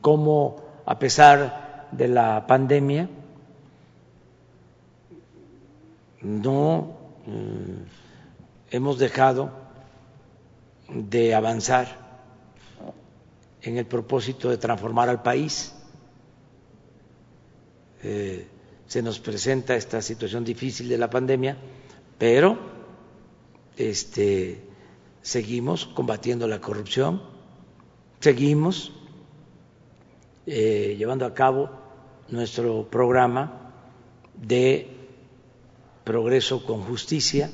cómo 0.00 0.56
a 0.86 0.98
pesar 0.98 1.88
de 1.92 2.08
la 2.08 2.46
pandemia 2.46 3.08
no 6.22 6.96
mm, 7.26 7.82
hemos 8.70 8.98
dejado 8.98 9.50
de 10.88 11.34
avanzar 11.34 12.02
en 13.62 13.78
el 13.78 13.86
propósito 13.86 14.50
de 14.50 14.58
transformar 14.58 15.08
al 15.08 15.22
país. 15.22 15.74
Eh, 18.02 18.48
se 18.86 19.02
nos 19.02 19.20
presenta 19.20 19.74
esta 19.76 20.02
situación 20.02 20.44
difícil 20.44 20.88
de 20.88 20.98
la 20.98 21.08
pandemia, 21.08 21.56
pero 22.18 22.58
este, 23.76 24.60
seguimos 25.22 25.86
combatiendo 25.86 26.46
la 26.48 26.60
corrupción, 26.60 27.22
seguimos 28.20 28.92
eh, 30.46 30.96
llevando 30.98 31.24
a 31.24 31.34
cabo 31.34 31.70
nuestro 32.28 32.88
programa 32.88 33.72
de 34.34 34.88
progreso 36.04 36.64
con 36.64 36.82
justicia 36.82 37.50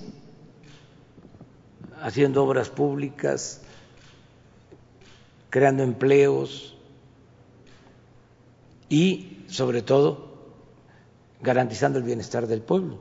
haciendo 2.01 2.45
obras 2.45 2.71
públicas, 2.71 3.61
creando 5.51 5.83
empleos 5.83 6.77
y, 8.89 9.45
sobre 9.49 9.83
todo, 9.83 10.29
garantizando 11.41 11.99
el 11.99 12.05
bienestar 12.05 12.47
del 12.47 12.63
pueblo. 12.63 12.99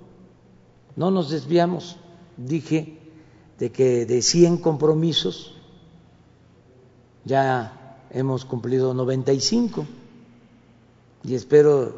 No 0.96 1.12
nos 1.12 1.30
desviamos, 1.30 1.98
dije, 2.38 2.98
de 3.60 3.72
que 3.72 4.06
de 4.06 4.22
100 4.22 4.58
compromisos 4.58 5.56
ya 7.24 7.87
hemos 8.18 8.46
cumplido 8.46 8.96
95 8.96 9.86
y 11.24 11.36
espero 11.36 11.94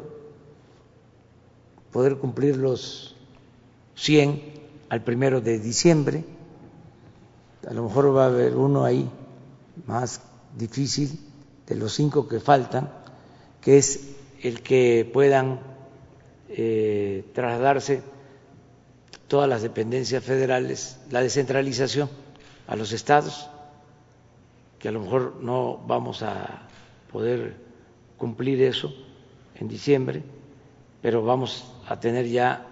poder 1.90 2.18
cumplir 2.18 2.58
los 2.58 3.16
100 3.96 4.42
al 4.90 5.02
primero 5.02 5.40
de 5.40 5.58
diciembre. 5.58 6.24
A 7.66 7.72
lo 7.72 7.84
mejor 7.84 8.14
va 8.14 8.24
a 8.24 8.28
haber 8.28 8.54
uno 8.54 8.84
ahí 8.84 9.08
más 9.86 10.20
difícil 10.58 11.18
de 11.66 11.74
los 11.74 11.94
cinco 11.94 12.28
que 12.28 12.38
faltan, 12.38 12.90
que 13.62 13.78
es 13.78 14.10
el 14.42 14.62
que 14.62 15.08
puedan 15.10 15.60
eh, 16.50 17.24
trasladarse 17.32 18.02
todas 19.26 19.48
las 19.48 19.62
dependencias 19.62 20.22
federales, 20.22 20.98
la 21.10 21.22
descentralización 21.22 22.10
a 22.66 22.76
los 22.76 22.92
estados, 22.92 23.48
que 24.80 24.88
a 24.88 24.92
lo 24.92 25.00
mejor 25.00 25.36
no 25.40 25.78
vamos 25.86 26.24
a 26.24 26.66
poder 27.12 27.54
cumplir 28.16 28.60
eso 28.62 28.92
en 29.54 29.68
diciembre, 29.68 30.22
pero 31.00 31.22
vamos 31.22 31.72
a 31.86 32.00
tener 32.00 32.26
ya 32.26 32.66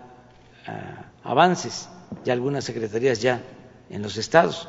ah, 0.66 1.04
avances, 1.22 1.88
ya 2.24 2.32
algunas 2.32 2.64
secretarías 2.64 3.22
ya 3.22 3.40
en 3.90 4.02
los 4.02 4.16
estados 4.16 4.68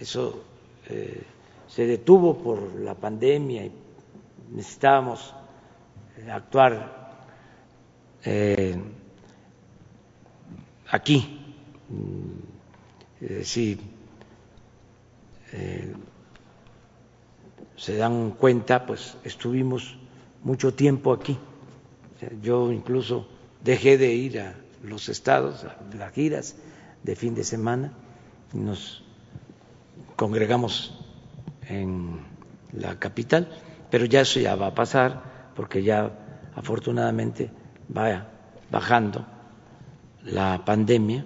eso 0.00 0.42
eh, 0.88 1.22
se 1.68 1.86
detuvo 1.86 2.38
por 2.38 2.74
la 2.80 2.94
pandemia 2.94 3.66
y 3.66 3.72
necesitábamos 4.50 5.34
eh, 6.16 6.30
actuar 6.30 7.26
eh, 8.24 8.76
aquí. 10.90 11.36
Mm, 11.88 13.42
si 13.42 13.78
se 17.80 17.96
dan 17.96 18.32
cuenta, 18.32 18.84
pues 18.84 19.16
estuvimos 19.24 19.96
mucho 20.44 20.74
tiempo 20.74 21.14
aquí. 21.14 21.38
Yo 22.42 22.70
incluso 22.72 23.26
dejé 23.64 23.96
de 23.96 24.12
ir 24.12 24.38
a 24.40 24.54
los 24.84 25.08
estados, 25.08 25.64
a 25.64 25.78
las 25.96 26.12
giras 26.12 26.56
de 27.02 27.16
fin 27.16 27.34
de 27.34 27.42
semana, 27.42 27.94
nos 28.52 29.02
congregamos 30.14 30.92
en 31.68 32.20
la 32.74 32.98
capital, 32.98 33.48
pero 33.90 34.04
ya 34.04 34.20
eso 34.20 34.40
ya 34.40 34.56
va 34.56 34.66
a 34.66 34.74
pasar 34.74 35.52
porque 35.56 35.82
ya 35.82 36.10
afortunadamente 36.54 37.50
va 37.96 38.28
bajando 38.70 39.24
la 40.24 40.62
pandemia 40.66 41.24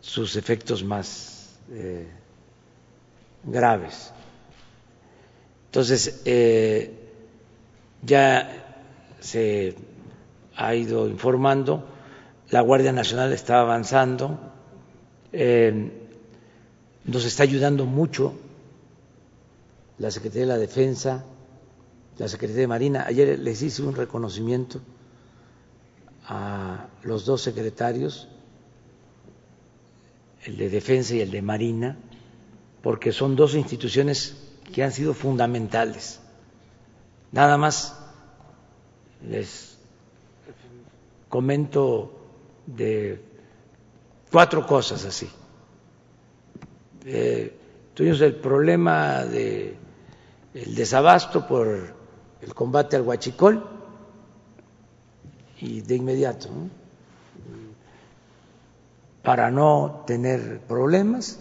sus 0.00 0.34
efectos 0.36 0.82
más 0.82 1.60
eh, 1.70 2.08
graves. 3.44 4.14
Entonces, 5.72 6.20
eh, 6.26 6.92
ya 8.02 8.76
se 9.20 9.74
ha 10.54 10.74
ido 10.74 11.08
informando, 11.08 11.82
la 12.50 12.60
Guardia 12.60 12.92
Nacional 12.92 13.32
está 13.32 13.60
avanzando, 13.60 14.38
eh, 15.32 15.90
nos 17.06 17.24
está 17.24 17.44
ayudando 17.44 17.86
mucho 17.86 18.34
la 19.96 20.10
Secretaría 20.10 20.42
de 20.42 20.52
la 20.52 20.58
Defensa, 20.58 21.24
la 22.18 22.28
Secretaría 22.28 22.60
de 22.60 22.68
Marina. 22.68 23.06
Ayer 23.06 23.38
les 23.38 23.62
hice 23.62 23.82
un 23.82 23.96
reconocimiento 23.96 24.82
a 26.26 26.88
los 27.02 27.24
dos 27.24 27.40
secretarios, 27.40 28.28
el 30.44 30.58
de 30.58 30.68
Defensa 30.68 31.14
y 31.14 31.22
el 31.22 31.30
de 31.30 31.40
Marina, 31.40 31.96
porque 32.82 33.10
son 33.10 33.36
dos 33.36 33.54
instituciones 33.54 34.51
que 34.72 34.82
han 34.82 34.92
sido 34.92 35.14
fundamentales. 35.14 36.20
Nada 37.30 37.56
más 37.56 37.98
les 39.28 39.78
comento 41.28 42.12
de 42.66 43.22
cuatro 44.30 44.66
cosas 44.66 45.04
así. 45.04 45.30
Eh, 47.04 47.56
tuvimos 47.94 48.20
el 48.20 48.36
problema 48.36 49.24
de 49.24 49.76
el 50.54 50.74
desabasto 50.74 51.46
por 51.46 51.94
el 52.40 52.54
combate 52.54 52.96
al 52.96 53.02
huachicol 53.02 53.66
y 55.60 55.80
de 55.80 55.94
inmediato, 55.94 56.48
para 59.22 59.50
no 59.50 60.02
tener 60.06 60.60
problemas, 60.60 61.38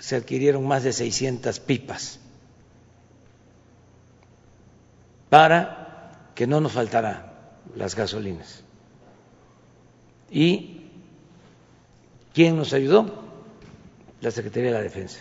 se 0.00 0.16
adquirieron 0.16 0.66
más 0.66 0.82
de 0.82 0.92
600 0.92 1.60
pipas 1.60 2.18
para 5.28 6.30
que 6.34 6.46
no 6.46 6.60
nos 6.60 6.72
faltaran 6.72 7.30
las 7.76 7.94
gasolinas. 7.94 8.64
¿Y 10.30 10.86
quién 12.32 12.56
nos 12.56 12.72
ayudó? 12.72 13.24
La 14.22 14.30
Secretaría 14.30 14.70
de 14.70 14.76
la 14.76 14.82
Defensa. 14.82 15.20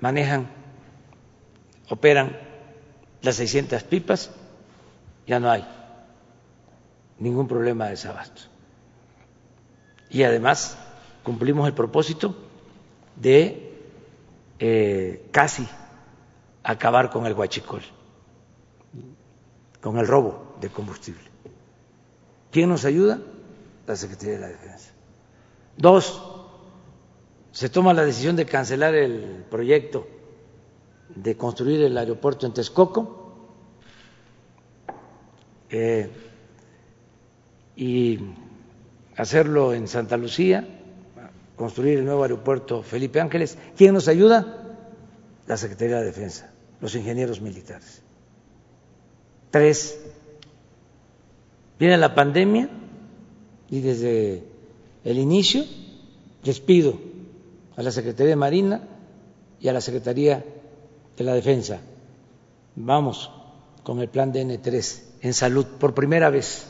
Manejan, 0.00 0.48
operan 1.90 2.38
las 3.20 3.36
600 3.36 3.84
pipas, 3.84 4.30
ya 5.26 5.40
no 5.40 5.50
hay 5.50 5.66
ningún 7.18 7.48
problema 7.48 7.84
de 7.84 7.90
desabasto. 7.92 8.42
Y 10.08 10.22
además 10.22 10.78
cumplimos 11.22 11.66
el 11.66 11.74
propósito 11.74 12.45
de 13.16 13.72
eh, 14.58 15.28
casi 15.32 15.66
acabar 16.62 17.10
con 17.10 17.26
el 17.26 17.34
huachicol, 17.34 17.82
con 19.80 19.98
el 19.98 20.06
robo 20.06 20.56
de 20.60 20.68
combustible. 20.68 21.22
¿Quién 22.50 22.68
nos 22.68 22.84
ayuda? 22.84 23.20
La 23.86 23.96
Secretaría 23.96 24.34
de 24.34 24.40
la 24.40 24.48
Defensa. 24.48 24.92
Dos, 25.76 26.22
se 27.52 27.68
toma 27.68 27.94
la 27.94 28.04
decisión 28.04 28.36
de 28.36 28.46
cancelar 28.46 28.94
el 28.94 29.44
proyecto 29.50 30.06
de 31.14 31.36
construir 31.36 31.82
el 31.82 31.96
aeropuerto 31.96 32.46
en 32.46 32.52
Texcoco 32.52 33.32
eh, 35.70 36.10
y 37.76 38.18
hacerlo 39.16 39.72
en 39.72 39.88
Santa 39.88 40.16
Lucía 40.16 40.75
construir 41.56 41.98
el 41.98 42.04
nuevo 42.04 42.22
aeropuerto 42.22 42.82
Felipe 42.82 43.20
Ángeles. 43.20 43.58
¿Quién 43.76 43.94
nos 43.94 44.08
ayuda? 44.08 44.76
La 45.46 45.56
Secretaría 45.56 45.98
de 45.98 46.04
Defensa, 46.04 46.50
los 46.80 46.94
ingenieros 46.94 47.40
militares. 47.40 48.02
Tres, 49.50 49.98
viene 51.78 51.96
la 51.96 52.14
pandemia 52.14 52.68
y 53.70 53.80
desde 53.80 54.44
el 55.04 55.18
inicio 55.18 55.64
les 56.42 56.60
pido 56.60 56.98
a 57.76 57.82
la 57.82 57.90
Secretaría 57.90 58.30
de 58.30 58.36
Marina 58.36 58.82
y 59.60 59.68
a 59.68 59.72
la 59.72 59.80
Secretaría 59.80 60.44
de 61.16 61.24
la 61.24 61.34
Defensa, 61.34 61.80
vamos 62.74 63.30
con 63.82 64.00
el 64.00 64.08
plan 64.08 64.32
DN3 64.32 65.02
en 65.22 65.32
salud 65.32 65.66
por 65.78 65.94
primera 65.94 66.28
vez 66.28 66.66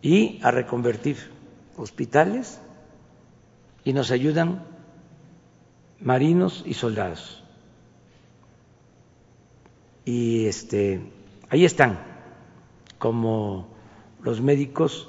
y 0.00 0.38
a 0.42 0.50
reconvertir 0.50 1.16
hospitales 1.76 2.60
y 3.84 3.92
nos 3.92 4.10
ayudan 4.10 4.64
marinos 6.00 6.62
y 6.66 6.74
soldados. 6.74 7.42
Y 10.04 10.46
este, 10.46 11.00
ahí 11.50 11.64
están, 11.64 11.98
como 12.98 13.68
los 14.22 14.40
médicos 14.40 15.08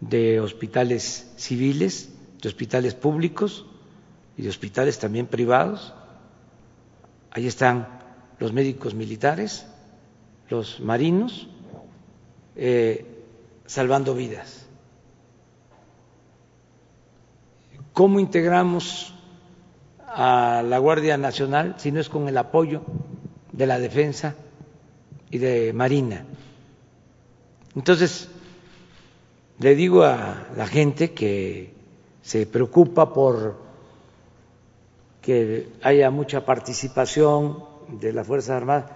de 0.00 0.40
hospitales 0.40 1.32
civiles, 1.36 2.12
de 2.40 2.48
hospitales 2.48 2.94
públicos 2.94 3.66
y 4.36 4.42
de 4.42 4.48
hospitales 4.48 4.98
también 4.98 5.26
privados. 5.26 5.94
Ahí 7.30 7.46
están 7.46 8.00
los 8.38 8.52
médicos 8.52 8.94
militares, 8.94 9.66
los 10.48 10.80
marinos, 10.80 11.48
eh, 12.56 13.06
salvando 13.66 14.14
vidas. 14.14 14.69
¿Cómo 18.00 18.18
integramos 18.18 19.12
a 20.08 20.62
la 20.66 20.78
Guardia 20.78 21.18
Nacional 21.18 21.74
si 21.76 21.92
no 21.92 22.00
es 22.00 22.08
con 22.08 22.28
el 22.28 22.38
apoyo 22.38 22.80
de 23.52 23.66
la 23.66 23.78
defensa 23.78 24.36
y 25.30 25.36
de 25.36 25.74
Marina? 25.74 26.24
Entonces, 27.76 28.30
le 29.58 29.74
digo 29.74 30.02
a 30.02 30.46
la 30.56 30.66
gente 30.66 31.12
que 31.12 31.74
se 32.22 32.46
preocupa 32.46 33.12
por 33.12 33.58
que 35.20 35.68
haya 35.82 36.10
mucha 36.10 36.46
participación 36.46 37.62
de 38.00 38.14
las 38.14 38.26
Fuerzas 38.26 38.56
Armadas, 38.56 38.92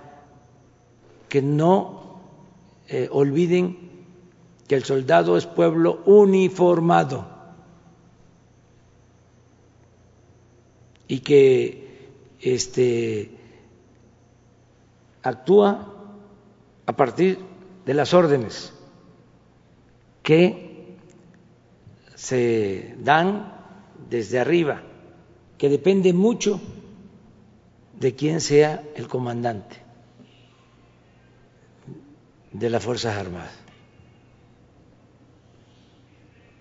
que 1.28 1.42
no 1.42 2.22
eh, 2.88 3.10
olviden 3.12 3.76
que 4.66 4.76
el 4.76 4.84
soldado 4.84 5.36
es 5.36 5.44
pueblo 5.44 6.00
uniformado 6.06 7.33
y 11.08 11.20
que 11.20 12.08
este, 12.40 13.30
actúa 15.22 15.92
a 16.86 16.92
partir 16.96 17.38
de 17.84 17.94
las 17.94 18.14
órdenes 18.14 18.72
que 20.22 20.96
se 22.14 22.94
dan 22.98 23.52
desde 24.08 24.38
arriba, 24.38 24.82
que 25.58 25.68
depende 25.68 26.12
mucho 26.12 26.60
de 27.98 28.14
quién 28.14 28.40
sea 28.40 28.82
el 28.96 29.08
comandante 29.08 29.76
de 32.52 32.70
las 32.70 32.82
Fuerzas 32.82 33.16
Armadas. 33.16 33.52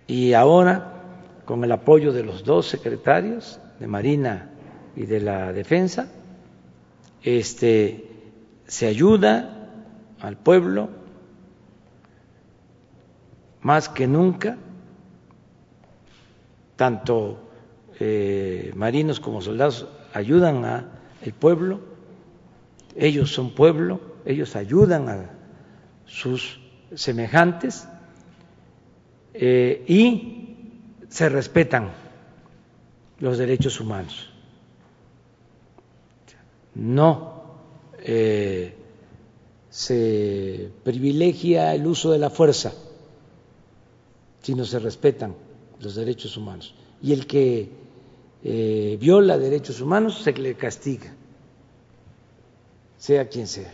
Y 0.07 0.33
ahora, 0.33 1.01
con 1.45 1.63
el 1.63 1.71
apoyo 1.71 2.11
de 2.11 2.23
los 2.23 2.43
dos 2.43 2.67
secretarios, 2.67 3.59
de 3.79 3.87
Marina 3.87 4.49
y 4.95 5.05
de 5.05 5.19
la 5.19 5.53
Defensa, 5.53 6.07
este, 7.23 8.07
se 8.67 8.87
ayuda 8.87 9.69
al 10.19 10.37
pueblo 10.37 10.89
más 13.61 13.89
que 13.89 14.07
nunca, 14.07 14.57
tanto 16.75 17.49
eh, 17.99 18.71
marinos 18.75 19.19
como 19.19 19.41
soldados 19.41 19.87
ayudan 20.13 20.65
al 20.65 21.33
pueblo, 21.39 21.79
ellos 22.95 23.31
son 23.31 23.51
pueblo, 23.51 24.01
ellos 24.25 24.55
ayudan 24.55 25.09
a 25.09 25.29
sus 26.05 26.59
semejantes 26.93 27.87
eh, 29.33 29.83
y 29.87 30.57
se 31.09 31.29
respetan 31.29 32.02
los 33.23 33.37
derechos 33.37 33.79
humanos. 33.79 34.27
No 36.75 37.41
eh, 37.99 38.75
se 39.69 40.69
privilegia 40.83 41.73
el 41.73 41.87
uso 41.87 42.11
de 42.11 42.17
la 42.17 42.29
fuerza, 42.29 42.73
sino 44.41 44.65
se 44.65 44.77
respetan 44.77 45.35
los 45.79 45.95
derechos 45.95 46.35
humanos. 46.35 46.75
Y 47.01 47.13
el 47.13 47.25
que 47.25 47.69
eh, 48.43 48.97
viola 48.99 49.37
derechos 49.37 49.79
humanos 49.79 50.21
se 50.21 50.33
le 50.33 50.55
castiga, 50.55 51.15
sea 52.97 53.29
quien 53.29 53.47
sea. 53.47 53.73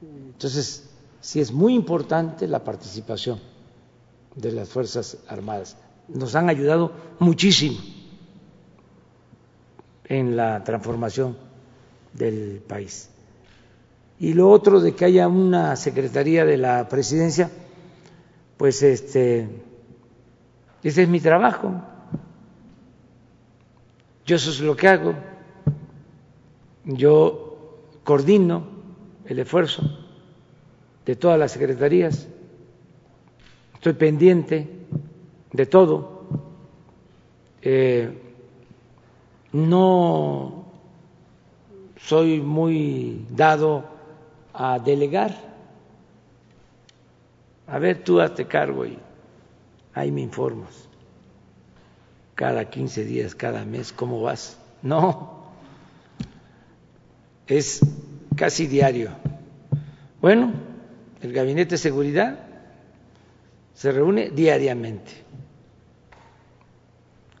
Entonces, 0.00 0.88
sí 1.20 1.40
es 1.40 1.52
muy 1.52 1.74
importante 1.74 2.48
la 2.48 2.64
participación 2.64 3.38
de 4.34 4.50
las 4.50 4.70
Fuerzas 4.70 5.18
Armadas. 5.28 5.76
Nos 6.14 6.34
han 6.34 6.48
ayudado 6.48 6.92
muchísimo 7.18 7.78
en 10.04 10.36
la 10.36 10.64
transformación 10.64 11.36
del 12.12 12.62
país. 12.66 13.10
Y 14.18 14.34
lo 14.34 14.50
otro 14.50 14.80
de 14.80 14.94
que 14.94 15.04
haya 15.04 15.28
una 15.28 15.76
Secretaría 15.76 16.44
de 16.44 16.56
la 16.56 16.88
Presidencia, 16.88 17.50
pues 18.56 18.82
este, 18.82 19.48
ese 20.82 21.02
es 21.04 21.08
mi 21.08 21.20
trabajo. 21.20 21.80
Yo 24.26 24.36
eso 24.36 24.50
es 24.50 24.60
lo 24.60 24.76
que 24.76 24.88
hago. 24.88 25.14
Yo 26.84 27.78
coordino 28.04 28.66
el 29.26 29.38
esfuerzo 29.38 29.82
de 31.06 31.16
todas 31.16 31.38
las 31.38 31.52
secretarías. 31.52 32.26
Estoy 33.74 33.92
pendiente 33.94 34.79
de 35.52 35.66
todo. 35.66 36.20
Eh, 37.62 38.18
no 39.52 40.64
soy 41.96 42.40
muy 42.40 43.26
dado 43.30 43.84
a 44.52 44.78
delegar. 44.78 45.34
A 47.66 47.78
ver, 47.78 48.02
tú 48.02 48.20
hazte 48.20 48.46
cargo 48.46 48.84
y 48.86 48.98
ahí 49.94 50.10
me 50.10 50.20
informas. 50.20 50.88
Cada 52.34 52.64
15 52.64 53.04
días, 53.04 53.34
cada 53.34 53.64
mes, 53.64 53.92
¿cómo 53.92 54.22
vas? 54.22 54.58
No, 54.82 55.44
es 57.46 57.80
casi 58.34 58.66
diario. 58.66 59.10
Bueno, 60.20 60.52
el 61.20 61.32
Gabinete 61.32 61.72
de 61.72 61.78
Seguridad 61.78 62.49
se 63.80 63.90
reúne 63.92 64.28
diariamente 64.28 65.10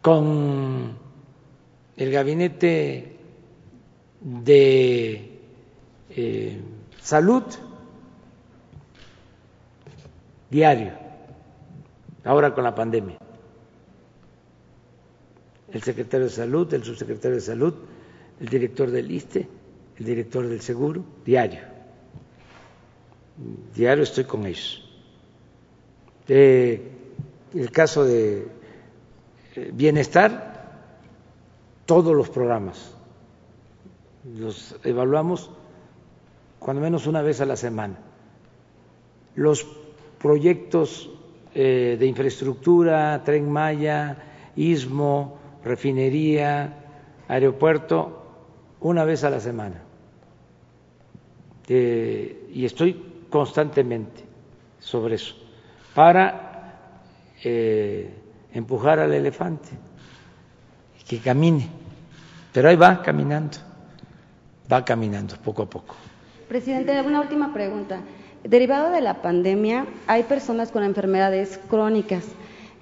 con 0.00 0.96
el 1.98 2.10
Gabinete 2.10 3.16
de 4.22 5.38
eh, 6.08 6.60
Salud 6.98 7.42
diario, 10.48 10.92
ahora 12.24 12.54
con 12.54 12.64
la 12.64 12.74
pandemia. 12.74 13.18
El 15.70 15.82
secretario 15.82 16.24
de 16.24 16.32
Salud, 16.32 16.72
el 16.72 16.82
subsecretario 16.82 17.34
de 17.34 17.42
Salud, 17.42 17.74
el 18.40 18.48
director 18.48 18.90
del 18.90 19.10
ISTE, 19.10 19.46
el 19.98 20.06
director 20.06 20.48
del 20.48 20.62
Seguro, 20.62 21.04
diario. 21.22 21.60
Diario 23.74 24.04
estoy 24.04 24.24
con 24.24 24.46
ellos. 24.46 24.89
El 26.28 27.70
caso 27.72 28.04
de 28.04 28.46
eh, 29.56 29.70
bienestar, 29.72 30.50
todos 31.86 32.14
los 32.14 32.28
programas 32.28 32.94
los 34.24 34.76
evaluamos 34.84 35.50
cuando 36.58 36.82
menos 36.82 37.06
una 37.06 37.22
vez 37.22 37.40
a 37.40 37.46
la 37.46 37.56
semana. 37.56 37.98
Los 39.34 39.66
proyectos 40.18 41.10
eh, 41.54 41.96
de 41.98 42.06
infraestructura, 42.06 43.22
tren 43.24 43.50
Maya, 43.50 44.18
istmo, 44.56 45.38
refinería, 45.64 46.74
aeropuerto, 47.28 48.22
una 48.80 49.04
vez 49.04 49.24
a 49.24 49.30
la 49.30 49.40
semana. 49.40 49.82
Eh, 51.68 52.50
y 52.52 52.64
estoy 52.64 53.24
constantemente 53.30 54.22
sobre 54.80 55.14
eso, 55.14 55.34
para 55.94 56.74
eh, 57.44 58.10
empujar 58.52 58.98
al 58.98 59.12
elefante, 59.12 59.68
que 61.08 61.18
camine. 61.18 61.68
Pero 62.52 62.68
ahí 62.68 62.76
va 62.76 63.02
caminando, 63.02 63.58
va 64.70 64.84
caminando 64.84 65.36
poco 65.36 65.62
a 65.62 65.70
poco. 65.70 65.94
Presidente, 66.48 67.00
una 67.02 67.20
última 67.20 67.52
pregunta. 67.52 68.00
Derivado 68.42 68.90
de 68.90 69.00
la 69.00 69.22
pandemia, 69.22 69.86
hay 70.06 70.24
personas 70.24 70.72
con 70.72 70.82
enfermedades 70.82 71.60
crónicas. 71.68 72.24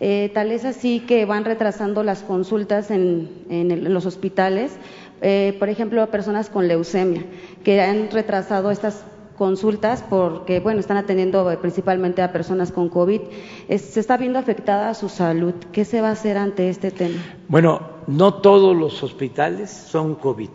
Eh, 0.01 0.31
tal 0.33 0.53
es 0.53 0.65
así 0.65 1.01
que 1.01 1.25
van 1.25 1.45
retrasando 1.45 2.05
las 2.05 2.23
consultas 2.23 2.91
en, 2.91 3.93
los 3.93 4.07
hospitales. 4.07 4.73
Eh, 5.21 5.57
por 5.59 5.69
ejemplo, 5.69 6.07
personas 6.11 6.49
con 6.49 6.69
leucemia, 6.69 7.25
que 7.65 7.81
han 7.81 8.11
retrasado 8.11 8.71
estas 8.71 9.05
consultas 9.39 10.05
porque, 10.11 10.61
bueno, 10.61 10.81
están 10.81 10.97
atendiendo 10.97 11.49
principalmente 11.61 12.21
a 12.21 12.33
personas 12.33 12.73
con 12.73 12.89
COVID. 12.89 13.21
se 13.69 14.01
está 14.01 14.17
viendo 14.17 14.39
afectada 14.39 14.93
su 14.95 15.09
salud. 15.09 15.55
¿Qué 15.73 15.85
se 15.85 16.01
va 16.01 16.09
a 16.09 16.13
hacer 16.13 16.37
ante 16.37 16.69
este 16.69 16.91
tema? 16.91 17.23
Bueno, 17.49 17.81
no 18.09 18.35
todos 18.35 18.77
los 18.77 19.03
hospitales 19.03 19.71
son 19.71 20.17
COVID. 20.17 20.51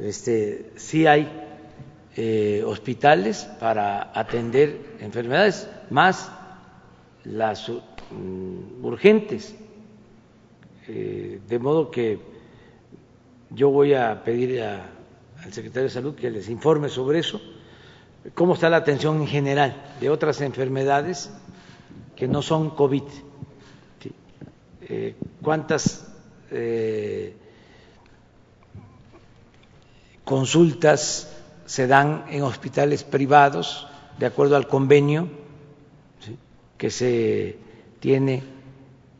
Este, 0.00 0.70
sí 0.76 1.06
hay 1.06 1.28
eh, 2.16 2.62
hospitales 2.64 3.44
para 3.58 4.10
atender 4.18 4.96
enfermedades, 5.00 5.68
más 5.90 6.30
las 7.24 7.68
mm, 7.68 8.84
urgentes. 8.84 9.54
Eh, 10.88 11.40
de 11.48 11.58
modo 11.58 11.90
que 11.90 12.20
yo 13.50 13.70
voy 13.70 13.94
a 13.94 14.22
pedir 14.22 14.62
al 15.46 15.52
secretario 15.52 15.84
de 15.84 15.94
Salud 15.94 16.14
que 16.16 16.28
les 16.28 16.48
informe 16.48 16.88
sobre 16.88 17.20
eso, 17.20 17.40
cómo 18.34 18.54
está 18.54 18.68
la 18.68 18.78
atención 18.78 19.20
en 19.20 19.28
general 19.28 19.94
de 20.00 20.10
otras 20.10 20.40
enfermedades 20.40 21.30
que 22.16 22.26
no 22.26 22.42
son 22.42 22.70
COVID. 22.70 23.04
Eh, 24.88 25.14
¿Cuántas 25.42 26.04
consultas 30.24 31.32
se 31.66 31.86
dan 31.86 32.24
en 32.30 32.42
hospitales 32.42 33.04
privados 33.04 33.86
de 34.18 34.26
acuerdo 34.26 34.56
al 34.56 34.68
convenio 34.68 35.28
que 36.78 36.90
se 36.90 37.58
tiene 38.00 38.42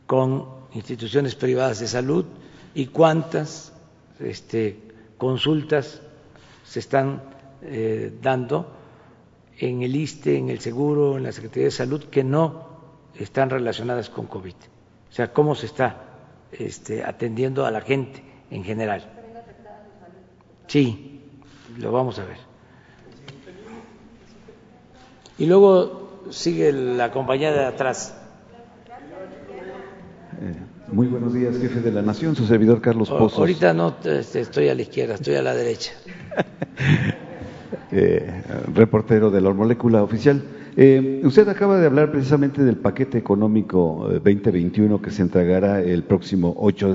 con 0.05 0.45
instituciones 0.73 1.35
privadas 1.35 1.79
de 1.79 1.87
salud 1.87 2.25
y 2.73 2.87
cuántas 2.87 3.73
este, 4.19 4.79
consultas 5.17 6.01
se 6.67 6.79
están 6.79 7.21
eh, 7.61 8.11
dando 8.21 8.67
en 9.57 9.81
el 9.81 9.95
ISTE, 9.95 10.37
en 10.37 10.49
el 10.49 10.59
Seguro, 10.59 11.17
en 11.17 11.23
la 11.23 11.31
Secretaría 11.31 11.65
de 11.65 11.71
Salud 11.71 12.03
que 12.05 12.23
no 12.23 12.67
están 13.15 13.49
relacionadas 13.49 14.09
con 14.09 14.27
COVID. 14.27 14.53
O 15.09 15.13
sea, 15.13 15.31
cómo 15.33 15.55
se 15.55 15.65
está 15.65 16.03
este, 16.51 17.03
atendiendo 17.03 17.65
a 17.65 17.71
la 17.71 17.81
gente 17.81 18.21
en 18.51 18.63
general. 18.63 19.13
Sí, 20.67 21.21
lo 21.77 21.91
vamos 21.91 22.19
a 22.19 22.25
ver. 22.25 22.37
Y 25.37 25.45
luego 25.45 26.25
sigue 26.29 26.71
la 26.71 27.11
compañía 27.11 27.51
de 27.51 27.65
atrás. 27.65 28.15
Eh, 30.41 30.53
muy 30.91 31.07
buenos 31.07 31.33
días, 31.33 31.57
jefe 31.57 31.81
de 31.81 31.91
la 31.91 32.01
Nación, 32.01 32.35
su 32.35 32.45
servidor 32.45 32.81
Carlos 32.81 33.09
Pozos. 33.09 33.39
Ahorita 33.39 33.73
no 33.73 33.95
este, 34.03 34.41
estoy 34.41 34.69
a 34.69 34.75
la 34.75 34.81
izquierda, 34.81 35.15
estoy 35.15 35.35
a 35.35 35.41
la 35.41 35.53
derecha. 35.53 35.93
eh, 37.99 38.43
reportero 38.75 39.31
de 39.31 39.41
la 39.41 39.51
molécula 39.51 40.03
oficial. 40.03 40.43
Eh, 40.75 41.21
usted 41.23 41.49
acaba 41.49 41.79
de 41.79 41.87
hablar 41.87 42.11
precisamente 42.11 42.63
del 42.63 42.77
paquete 42.77 43.17
económico 43.17 44.07
2021 44.23 44.95
eh, 44.95 44.99
que 45.01 45.09
se 45.09 45.23
entregará 45.23 45.81
el 45.81 46.03
próximo 46.03 46.53
8 46.59 46.93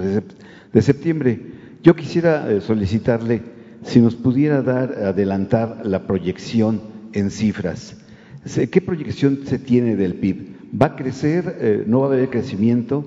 de 0.73 0.83
septiembre. 0.83 1.41
Yo 1.83 1.97
quisiera 1.97 2.61
solicitarle 2.61 3.43
si 3.83 4.01
nos 4.01 4.15
pudiera 4.15 4.63
dar, 4.63 4.93
adelantar 4.93 5.81
la 5.85 6.07
proyección 6.07 6.81
en 7.13 7.33
cifras. 7.33 7.97
¿Qué 8.71 8.81
proyección 8.81 9.41
se 9.45 9.59
tiene 9.59 9.97
del 9.97 10.15
PIB? 10.15 10.57
¿Va 10.81 10.87
a 10.87 10.97
crecer? 10.97 11.85
¿No 11.89 12.01
va 12.01 12.07
a 12.07 12.13
haber 12.13 12.31
crecimiento? 12.31 13.05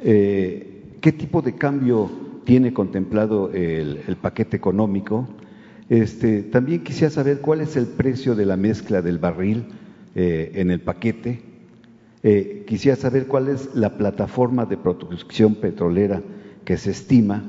¿Qué 0.00 1.12
tipo 1.18 1.42
de 1.42 1.56
cambio 1.56 2.08
tiene 2.44 2.72
contemplado 2.72 3.50
el, 3.52 4.16
paquete 4.20 4.56
económico? 4.56 5.26
Este, 5.92 6.42
también 6.42 6.84
quisiera 6.84 7.10
saber 7.10 7.40
cuál 7.40 7.60
es 7.60 7.76
el 7.76 7.86
precio 7.86 8.34
de 8.34 8.46
la 8.46 8.56
mezcla 8.56 9.02
del 9.02 9.18
barril 9.18 9.66
eh, 10.14 10.52
en 10.54 10.70
el 10.70 10.80
paquete. 10.80 11.42
quisiera 12.66 12.96
saber 12.96 13.26
cuál 13.26 13.48
es 13.48 13.74
la 13.74 13.98
plataforma 13.98 14.64
de 14.64 14.76
producción 14.76 15.56
petrolera 15.56 16.22
que 16.64 16.76
se 16.76 16.92
estima 16.92 17.42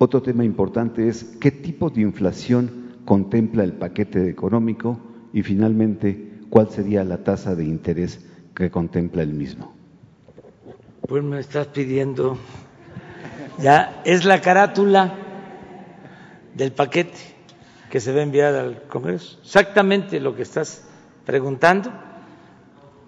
otro 0.00 0.22
tema 0.22 0.44
importante 0.44 1.08
es 1.08 1.24
qué 1.40 1.50
tipo 1.50 1.90
de 1.90 2.02
inflación 2.02 2.94
contempla 3.04 3.64
el 3.64 3.72
paquete 3.72 4.28
económico 4.28 5.00
y 5.32 5.42
finalmente 5.42 6.38
cuál 6.50 6.70
sería 6.70 7.02
la 7.02 7.24
tasa 7.24 7.56
de 7.56 7.64
interés 7.64 8.24
que 8.54 8.70
contempla 8.70 9.22
el 9.22 9.34
mismo. 9.34 9.74
Pues 11.08 11.24
me 11.24 11.40
estás 11.40 11.66
pidiendo, 11.68 12.38
ya 13.60 14.00
es 14.04 14.24
la 14.24 14.40
carátula 14.40 15.27
del 16.58 16.72
paquete 16.72 17.16
que 17.88 18.00
se 18.00 18.12
va 18.12 18.18
a 18.20 18.22
enviar 18.22 18.54
al 18.54 18.82
Congreso, 18.82 19.38
exactamente 19.42 20.20
lo 20.20 20.36
que 20.36 20.42
estás 20.42 20.84
preguntando. 21.24 21.90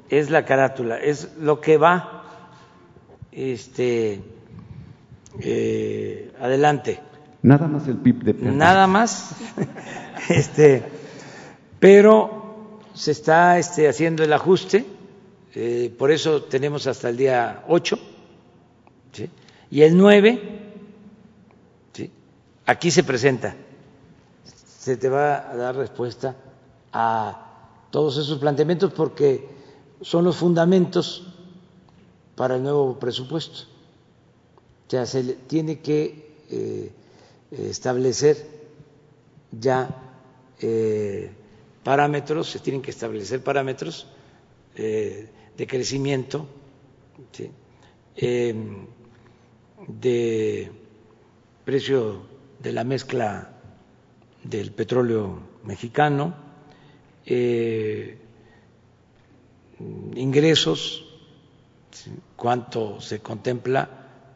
es 0.08 0.30
la 0.30 0.44
carátula, 0.44 0.98
es 0.98 1.36
lo 1.38 1.60
que 1.60 1.76
va 1.76 2.24
este, 3.30 4.20
eh, 5.40 6.32
adelante. 6.40 7.00
Nada 7.42 7.68
más 7.68 7.86
el 7.86 7.96
PIB 7.96 8.22
de 8.24 8.34
Nada 8.34 8.86
más. 8.86 9.36
este, 10.28 10.82
pero 11.78 12.80
se 12.92 13.12
está 13.12 13.58
este, 13.58 13.88
haciendo 13.88 14.24
el 14.24 14.32
ajuste, 14.32 14.84
eh, 15.54 15.94
por 15.96 16.10
eso 16.10 16.42
tenemos 16.44 16.86
hasta 16.86 17.08
el 17.08 17.16
día 17.16 17.64
8, 17.68 17.98
¿sí? 19.12 19.30
y 19.70 19.82
el 19.82 19.96
9, 19.96 20.42
¿sí? 20.42 20.59
Aquí 22.66 22.90
se 22.90 23.02
presenta, 23.04 23.54
se 24.44 24.96
te 24.96 25.08
va 25.08 25.50
a 25.50 25.56
dar 25.56 25.76
respuesta 25.76 26.36
a 26.92 27.86
todos 27.90 28.16
esos 28.18 28.38
planteamientos 28.38 28.92
porque 28.92 29.48
son 30.00 30.24
los 30.24 30.36
fundamentos 30.36 31.26
para 32.36 32.56
el 32.56 32.62
nuevo 32.62 32.98
presupuesto. 32.98 33.64
O 34.86 34.90
sea, 34.90 35.06
se 35.06 35.22
tiene 35.22 35.80
que 35.80 36.36
eh, 36.50 36.92
establecer 37.50 38.36
ya 39.52 39.88
eh, 40.60 41.30
parámetros, 41.84 42.50
se 42.50 42.58
tienen 42.58 42.82
que 42.82 42.90
establecer 42.90 43.42
parámetros 43.42 44.06
eh, 44.76 45.28
de 45.56 45.66
crecimiento. 45.66 46.46
Em, 48.16 48.86
de 49.86 50.70
precio 51.64 52.22
de 52.62 52.72
la 52.72 52.84
mezcla 52.84 53.48
del 54.44 54.72
petróleo 54.72 55.40
mexicano, 55.64 56.34
eh, 57.26 58.18
ingresos, 60.14 61.06
cuánto 62.36 63.00
se 63.00 63.20
contempla 63.20 63.88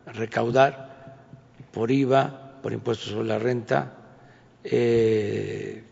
recaudar 0.06 1.16
por 1.72 1.90
IVA, 1.90 2.60
por 2.62 2.72
impuestos 2.72 3.10
sobre 3.10 3.28
la 3.28 3.38
renta. 3.38 3.92
Eh, 4.62 5.84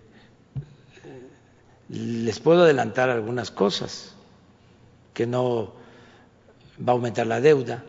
les 1.88 2.40
puedo 2.40 2.62
adelantar 2.62 3.10
algunas 3.10 3.50
cosas, 3.50 4.14
que 5.12 5.26
no 5.26 5.74
va 6.78 6.92
a 6.92 6.96
aumentar 6.96 7.26
la 7.26 7.40
deuda. 7.40 7.84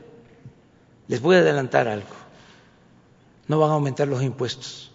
Les 1.07 1.21
voy 1.21 1.37
a 1.37 1.39
adelantar 1.39 1.87
algo, 1.87 2.15
no 3.47 3.59
van 3.59 3.71
a 3.71 3.73
aumentar 3.73 4.07
los 4.07 4.23
impuestos. 4.23 4.91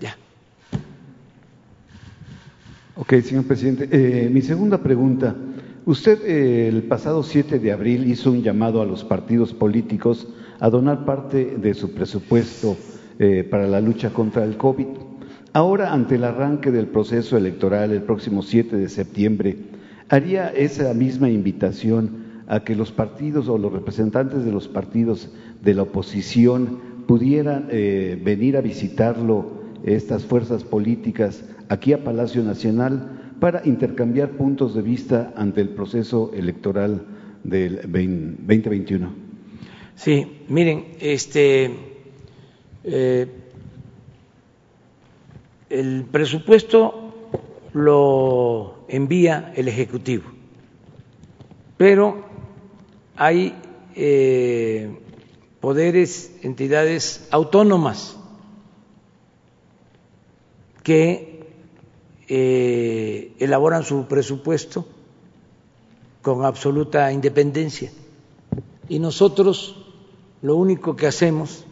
Ya. 0.00 0.16
Ok, 2.96 3.14
señor 3.22 3.44
presidente. 3.44 3.88
Eh, 3.90 4.28
mi 4.30 4.42
segunda 4.42 4.78
pregunta. 4.78 5.34
Usted 5.84 6.22
eh, 6.24 6.68
el 6.68 6.84
pasado 6.84 7.22
7 7.22 7.58
de 7.58 7.72
abril 7.72 8.08
hizo 8.08 8.30
un 8.30 8.42
llamado 8.42 8.80
a 8.80 8.86
los 8.86 9.02
partidos 9.02 9.52
políticos 9.52 10.28
a 10.60 10.70
donar 10.70 11.04
parte 11.04 11.56
de 11.56 11.74
su 11.74 11.92
presupuesto 11.92 12.76
eh, 13.18 13.46
para 13.50 13.66
la 13.66 13.80
lucha 13.80 14.12
contra 14.12 14.44
el 14.44 14.56
COVID. 14.56 14.86
Ahora, 15.52 15.92
ante 15.92 16.14
el 16.14 16.24
arranque 16.24 16.70
del 16.70 16.86
proceso 16.86 17.36
electoral 17.36 17.90
el 17.90 18.02
próximo 18.02 18.42
7 18.42 18.76
de 18.76 18.88
septiembre, 18.88 19.56
¿haría 20.08 20.48
esa 20.50 20.94
misma 20.94 21.28
invitación 21.28 22.22
a 22.46 22.60
que 22.60 22.76
los 22.76 22.92
partidos 22.92 23.48
o 23.48 23.58
los 23.58 23.72
representantes 23.72 24.44
de 24.44 24.52
los 24.52 24.68
partidos 24.68 25.30
de 25.62 25.74
la 25.74 25.82
oposición 25.82 26.78
pudieran 27.06 27.68
venir 27.68 28.56
a 28.56 28.60
visitarlo, 28.60 29.62
estas 29.84 30.24
fuerzas 30.24 30.64
políticas, 30.64 31.44
aquí 31.68 31.92
a 31.92 32.04
Palacio 32.04 32.42
Nacional 32.42 33.34
para 33.40 33.62
intercambiar 33.64 34.30
puntos 34.36 34.74
de 34.74 34.82
vista 34.82 35.32
ante 35.36 35.60
el 35.60 35.70
proceso 35.70 36.30
electoral 36.34 37.04
del 37.42 37.76
2021. 37.82 39.12
Sí, 39.96 40.42
miren, 40.48 40.84
este 41.00 41.70
eh, 42.84 43.26
el 45.70 46.04
presupuesto 46.04 47.30
lo 47.72 48.84
envía 48.88 49.52
el 49.56 49.68
Ejecutivo, 49.68 50.24
pero 51.76 52.24
hay 53.16 53.54
eh, 53.96 54.98
poderes, 55.62 56.32
entidades 56.42 57.28
autónomas 57.30 58.16
que 60.82 61.46
eh, 62.26 63.32
elaboran 63.38 63.84
su 63.84 64.06
presupuesto 64.08 64.84
con 66.20 66.44
absoluta 66.44 67.12
independencia 67.12 67.92
y 68.88 68.98
nosotros 68.98 69.76
lo 70.42 70.56
único 70.56 70.96
que 70.96 71.06
hacemos 71.06 71.64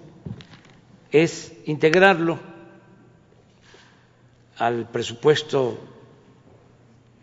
es 1.11 1.53
integrarlo 1.67 2.39
al 4.57 4.89
presupuesto 4.89 5.79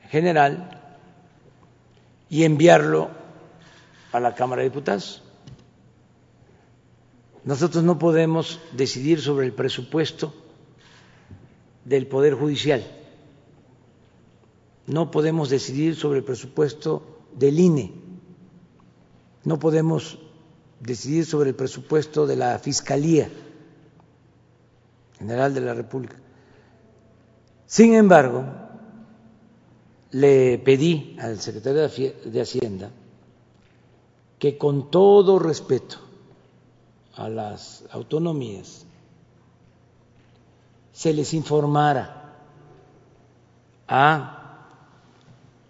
general 0.09 0.97
y 2.29 2.43
enviarlo 2.43 3.09
a 4.11 4.19
la 4.19 4.35
Cámara 4.35 4.63
de 4.63 4.69
Diputados. 4.69 5.23
Nosotros 7.47 7.83
no 7.83 7.97
podemos 7.97 8.59
decidir 8.73 9.21
sobre 9.21 9.47
el 9.47 9.53
presupuesto 9.53 10.35
del 11.83 12.05
Poder 12.05 12.35
Judicial 12.35 12.85
no 14.87 15.11
podemos 15.11 15.49
decidir 15.49 15.95
sobre 15.95 16.19
el 16.19 16.25
presupuesto 16.25 17.03
del 17.33 17.59
INE, 17.59 17.93
no 19.43 19.59
podemos 19.59 20.17
decidir 20.79 21.25
sobre 21.25 21.49
el 21.49 21.55
presupuesto 21.55 22.25
de 22.25 22.37
la 22.37 22.57
Fiscalía 22.59 23.29
General 25.19 25.53
de 25.53 25.61
la 25.61 25.73
República. 25.73 26.15
Sin 27.65 27.95
embargo, 27.95 28.45
le 30.11 30.57
pedí 30.59 31.17
al 31.19 31.39
secretario 31.41 31.89
de 32.25 32.41
Hacienda 32.41 32.91
que 34.39 34.57
con 34.57 34.89
todo 34.89 35.37
respeto 35.37 35.97
a 37.17 37.29
las 37.29 37.83
autonomías 37.91 38.85
se 40.93 41.13
les 41.13 41.33
informara 41.33 42.35
a 43.87 44.67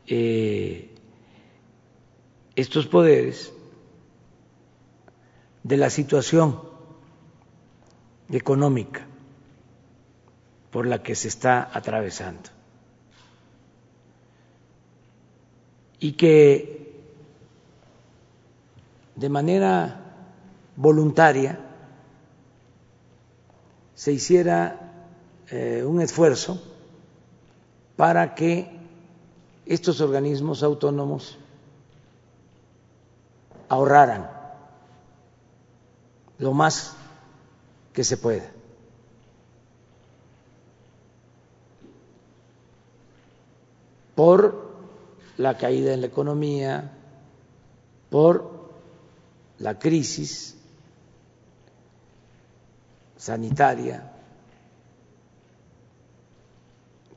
eh, 0.08 0.94
estos 2.56 2.88
poderes 2.88 3.54
de 5.64 5.78
la 5.78 5.90
situación 5.90 6.62
económica 8.30 9.06
por 10.72 10.86
la 10.86 11.04
que 11.04 11.16
se 11.16 11.28
está 11.28 11.70
atravesando. 11.74 12.50
Y 16.00 16.14
que 16.14 16.94
de 19.16 19.30
manera 19.30 20.07
voluntaria 20.78 21.60
se 23.94 24.14
hiciera 24.14 24.94
eh, 25.50 25.84
un 25.86 26.00
esfuerzo 26.02 26.62
para 27.98 28.36
que 28.36 28.80
estos 29.66 30.00
organismos 30.00 30.64
autónomos 30.64 31.38
ahorraran 33.68 34.30
lo 36.38 36.54
más 36.54 36.96
que 37.92 38.06
se 38.06 38.16
pueda. 38.16 38.58
por 44.18 44.66
la 45.38 45.58
caída 45.60 45.94
en 45.94 46.02
la 46.02 46.08
economía, 46.08 46.92
por 48.10 48.50
la 49.60 49.78
crisis 49.78 50.57
sanitaria. 53.18 54.14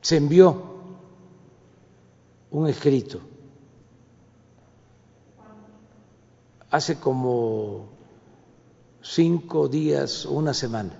Se 0.01 0.17
envió 0.17 0.71
un 2.49 2.67
escrito. 2.67 3.21
Hace 6.71 6.99
como 6.99 7.89
cinco 9.01 9.67
días 9.67 10.25
o 10.25 10.31
una 10.31 10.53
semana, 10.53 10.93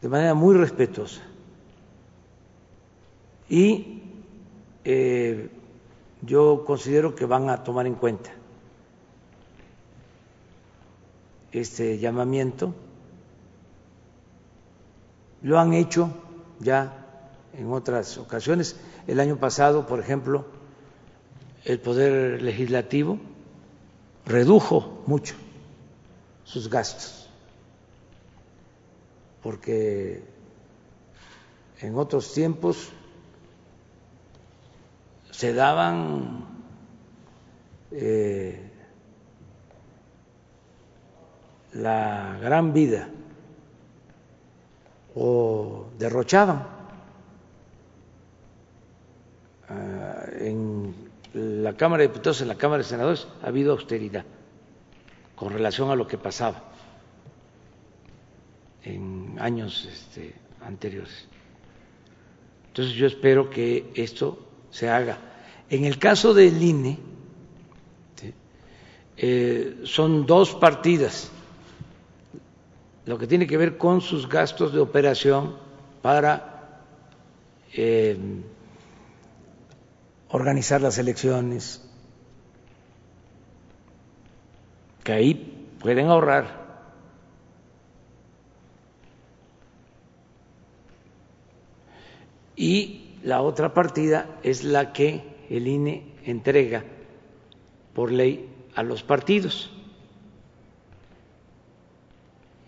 de 0.00 0.08
manera 0.08 0.34
muy 0.34 0.56
respetuosa. 0.56 1.20
Y 3.48 4.02
eh, 4.84 5.50
yo 6.22 6.64
considero 6.66 7.14
que 7.14 7.24
van 7.24 7.48
a 7.48 7.62
tomar 7.62 7.86
en 7.86 7.94
cuenta 7.94 8.37
este 11.52 11.98
llamamiento. 11.98 12.74
Lo 15.42 15.58
han 15.58 15.72
hecho 15.72 16.10
ya 16.60 17.06
en 17.56 17.72
otras 17.72 18.18
ocasiones. 18.18 18.76
El 19.06 19.20
año 19.20 19.36
pasado, 19.36 19.86
por 19.86 20.00
ejemplo, 20.00 20.44
el 21.64 21.80
Poder 21.80 22.42
Legislativo 22.42 23.18
redujo 24.26 25.02
mucho 25.06 25.34
sus 26.44 26.68
gastos, 26.68 27.28
porque 29.42 30.22
en 31.80 31.96
otros 31.96 32.32
tiempos 32.32 32.90
se 35.30 35.52
daban 35.52 36.46
eh, 37.92 38.67
la 41.74 42.38
gran 42.40 42.72
vida 42.72 43.08
o 45.14 45.86
derrochaban 45.98 46.66
ah, 49.68 50.24
en 50.38 50.94
la 51.34 51.76
Cámara 51.76 52.02
de 52.02 52.08
Diputados, 52.08 52.40
en 52.40 52.48
la 52.48 52.56
Cámara 52.56 52.82
de 52.82 52.88
Senadores, 52.88 53.28
ha 53.42 53.48
habido 53.48 53.72
austeridad 53.72 54.24
con 55.36 55.52
relación 55.52 55.90
a 55.90 55.96
lo 55.96 56.06
que 56.06 56.18
pasaba 56.18 56.62
en 58.82 59.36
años 59.38 59.88
este, 59.90 60.34
anteriores. 60.62 61.28
Entonces 62.68 62.94
yo 62.94 63.06
espero 63.06 63.50
que 63.50 63.90
esto 63.94 64.46
se 64.70 64.88
haga. 64.88 65.18
En 65.70 65.84
el 65.84 65.98
caso 65.98 66.34
del 66.34 66.62
INE, 66.62 66.98
eh, 69.16 69.80
son 69.84 70.26
dos 70.26 70.54
partidas, 70.54 71.30
lo 73.08 73.16
que 73.16 73.26
tiene 73.26 73.46
que 73.46 73.56
ver 73.56 73.78
con 73.78 74.02
sus 74.02 74.28
gastos 74.28 74.74
de 74.74 74.80
operación 74.80 75.56
para 76.02 76.82
eh, 77.72 78.18
organizar 80.28 80.82
las 80.82 80.98
elecciones, 80.98 81.88
que 85.04 85.12
ahí 85.12 85.34
pueden 85.80 86.08
ahorrar. 86.08 86.68
Y 92.56 93.14
la 93.22 93.40
otra 93.40 93.72
partida 93.72 94.38
es 94.42 94.64
la 94.64 94.92
que 94.92 95.46
el 95.48 95.66
INE 95.66 96.12
entrega 96.26 96.84
por 97.94 98.12
ley 98.12 98.50
a 98.74 98.82
los 98.82 99.02
partidos. 99.02 99.77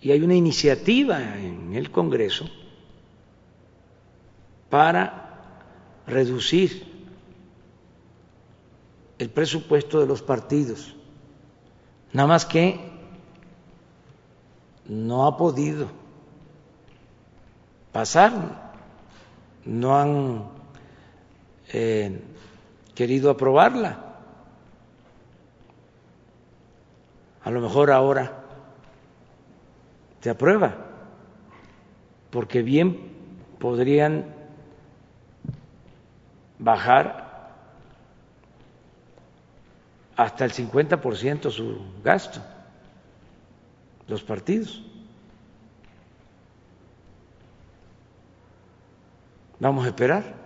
Y 0.01 0.12
hay 0.12 0.22
una 0.22 0.35
iniciativa 0.35 1.39
en 1.39 1.74
el 1.74 1.90
Congreso 1.90 2.48
para 4.70 5.20
reducir 6.06 6.86
el 9.18 9.28
presupuesto 9.28 10.01
de 10.01 10.06
los 10.06 10.22
partidos. 10.22 10.94
Nada 12.12 12.28
más 12.28 12.47
que 12.47 12.81
no 14.86 15.27
ha 15.27 15.36
podido 15.36 15.89
pasar, 17.93 18.72
no 19.64 19.98
han 19.98 20.44
eh, 21.72 22.22
querido 22.94 23.31
aprobarla. 23.31 24.06
A 27.43 27.51
lo 27.51 27.60
mejor 27.60 27.90
ahora 27.90 28.40
se 30.21 30.31
aprueba, 30.31 30.77
porque 32.31 32.63
bien 32.63 33.11
podrían 33.59 34.27
bajar 36.59 37.31
hasta 40.17 40.45
el 40.45 40.53
50% 40.53 41.51
su 41.51 41.81
gasto, 42.05 42.41
los 44.07 44.23
partidos. 44.23 44.83
Vamos 49.59 49.85
a 49.85 49.89
esperar. 49.89 50.41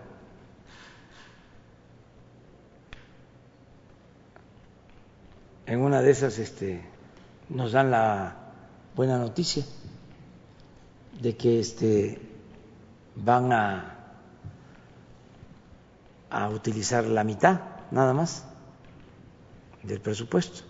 En 5.66 5.80
una 5.80 6.02
de 6.02 6.10
esas 6.10 6.38
este, 6.38 6.84
nos 7.48 7.72
dan 7.72 7.90
la 7.90 8.43
buena 8.94 9.18
noticia 9.18 9.64
de 11.20 11.36
que 11.36 11.60
este, 11.60 12.18
van 13.16 13.52
a, 13.52 13.94
a 16.30 16.48
utilizar 16.50 17.04
la 17.04 17.24
mitad, 17.24 17.60
nada 17.90 18.12
más 18.12 18.46
del 19.82 20.00
presupuesto. 20.00 20.62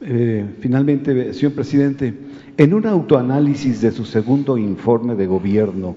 Eh, 0.00 0.56
finalmente, 0.60 1.32
señor 1.32 1.54
presidente, 1.54 2.14
en 2.56 2.74
un 2.74 2.86
autoanálisis 2.86 3.80
de 3.80 3.90
su 3.90 4.04
segundo 4.04 4.58
informe 4.58 5.14
de 5.14 5.26
gobierno, 5.26 5.96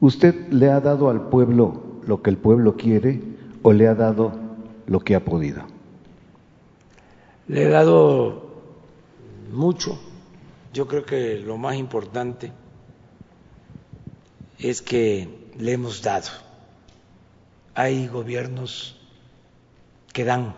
¿usted 0.00 0.48
le 0.50 0.70
ha 0.70 0.80
dado 0.80 1.08
al 1.08 1.28
pueblo 1.28 2.00
lo 2.06 2.22
que 2.22 2.30
el 2.30 2.36
pueblo 2.36 2.76
quiere 2.76 3.20
o 3.62 3.72
le 3.72 3.88
ha 3.88 3.94
dado 3.94 4.32
lo 4.86 5.00
que 5.00 5.14
ha 5.14 5.24
podido? 5.24 5.79
Le 7.50 7.64
he 7.64 7.68
dado 7.68 8.48
mucho. 9.50 9.98
Yo 10.72 10.86
creo 10.86 11.04
que 11.04 11.36
lo 11.36 11.58
más 11.58 11.74
importante 11.74 12.52
es 14.60 14.80
que 14.80 15.48
le 15.58 15.72
hemos 15.72 16.00
dado. 16.00 16.28
Hay 17.74 18.06
gobiernos 18.06 19.00
que 20.12 20.24
dan, 20.24 20.54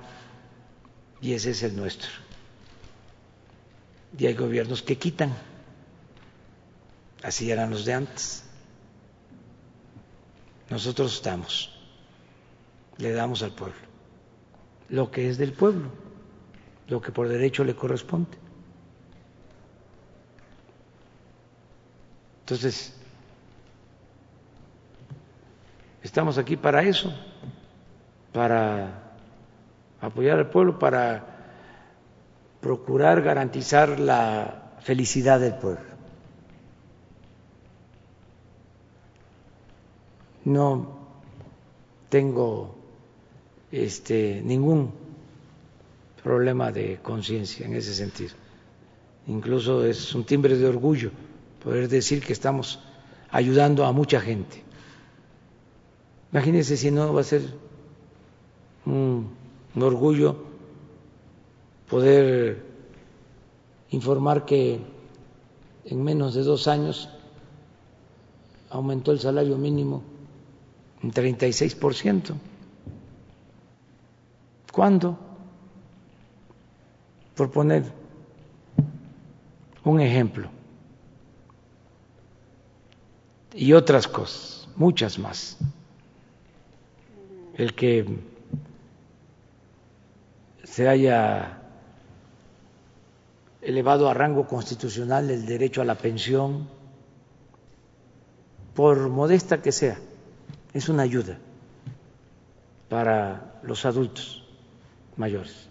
y 1.23 1.33
ese 1.33 1.53
es 1.53 1.63
el 1.63 1.77
nuestro. 1.77 2.11
Y 4.19 4.27
hay 4.27 4.35
gobiernos 4.35 4.83
que 4.83 4.99
quitan, 4.99 5.35
así 7.23 7.51
eran 7.51 7.71
los 7.71 7.87
de 7.87 7.95
antes. 7.95 8.45
Nosotros 10.69 11.15
estamos, 11.15 11.75
le 12.99 13.13
damos 13.13 13.43
al 13.43 13.53
pueblo 13.53 13.93
lo 14.93 15.11
que 15.11 15.31
es 15.31 15.39
del 15.39 15.55
pueblo, 15.55 15.89
lo 16.89 17.01
que 17.01 17.13
por 17.13 17.29
derecho 17.29 17.65
le 17.65 17.75
corresponde. 17.75 18.37
Entonces, 22.41 22.93
estamos 26.03 26.39
aquí 26.39 26.57
para 26.57 26.83
eso, 26.83 27.13
para 28.33 29.15
apoyar 30.01 30.39
al 30.39 30.51
pueblo 30.51 30.79
para 30.79 31.25
procurar 32.61 33.23
garantizar 33.23 33.99
la 33.99 34.73
felicidad 34.81 35.41
del 35.41 35.55
pueblo. 35.55 35.93
No 40.45 40.99
tengo 42.09 42.75
este, 43.71 44.43
ningún 44.45 45.02
problema 46.23 46.71
de 46.73 46.99
conciencia 47.03 47.67
en 47.67 47.75
ese 47.75 47.95
sentido. 47.95 48.35
Incluso 49.27 49.85
es 49.85 50.15
un 50.15 50.25
timbre 50.25 50.57
de 50.57 50.67
orgullo 50.67 51.11
poder 51.63 51.89
decir 51.89 52.23
que 52.23 52.33
estamos 52.33 52.81
ayudando 53.31 53.85
a 53.85 53.93
mucha 53.93 54.21
gente. 54.21 54.63
Imagínense 56.33 56.77
si 56.77 56.91
no 56.91 57.13
va 57.13 57.21
a 57.21 57.25
ser 57.25 57.43
un 58.87 59.29
orgullo 59.81 60.37
poder 61.89 62.63
informar 63.91 64.45
que 64.45 64.81
en 65.85 66.03
menos 66.03 66.35
de 66.35 66.43
dos 66.43 66.67
años 66.69 67.09
aumentó 68.71 69.13
el 69.13 69.21
salario 69.21 69.59
mínimo 69.59 70.03
en 71.03 71.13
36%. 71.13 72.35
¿Cuándo? 74.73 75.19
Por 77.35 77.51
poner 77.51 77.85
un 79.85 80.01
ejemplo. 80.01 80.49
Y 83.55 83.73
otras 83.73 84.09
cosas, 84.09 84.69
muchas 84.77 85.19
más. 85.19 85.59
El 87.55 87.75
que 87.75 88.07
se 90.65 90.89
haya 90.89 91.59
elevado 93.61 94.09
a 94.09 94.15
rango 94.15 94.47
constitucional 94.47 95.31
el 95.31 95.47
derecho 95.47 95.83
a 95.83 95.85
la 95.85 95.95
pensión, 95.95 96.69
por 98.75 99.09
modesta 99.09 99.61
que 99.61 99.71
sea, 99.71 99.99
es 100.73 100.89
una 100.89 101.03
ayuda 101.03 101.39
para 102.89 103.61
los 103.63 103.85
adultos 103.85 104.45
mayores. 105.17 105.69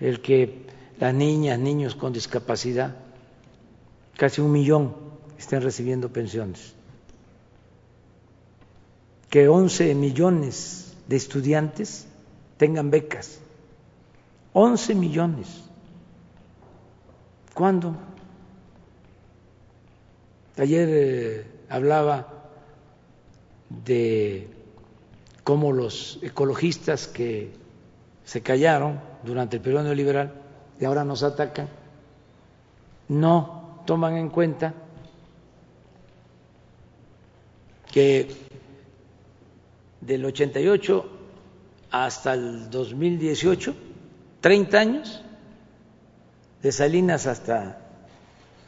El 0.00 0.20
que 0.20 0.66
las 0.98 1.14
niñas, 1.14 1.58
niños 1.58 1.94
con 1.94 2.12
discapacidad, 2.12 2.96
casi 4.16 4.40
un 4.40 4.52
millón 4.52 4.94
estén 5.38 5.62
recibiendo 5.62 6.10
pensiones, 6.10 6.74
que 9.28 9.48
11 9.48 9.94
millones 9.94 10.94
de 11.06 11.16
estudiantes 11.16 12.06
tengan 12.56 12.90
becas, 12.90 13.40
11 14.52 14.94
millones. 14.94 15.48
¿Cuándo? 17.54 17.96
Ayer 20.56 20.88
eh, 20.90 21.46
hablaba 21.68 22.28
de 23.70 24.48
cómo 25.44 25.72
los 25.72 26.18
ecologistas 26.22 27.06
que 27.06 27.52
se 28.24 28.42
callaron 28.42 29.09
durante 29.24 29.56
el 29.56 29.62
periodo 29.62 29.84
neoliberal 29.84 30.32
y 30.80 30.84
ahora 30.84 31.04
nos 31.04 31.22
atacan, 31.22 31.68
no 33.08 33.82
toman 33.86 34.16
en 34.16 34.30
cuenta 34.30 34.74
que 37.90 38.30
del 40.00 40.24
88 40.24 41.06
hasta 41.90 42.34
el 42.34 42.70
2018, 42.70 43.74
30 44.40 44.78
años, 44.78 45.22
de 46.62 46.72
Salinas 46.72 47.26
hasta 47.26 47.78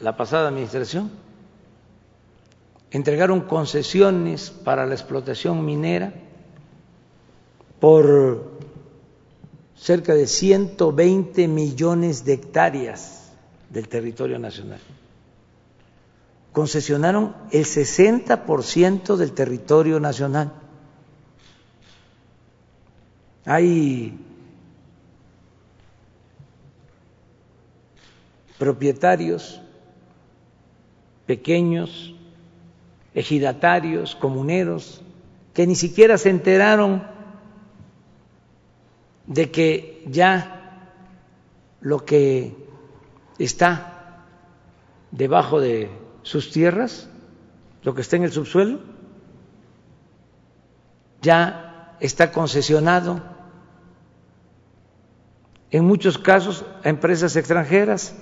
la 0.00 0.16
pasada 0.16 0.48
administración, 0.48 1.10
entregaron 2.90 3.42
concesiones 3.42 4.50
para 4.50 4.86
la 4.86 4.94
explotación 4.94 5.64
minera 5.64 6.12
por 7.80 8.58
cerca 9.82 10.14
de 10.14 10.28
120 10.28 11.48
millones 11.48 12.24
de 12.24 12.34
hectáreas 12.34 13.32
del 13.68 13.88
territorio 13.88 14.38
nacional. 14.38 14.78
Concesionaron 16.52 17.34
el 17.50 17.64
60% 17.64 19.16
del 19.16 19.32
territorio 19.32 19.98
nacional. 19.98 20.52
Hay 23.44 24.16
propietarios 28.58 29.60
pequeños, 31.26 32.14
ejidatarios, 33.14 34.14
comuneros, 34.14 35.02
que 35.54 35.66
ni 35.66 35.74
siquiera 35.74 36.18
se 36.18 36.30
enteraron 36.30 37.11
de 39.26 39.50
que 39.50 40.04
ya 40.08 40.88
lo 41.80 42.04
que 42.04 42.56
está 43.38 44.24
debajo 45.10 45.60
de 45.60 45.90
sus 46.22 46.50
tierras, 46.50 47.08
lo 47.82 47.94
que 47.94 48.00
está 48.00 48.16
en 48.16 48.24
el 48.24 48.32
subsuelo, 48.32 48.80
ya 51.20 51.96
está 52.00 52.32
concesionado 52.32 53.22
en 55.70 55.84
muchos 55.84 56.18
casos 56.18 56.64
a 56.84 56.88
empresas 56.88 57.36
extranjeras. 57.36 58.14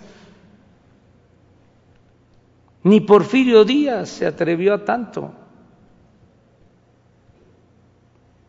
Ni 2.83 3.01
Porfirio 3.01 3.65
Díaz 3.65 4.09
se 4.09 4.27
atrevió 4.27 4.75
a 4.75 4.85
tanto. 4.85 5.33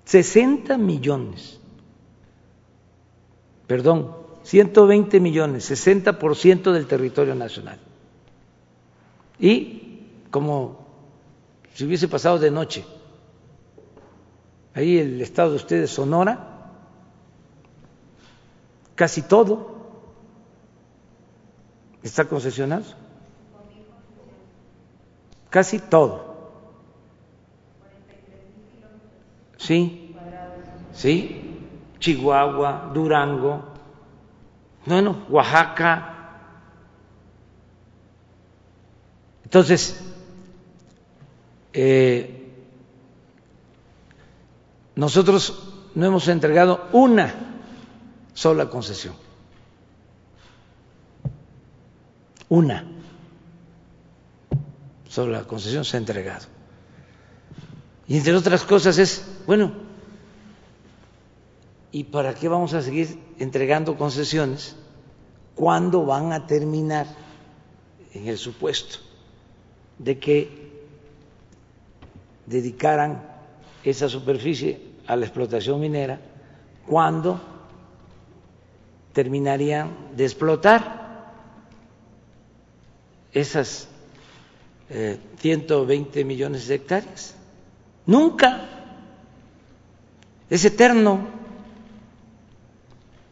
60 0.06 0.78
millones 0.78 1.61
perdón, 3.72 4.11
120 4.43 5.22
millones, 5.22 5.72
60% 5.72 6.73
del 6.73 6.88
territorio 6.88 7.35
nacional. 7.35 7.80
Y 9.39 10.07
como 10.30 10.85
si 11.73 11.85
hubiese 11.85 12.10
pasado 12.10 12.38
de 12.38 12.52
noche, 12.52 12.84
ahí 14.73 14.98
el 14.98 15.22
estado 15.22 15.52
de 15.52 15.56
ustedes, 15.56 15.89
Sonora, 15.89 16.69
casi 18.95 19.22
todo 19.22 19.73
está 22.03 22.26
concesionado. 22.26 22.84
Casi 25.49 25.80
todo. 25.80 26.35
Sí, 29.57 30.14
sí, 30.91 31.41
Chihuahua, 32.02 32.90
Durango, 32.94 33.64
bueno, 34.86 35.26
Oaxaca. 35.30 36.07
Entonces, 39.44 40.02
eh, 41.72 42.53
nosotros 44.95 45.73
no 45.94 46.06
hemos 46.07 46.28
entregado 46.28 46.88
una 46.91 47.34
sola 48.34 48.69
concesión. 48.69 49.14
Una 52.49 52.84
sola 55.07 55.44
concesión 55.44 55.86
se 55.86 55.98
ha 55.98 55.99
entregado. 55.99 56.48
Y 58.07 58.18
entre 58.18 58.36
otras 58.36 58.64
cosas 58.64 58.98
es, 58.98 59.23
bueno, 59.45 59.91
¿Y 61.92 62.06
para 62.06 62.34
qué 62.34 62.48
vamos 62.48 62.74
a 62.74 62.82
seguir 62.82 63.20
entregando 63.38 63.98
concesiones? 63.98 64.76
¿Cuándo 65.56 66.06
van 66.06 66.32
a 66.32 66.48
terminar, 66.48 67.06
en 68.14 68.28
el 68.28 68.38
supuesto 68.38 69.00
de 69.98 70.18
que 70.18 70.72
dedicaran 72.46 73.24
esa 73.84 74.08
superficie 74.08 74.82
a 75.08 75.16
la 75.16 75.26
explotación 75.26 75.80
minera? 75.80 76.20
¿Cuándo 76.88 77.42
terminarían 79.14 80.16
de 80.16 80.24
explotar 80.24 81.34
esas 83.34 83.90
120 85.40 86.20
eh, 86.20 86.24
millones 86.24 86.68
de 86.68 86.76
hectáreas? 86.76 87.36
Nunca. 88.06 88.68
Es 90.50 90.64
eterno. 90.64 91.41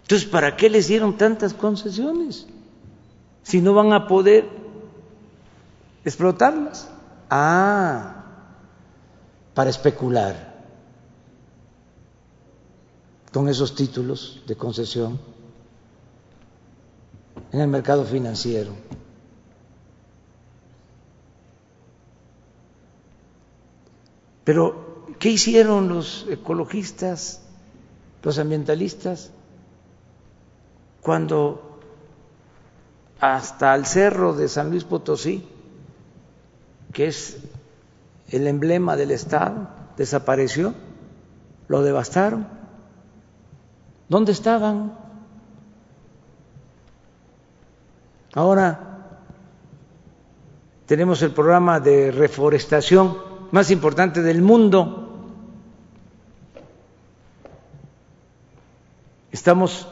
Entonces, 0.10 0.28
¿para 0.28 0.58
qué 0.58 0.72
les 0.72 0.88
dieron 0.88 1.16
tantas 1.18 1.54
concesiones? 1.54 2.48
Si 3.44 3.62
no 3.62 3.76
van 3.76 3.94
a 3.94 4.08
poder 4.08 4.50
explotarlas. 6.04 6.90
Ah, 7.30 8.26
para 9.54 9.70
especular 9.70 10.66
con 13.32 13.48
esos 13.50 13.76
títulos 13.76 14.42
de 14.48 14.56
concesión 14.56 15.20
en 17.52 17.60
el 17.62 17.68
mercado 17.68 18.04
financiero. 18.04 18.72
Pero, 24.44 25.06
¿qué 25.20 25.30
hicieron 25.30 25.88
los 25.88 26.26
ecologistas, 26.32 27.44
los 28.24 28.40
ambientalistas? 28.40 29.34
Cuando 31.10 31.80
hasta 33.20 33.74
el 33.74 33.88
cerro 33.88 34.36
de 34.36 34.48
San 34.48 34.70
Luis 34.70 34.84
Potosí, 34.84 35.44
que 36.94 37.08
es 37.08 37.40
el 38.28 38.46
emblema 38.46 38.96
del 38.96 39.10
Estado, 39.10 39.70
desapareció, 39.98 40.76
lo 41.68 41.82
devastaron. 41.82 42.48
¿Dónde 44.08 44.34
estaban? 44.34 45.00
Ahora 48.36 49.08
tenemos 50.86 51.24
el 51.24 51.32
programa 51.32 51.80
de 51.80 52.12
reforestación 52.12 53.18
más 53.50 53.72
importante 53.72 54.22
del 54.22 54.44
mundo. 54.44 55.26
Estamos 59.32 59.88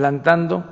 plantando 0.00 0.64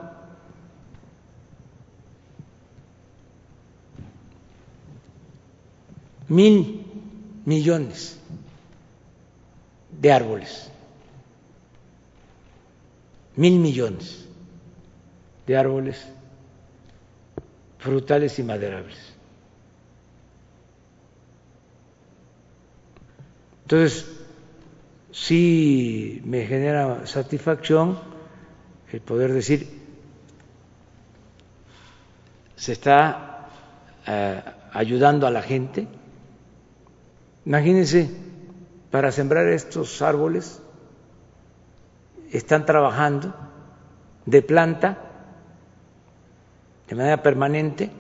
mil 6.28 6.86
millones 7.44 8.18
de 9.90 10.12
árboles, 10.12 10.70
mil 13.36 13.58
millones 13.58 14.24
de 15.46 15.56
árboles 15.58 16.02
frutales 17.78 18.38
y 18.38 18.42
maderables. 18.44 18.98
Entonces, 23.64 24.06
sí 25.12 26.22
me 26.24 26.46
genera 26.46 27.06
satisfacción 27.06 28.16
el 28.92 29.00
poder 29.00 29.32
decir, 29.32 29.68
se 32.56 32.72
está 32.72 33.48
eh, 34.06 34.42
ayudando 34.72 35.26
a 35.26 35.30
la 35.30 35.42
gente. 35.42 35.86
Imagínense, 37.44 38.10
para 38.90 39.12
sembrar 39.12 39.46
estos 39.48 40.00
árboles 40.02 40.60
están 42.32 42.66
trabajando 42.66 43.34
de 44.26 44.42
planta 44.42 44.98
de 46.88 46.94
manera 46.94 47.22
permanente 47.22 47.90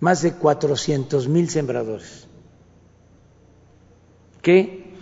más 0.00 0.22
de 0.22 0.34
400 0.34 1.28
mil 1.28 1.48
sembradores 1.48 2.28
que 4.42 4.92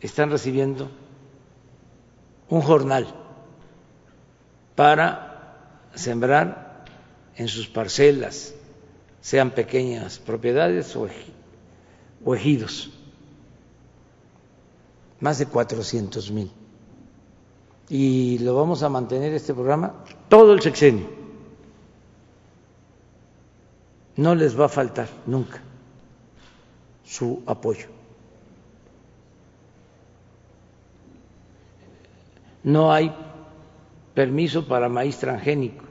están 0.00 0.30
recibiendo 0.30 0.90
un 2.48 2.60
jornal 2.60 3.06
para 4.74 5.88
sembrar 5.94 6.84
en 7.36 7.48
sus 7.48 7.68
parcelas, 7.68 8.54
sean 9.20 9.50
pequeñas 9.50 10.18
propiedades 10.18 10.94
o 10.96 12.34
ejidos. 12.34 12.90
Más 15.20 15.38
de 15.38 15.46
400 15.46 16.30
mil. 16.30 16.50
Y 17.88 18.38
lo 18.38 18.54
vamos 18.54 18.82
a 18.82 18.88
mantener 18.88 19.32
este 19.34 19.54
programa 19.54 20.04
todo 20.28 20.52
el 20.52 20.60
sexenio. 20.60 21.08
No 24.16 24.34
les 24.34 24.58
va 24.58 24.66
a 24.66 24.68
faltar 24.68 25.08
nunca 25.26 25.60
su 27.04 27.42
apoyo. 27.46 27.93
No 32.64 32.92
hay 32.92 33.14
permiso 34.14 34.66
para 34.66 34.88
maíz 34.88 35.18
transgénico, 35.18 35.84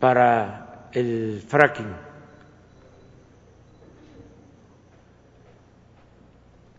para 0.00 0.88
el 0.92 1.44
fracking. 1.46 1.94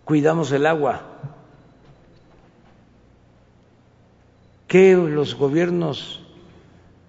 Cuidamos 0.04 0.52
el 0.52 0.66
agua. 0.66 1.02
Que 4.68 4.96
los 4.96 5.36
gobiernos 5.36 6.26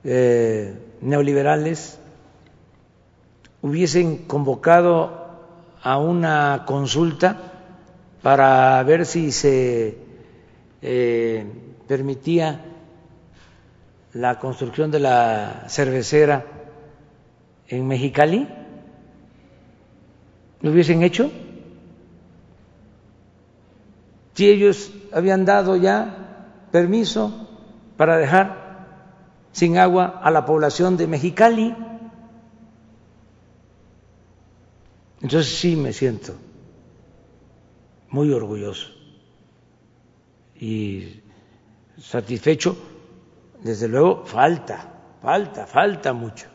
eh, 0.05 0.79
neoliberales 1.01 1.99
hubiesen 3.63 4.27
convocado 4.27 5.27
a 5.83 5.99
una 5.99 6.65
consulta 6.67 7.48
para 8.29 8.83
ver 8.83 9.07
si 9.07 9.33
se 9.33 9.97
eh, 10.83 11.47
permitía 11.87 12.63
la 14.13 14.39
construcción 14.39 14.91
de 14.91 14.99
la 14.99 15.65
cervecera 15.67 16.45
en 17.69 17.89
Mexicali? 17.89 18.47
¿Lo 20.61 20.71
hubiesen 20.73 21.03
hecho? 21.03 21.31
Si 24.35 24.51
ellos 24.51 24.93
habían 25.11 25.47
dado 25.47 25.77
ya 25.77 26.67
permiso 26.71 27.49
para 27.97 28.19
dejar 28.19 28.89
sin 29.53 29.79
agua 29.79 30.21
a 30.23 30.31
la 30.31 30.45
población 30.45 30.99
de 30.99 31.07
Mexicali, 31.07 31.75
entonces 35.23 35.59
sí 35.59 35.77
me 35.77 35.95
siento 35.95 36.35
muy 38.11 38.33
orgulloso 38.33 38.89
y 40.57 41.21
satisfecho. 42.01 42.77
Desde 43.63 43.89
luego, 43.89 44.25
falta, 44.25 44.93
falta, 45.23 45.67
falta 45.67 46.13
mucho. 46.13 46.47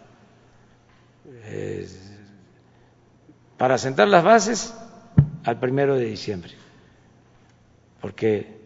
para 3.57 3.77
sentar 3.77 4.07
las 4.07 4.23
bases 4.23 4.73
al 5.43 5.59
primero 5.59 5.95
de 5.95 6.05
diciembre, 6.05 6.53
porque 8.01 8.61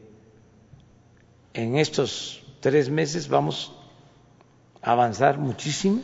en 1.53 1.77
estos 1.77 2.43
tres 2.61 2.89
meses 2.89 3.27
vamos 3.27 3.73
a 4.81 4.91
avanzar 4.91 5.37
muchísimo 5.37 6.01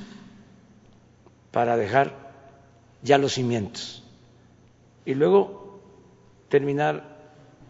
para 1.52 1.78
dejar 1.78 2.14
ya 3.04 3.18
los 3.18 3.34
cimientos. 3.34 4.04
Y 5.06 5.14
luego 5.14 5.63
terminar 6.54 7.04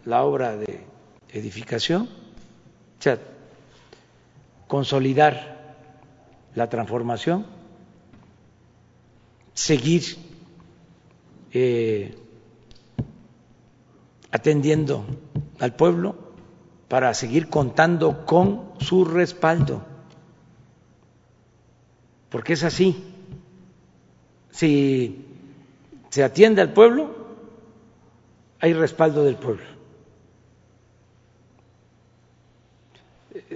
la 0.04 0.24
obra 0.24 0.58
de 0.58 0.84
edificación, 1.32 2.02
o 2.02 3.02
sea, 3.02 3.18
consolidar 4.68 5.76
la 6.54 6.68
transformación, 6.68 7.46
seguir 9.54 10.02
eh, 11.54 12.14
atendiendo 14.30 15.06
al 15.60 15.74
pueblo 15.74 16.16
para 16.86 17.14
seguir 17.14 17.48
contando 17.48 18.26
con 18.26 18.72
su 18.80 19.06
respaldo, 19.06 19.82
porque 22.28 22.52
es 22.52 22.64
así. 22.64 23.02
Si 24.50 25.24
se 26.10 26.22
atiende 26.22 26.60
al 26.60 26.74
pueblo, 26.74 27.23
hay 28.64 28.72
respaldo 28.72 29.24
del 29.24 29.36
pueblo. 29.36 29.66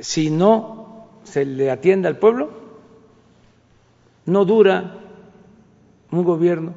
Si 0.03 0.29
no 0.29 1.09
se 1.25 1.47
le 1.47 1.71
atiende 1.71 2.09
al 2.09 2.19
pueblo, 2.19 2.51
no 4.27 4.45
dura 4.45 4.99
un 6.11 6.25
gobierno, 6.25 6.75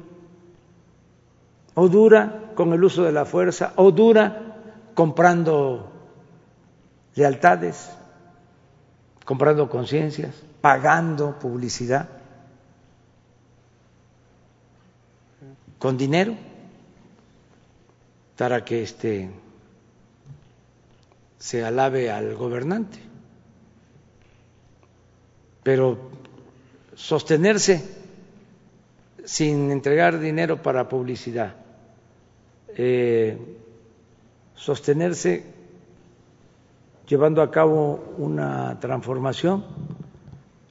o 1.74 1.90
dura 1.90 2.52
con 2.54 2.72
el 2.72 2.82
uso 2.82 3.02
de 3.02 3.12
la 3.12 3.26
fuerza, 3.26 3.74
o 3.76 3.90
dura 3.90 4.56
comprando 4.94 5.92
lealtades, 7.14 7.94
comprando 9.26 9.68
conciencias, 9.68 10.42
pagando 10.62 11.38
publicidad 11.38 12.08
con 15.78 15.98
dinero 15.98 16.34
para 18.36 18.64
que 18.64 18.82
este 18.82 19.30
se 21.38 21.64
alabe 21.64 22.10
al 22.10 22.34
gobernante. 22.34 22.98
Pero 25.62 25.98
sostenerse 26.94 27.84
sin 29.24 29.70
entregar 29.70 30.18
dinero 30.18 30.62
para 30.62 30.88
publicidad, 30.88 31.54
eh, 32.76 33.36
sostenerse 34.54 35.44
llevando 37.06 37.42
a 37.42 37.50
cabo 37.50 38.14
una 38.18 38.78
transformación 38.80 39.64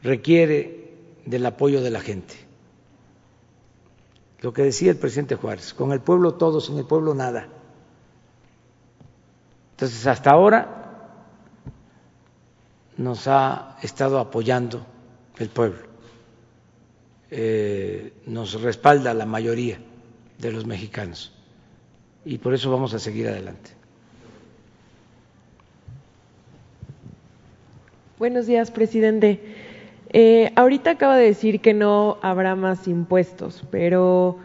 requiere 0.03 0.93
del 1.25 1.45
apoyo 1.45 1.81
de 1.81 1.91
la 1.91 2.01
gente. 2.01 2.50
Lo 4.41 4.51
que 4.53 4.63
decía 4.63 4.91
el 4.91 4.97
presidente 4.97 5.35
Juárez, 5.35 5.73
con 5.73 5.91
el 5.91 6.01
pueblo 6.01 6.33
todo, 6.33 6.59
sin 6.59 6.77
el 6.77 6.85
pueblo 6.85 7.13
nada. 7.13 7.47
Entonces, 9.71 10.05
hasta 10.07 10.31
ahora 10.31 10.81
nos 12.97 13.27
ha 13.27 13.77
estado 13.81 14.19
apoyando 14.19 14.85
el 15.37 15.49
pueblo, 15.49 15.79
eh, 17.29 18.13
nos 18.25 18.61
respalda 18.61 19.13
la 19.13 19.25
mayoría 19.25 19.79
de 20.37 20.51
los 20.51 20.65
mexicanos 20.65 21.31
y 22.25 22.37
por 22.37 22.53
eso 22.53 22.69
vamos 22.71 22.93
a 22.93 22.99
seguir 22.99 23.27
adelante. 23.27 23.71
Buenos 28.19 28.45
días, 28.45 28.69
presidente. 28.69 29.50
Eh, 30.13 30.51
ahorita 30.55 30.91
acaba 30.91 31.15
de 31.15 31.25
decir 31.25 31.61
que 31.61 31.73
no 31.73 32.17
habrá 32.21 32.55
más 32.55 32.87
impuestos, 32.87 33.63
pero 33.71 34.37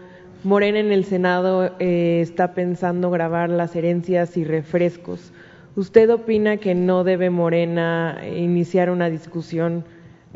Morena 0.45 0.79
en 0.79 0.93
el 0.93 1.05
Senado 1.05 1.73
eh, 1.81 2.21
está 2.23 2.55
pensando 2.55 3.11
grabar 3.11 3.51
las 3.51 3.75
herencias 3.75 4.37
y 4.37 4.45
refrescos. 4.45 5.33
¿Usted 5.75 6.09
opina 6.11 6.59
que 6.59 6.77
no 6.77 7.03
debe 7.03 7.31
Morena 7.31 8.23
iniciar 8.25 8.91
una 8.91 9.11
discusión 9.11 9.85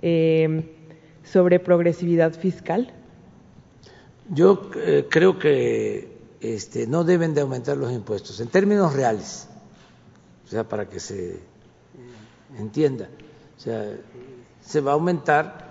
eh, 0.02 0.68
sobre 1.22 1.60
progresividad 1.60 2.34
fiscal? 2.34 2.92
Yo 4.30 4.70
eh, 4.76 5.06
creo 5.08 5.38
que 5.38 6.08
este, 6.40 6.88
no 6.88 7.04
deben 7.04 7.34
de 7.34 7.42
aumentar 7.42 7.76
los 7.76 7.92
impuestos 7.92 8.40
en 8.40 8.48
términos 8.48 8.92
reales, 8.94 9.48
o 10.44 10.48
sea, 10.48 10.64
para 10.64 10.88
que 10.88 10.98
se 10.98 11.38
entienda. 12.58 13.08
O 13.56 13.60
sea, 13.60 13.96
se 14.62 14.80
va 14.80 14.92
a 14.92 14.94
aumentar 14.94 15.70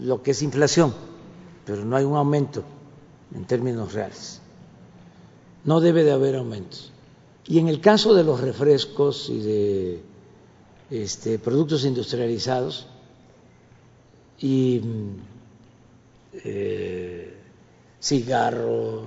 lo 0.00 0.22
que 0.22 0.32
es 0.32 0.42
inflación, 0.42 0.94
pero 1.66 1.84
no 1.84 1.96
hay 1.96 2.04
un 2.04 2.16
aumento 2.16 2.62
en 3.34 3.44
términos 3.44 3.92
reales. 3.92 4.40
No 5.64 5.80
debe 5.80 6.04
de 6.04 6.12
haber 6.12 6.36
aumentos. 6.36 6.92
Y 7.46 7.58
en 7.58 7.68
el 7.68 7.80
caso 7.80 8.14
de 8.14 8.24
los 8.24 8.40
refrescos 8.40 9.28
y 9.28 9.40
de 9.40 10.02
este, 10.90 11.38
productos 11.38 11.84
industrializados, 11.84 12.86
y 14.40 14.80
eh, 16.32 17.34
cigarros, 18.00 19.04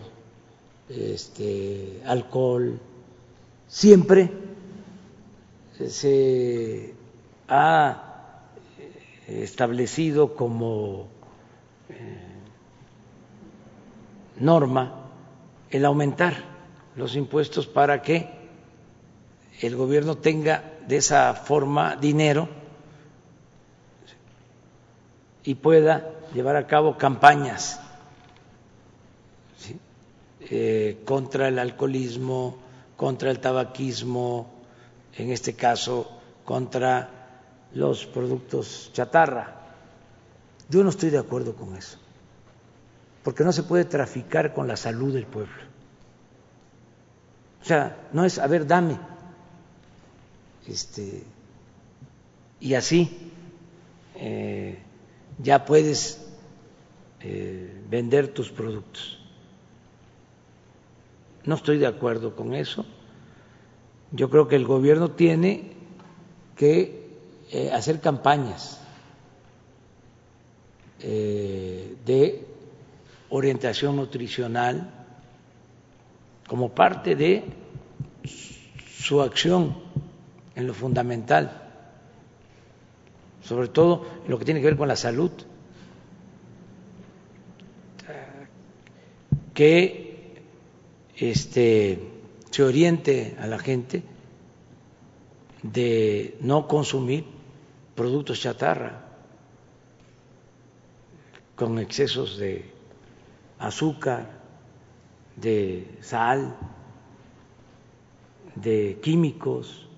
este, 0.89 2.01
alcohol, 2.05 2.79
siempre 3.67 4.31
se 5.87 6.93
ha 7.47 8.06
establecido 9.27 10.35
como 10.35 11.07
eh, 11.89 12.17
norma 14.39 15.09
el 15.69 15.85
aumentar 15.85 16.35
los 16.95 17.15
impuestos 17.15 17.67
para 17.67 18.01
que 18.01 18.29
el 19.61 19.75
gobierno 19.75 20.17
tenga 20.17 20.63
de 20.87 20.97
esa 20.97 21.33
forma 21.33 21.95
dinero 21.95 22.47
y 25.43 25.55
pueda 25.55 26.09
llevar 26.33 26.55
a 26.55 26.67
cabo 26.67 26.97
campañas 26.97 27.81
eh, 30.49 31.01
contra 31.03 31.49
el 31.49 31.59
alcoholismo, 31.59 32.57
contra 32.95 33.31
el 33.31 33.39
tabaquismo, 33.39 34.49
en 35.17 35.31
este 35.31 35.53
caso 35.53 36.09
contra 36.45 37.16
los 37.77 38.07
productos 38.07 38.89
chatarra. 38.91 39.53
Yo 40.69 40.83
no 40.83 40.89
estoy 40.89 41.11
de 41.11 41.19
acuerdo 41.19 41.55
con 41.55 41.75
eso, 41.75 41.97
porque 43.23 43.43
no 43.43 43.51
se 43.51 43.63
puede 43.63 43.85
traficar 43.85 44.53
con 44.53 44.67
la 44.67 44.75
salud 44.75 45.13
del 45.13 45.25
pueblo. 45.25 45.53
O 47.61 47.65
sea, 47.65 48.09
no 48.13 48.25
es, 48.25 48.39
a 48.39 48.47
ver, 48.47 48.65
dame, 48.65 48.97
este, 50.67 51.23
y 52.59 52.73
así 52.73 53.31
eh, 54.15 54.79
ya 55.37 55.63
puedes 55.63 56.27
eh, 57.21 57.83
vender 57.89 58.29
tus 58.29 58.51
productos. 58.51 59.19
No 61.45 61.55
estoy 61.55 61.77
de 61.77 61.87
acuerdo 61.87 62.35
con 62.35 62.55
eso. 62.55 62.85
Yo 64.11 64.29
creo 64.29 64.47
que 64.47 64.55
el 64.55 64.65
gobierno 64.65 65.11
tiene 65.11 65.73
que 66.55 66.96
eh, 67.51 67.71
hacer 67.71 67.99
campañas 68.01 68.81
de 70.99 72.47
orientación 73.29 73.95
nutricional 73.97 74.89
como 76.47 76.69
parte 76.69 77.15
de 77.15 77.43
su 78.99 79.21
acción 79.21 79.77
en 80.55 80.65
lo 80.65 80.73
fundamental, 80.73 81.69
sobre 83.43 83.67
todo 83.67 84.05
en 84.25 84.31
lo 84.31 84.39
que 84.39 84.45
tiene 84.45 84.59
que 84.59 84.65
ver 84.65 84.77
con 84.77 84.87
la 84.87 84.95
salud, 84.95 85.31
que 89.53 90.43
este, 91.15 91.99
se 92.51 92.63
oriente 92.63 93.35
a 93.39 93.47
la 93.47 93.59
gente 93.59 94.03
de 95.63 96.37
no 96.41 96.67
consumir 96.67 97.25
productos 97.97 98.39
chatarra 98.39 99.01
con 101.55 101.79
excesos 101.79 102.37
de 102.37 102.71
azúcar, 103.57 104.29
de 105.35 105.97
sal, 106.01 106.55
de 108.53 108.99
químicos, 109.01 109.89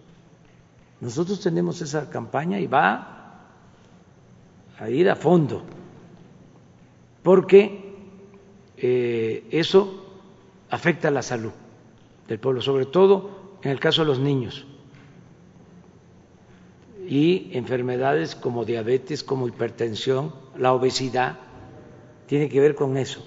nosotros 1.02 1.42
tenemos 1.42 1.82
esa 1.82 2.10
campaña 2.10 2.58
y 2.60 2.68
va 2.68 3.52
a 4.80 4.90
ir 4.90 5.10
a 5.10 5.18
fondo, 5.18 5.64
porque 7.22 7.98
eh, 8.78 9.46
eso 9.52 10.06
afecta 10.70 11.10
a 11.10 11.12
la 11.12 11.22
salud 11.22 11.52
del 12.30 12.40
pueblo, 12.40 12.62
sobre 12.62 12.86
todo 12.86 13.58
en 13.62 13.72
el 13.72 13.80
caso 13.82 14.04
de 14.04 14.08
los 14.08 14.20
niños 14.20 14.66
y 17.10 17.50
enfermedades 17.58 18.36
como 18.36 18.66
diabetes, 18.66 19.24
como 19.24 19.48
hipertensión, 19.48 20.32
la 20.56 20.74
obesidad, 20.74 21.40
tiene 22.28 22.50
que 22.50 22.60
ver 22.60 22.76
con 22.76 22.98
eso. 22.98 23.26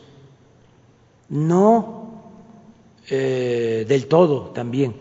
No 1.29 2.23
eh, 3.11 3.85
del 3.89 4.07
todo 4.07 4.51
también, 4.51 4.95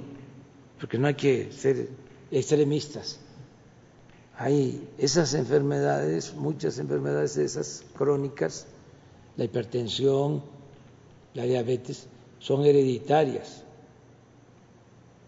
porque 0.80 0.98
no 0.98 1.06
hay 1.06 1.14
que 1.14 1.52
ser 1.52 1.90
extremistas. 2.32 3.20
Hay 4.36 4.90
esas 4.98 5.36
enfermedades, 5.36 6.34
muchas 6.34 6.80
enfermedades 6.80 7.36
de 7.36 7.46
esas 7.46 7.86
crónicas, 7.96 8.66
la 9.38 9.44
hipertensión, 9.44 10.42
la 11.36 11.44
diabetes, 11.44 12.08
son 12.40 12.66
hereditarias 12.66 13.64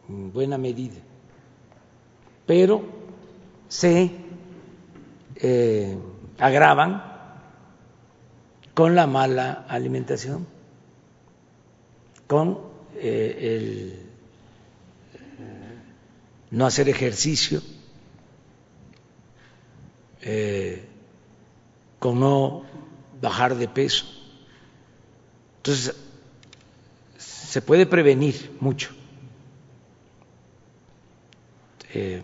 en 0.09 0.33
buena 0.33 0.57
medida, 0.57 0.97
pero 2.47 3.02
se 3.73 4.11
eh, 5.37 5.97
agravan 6.37 7.03
con 8.75 8.93
la 8.93 9.07
mala 9.07 9.65
alimentación, 9.67 10.45
con 12.27 12.59
eh, 12.97 13.37
el 13.41 13.99
no 16.51 16.67
hacer 16.67 16.87
ejercicio, 16.87 17.63
eh, 20.21 20.85
con 21.97 22.19
no 22.19 22.65
bajar 23.19 23.55
de 23.55 23.67
peso. 23.67 24.05
Entonces, 25.57 25.95
se 27.17 27.61
puede 27.63 27.87
prevenir 27.87 28.55
mucho. 28.59 28.91
Eh, 31.95 32.21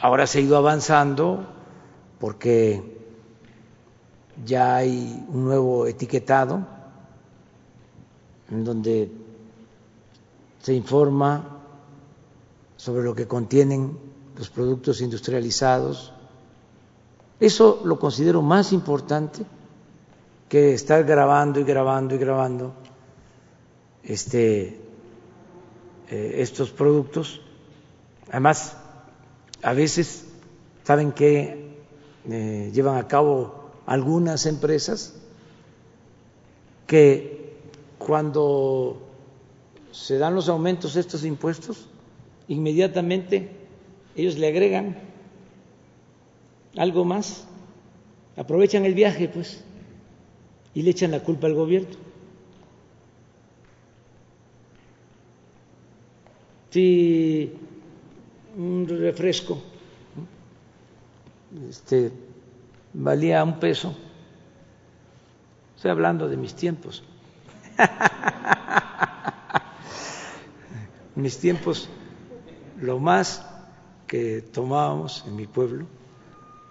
ahora 0.00 0.26
se 0.26 0.38
ha 0.38 0.42
ido 0.42 0.56
avanzando 0.56 1.46
porque 2.18 2.94
ya 4.44 4.76
hay 4.76 5.24
un 5.28 5.44
nuevo 5.44 5.86
etiquetado 5.86 6.66
en 8.50 8.64
donde 8.64 9.10
se 10.60 10.74
informa 10.74 11.60
sobre 12.76 13.04
lo 13.04 13.14
que 13.14 13.26
contienen 13.26 13.98
los 14.36 14.50
productos 14.50 15.00
industrializados. 15.00 16.12
Eso 17.40 17.82
lo 17.84 17.98
considero 17.98 18.42
más 18.42 18.72
importante 18.72 19.44
que 20.48 20.74
estar 20.74 21.04
grabando 21.04 21.60
y 21.60 21.64
grabando 21.64 22.14
y 22.14 22.18
grabando 22.18 22.74
este, 24.02 24.80
eh, 26.08 26.34
estos 26.36 26.70
productos. 26.70 27.40
Además, 28.30 28.76
a 29.64 29.72
veces, 29.72 30.26
¿saben 30.82 31.12
que 31.12 31.74
eh, 32.28 32.70
llevan 32.74 32.98
a 32.98 33.08
cabo 33.08 33.70
algunas 33.86 34.44
empresas? 34.44 35.14
Que 36.86 37.54
cuando 37.96 39.00
se 39.90 40.18
dan 40.18 40.34
los 40.34 40.50
aumentos 40.50 40.94
de 40.94 41.00
estos 41.00 41.24
impuestos, 41.24 41.88
inmediatamente 42.46 43.48
ellos 44.14 44.36
le 44.36 44.48
agregan 44.48 44.98
algo 46.76 47.06
más, 47.06 47.46
aprovechan 48.36 48.84
el 48.84 48.92
viaje, 48.92 49.28
pues, 49.28 49.64
y 50.74 50.82
le 50.82 50.90
echan 50.90 51.10
la 51.10 51.20
culpa 51.20 51.46
al 51.46 51.54
gobierno. 51.54 51.96
Si 56.68 57.54
un 58.56 58.86
refresco 58.88 59.62
este, 61.68 62.12
valía 62.92 63.44
un 63.44 63.60
peso, 63.60 63.96
estoy 65.76 65.90
hablando 65.90 66.28
de 66.28 66.36
mis 66.36 66.54
tiempos, 66.54 67.04
mis 71.14 71.38
tiempos 71.38 71.88
lo 72.80 72.98
más 72.98 73.46
que 74.06 74.42
tomábamos 74.42 75.24
en 75.26 75.36
mi 75.36 75.46
pueblo, 75.46 75.86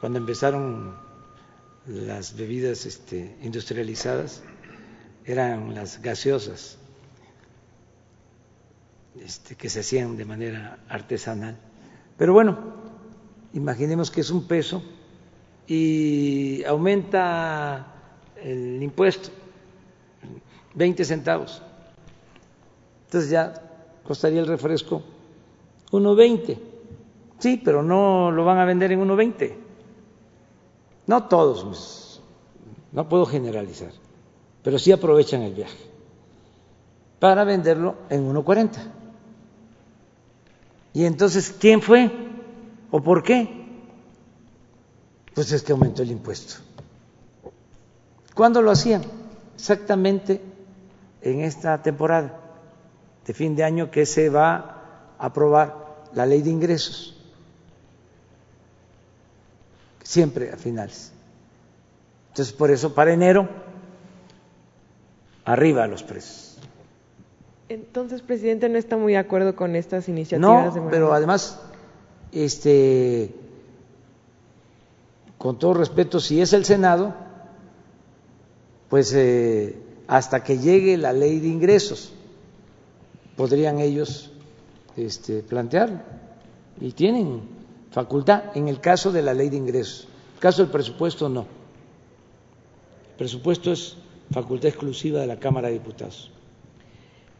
cuando 0.01 0.19
empezaron 0.19 0.95
las 1.85 2.35
bebidas 2.35 2.85
este, 2.85 3.37
industrializadas, 3.41 4.43
eran 5.25 5.73
las 5.73 6.01
gaseosas, 6.01 6.77
este, 9.23 9.55
que 9.55 9.69
se 9.69 9.79
hacían 9.79 10.17
de 10.17 10.25
manera 10.25 10.79
artesanal. 10.89 11.57
Pero 12.17 12.33
bueno, 12.33 12.57
imaginemos 13.53 14.11
que 14.11 14.21
es 14.21 14.29
un 14.29 14.47
peso 14.47 14.81
y 15.67 16.63
aumenta 16.65 17.87
el 18.41 18.81
impuesto 18.83 19.29
20 20.75 21.05
centavos. 21.05 21.61
Entonces 23.05 23.29
ya 23.29 23.53
costaría 24.03 24.41
el 24.41 24.47
refresco 24.47 25.03
1.20. 25.91 26.57
Sí, 27.39 27.61
pero 27.63 27.83
no 27.83 28.31
lo 28.31 28.45
van 28.45 28.57
a 28.59 28.65
vender 28.65 28.91
en 28.91 29.05
1.20, 29.05 29.53
no 31.07 31.23
todos, 31.27 32.21
no 32.93 33.09
puedo 33.09 33.25
generalizar, 33.25 33.91
pero 34.63 34.79
sí 34.79 34.93
aprovechan 34.93 35.41
el 35.41 35.53
viaje 35.53 35.77
para 37.19 37.43
venderlo 37.43 37.95
en 38.09 38.33
1.40. 38.33 39.02
Y 40.93 41.05
entonces, 41.05 41.53
¿quién 41.59 41.81
fue 41.81 42.11
o 42.91 43.01
por 43.01 43.23
qué? 43.23 43.63
Pues 45.33 45.51
es 45.51 45.63
que 45.63 45.71
aumentó 45.71 46.03
el 46.03 46.11
impuesto. 46.11 46.55
¿Cuándo 48.35 48.61
lo 48.61 48.71
hacían? 48.71 49.03
Exactamente 49.55 50.41
en 51.21 51.41
esta 51.41 51.81
temporada 51.81 52.39
de 53.25 53.33
fin 53.33 53.55
de 53.55 53.63
año 53.63 53.89
que 53.89 54.05
se 54.05 54.29
va 54.29 55.15
a 55.17 55.25
aprobar 55.25 56.05
la 56.13 56.25
ley 56.25 56.41
de 56.41 56.49
ingresos. 56.49 57.17
Siempre 60.03 60.51
a 60.51 60.57
finales. 60.57 61.11
Entonces, 62.29 62.53
por 62.53 62.71
eso 62.71 62.93
para 62.93 63.13
enero, 63.13 63.47
arriba 65.45 65.87
los 65.87 66.03
precios. 66.03 66.52
Entonces, 67.73 68.21
presidente, 68.21 68.69
no 68.69 68.77
está 68.77 68.97
muy 68.97 69.13
de 69.13 69.17
acuerdo 69.17 69.55
con 69.55 69.75
estas 69.75 70.07
iniciativas. 70.07 70.75
No, 70.75 70.89
pero 70.91 71.11
además, 71.11 71.59
este, 72.31 73.33
con 75.39 75.57
todo 75.57 75.73
respeto, 75.73 76.19
si 76.19 76.39
es 76.39 76.53
el 76.53 76.65
Senado, 76.65 77.15
pues 78.89 79.11
eh, 79.15 79.75
hasta 80.07 80.43
que 80.43 80.59
llegue 80.59 80.97
la 80.97 81.13
ley 81.13 81.39
de 81.39 81.47
ingresos 81.47 82.13
podrían 83.35 83.79
ellos 83.79 84.31
este, 84.95 85.41
plantearlo 85.41 85.97
y 86.79 86.91
tienen 86.91 87.41
facultad 87.89 88.55
en 88.55 88.67
el 88.67 88.79
caso 88.81 89.11
de 89.11 89.23
la 89.23 89.33
ley 89.33 89.49
de 89.49 89.57
ingresos. 89.57 90.03
En 90.03 90.35
el 90.35 90.39
caso 90.39 90.61
del 90.61 90.71
presupuesto 90.71 91.27
no. 91.27 91.47
El 93.09 93.17
presupuesto 93.17 93.71
es 93.71 93.97
facultad 94.29 94.67
exclusiva 94.67 95.21
de 95.21 95.27
la 95.27 95.39
Cámara 95.39 95.69
de 95.69 95.73
Diputados. 95.73 96.32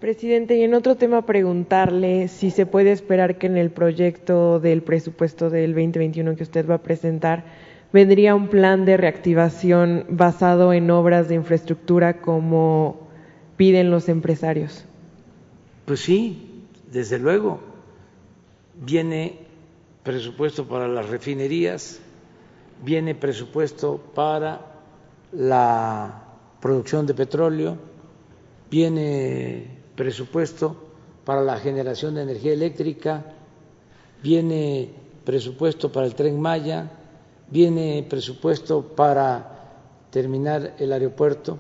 Presidente, 0.04 0.58
y 0.58 0.64
en 0.64 0.74
otro 0.74 0.98
tema 0.98 1.26
preguntarle 1.26 2.28
si 2.28 2.52
se 2.52 2.66
puede 2.66 2.92
esperar 2.92 3.38
que 3.38 3.48
en 3.48 3.56
el 3.56 3.72
proyecto 3.72 4.60
del 4.60 4.84
presupuesto 4.84 5.50
del 5.50 5.74
2021 5.74 6.36
que 6.36 6.44
usted 6.44 6.70
va 6.70 6.76
a 6.76 6.84
presentar 6.84 7.46
vendría 7.94 8.36
un 8.36 8.50
plan 8.50 8.84
de 8.84 8.98
reactivación 8.98 10.06
basado 10.10 10.74
en 10.74 10.92
obras 10.92 11.30
de 11.30 11.36
infraestructura 11.36 12.20
como 12.20 13.08
piden 13.56 13.92
los 13.92 14.10
empresarios. 14.10 14.84
Pues 15.86 16.02
sí, 16.02 16.66
desde 16.92 17.18
luego. 17.18 17.62
Viene 18.86 19.40
presupuesto 20.04 20.68
para 20.68 20.90
las 20.90 21.08
refinerías, 21.08 22.02
viene 22.84 23.16
presupuesto 23.16 24.04
para 24.14 24.60
la 25.32 26.26
producción 26.60 27.08
de 27.08 27.14
petróleo, 27.14 27.78
viene 28.70 29.73
presupuesto 29.96 30.76
para 31.26 31.42
la 31.42 31.58
generación 31.58 32.16
de 32.16 32.24
energía 32.24 32.54
eléctrica, 32.54 33.24
viene 34.22 34.90
presupuesto 35.24 35.92
para 35.92 36.06
el 36.06 36.16
tren 36.16 36.40
Maya, 36.40 36.92
viene 37.50 38.06
presupuesto 38.10 38.82
para 38.82 39.50
terminar 40.10 40.76
el 40.80 40.92
aeropuerto 40.92 41.58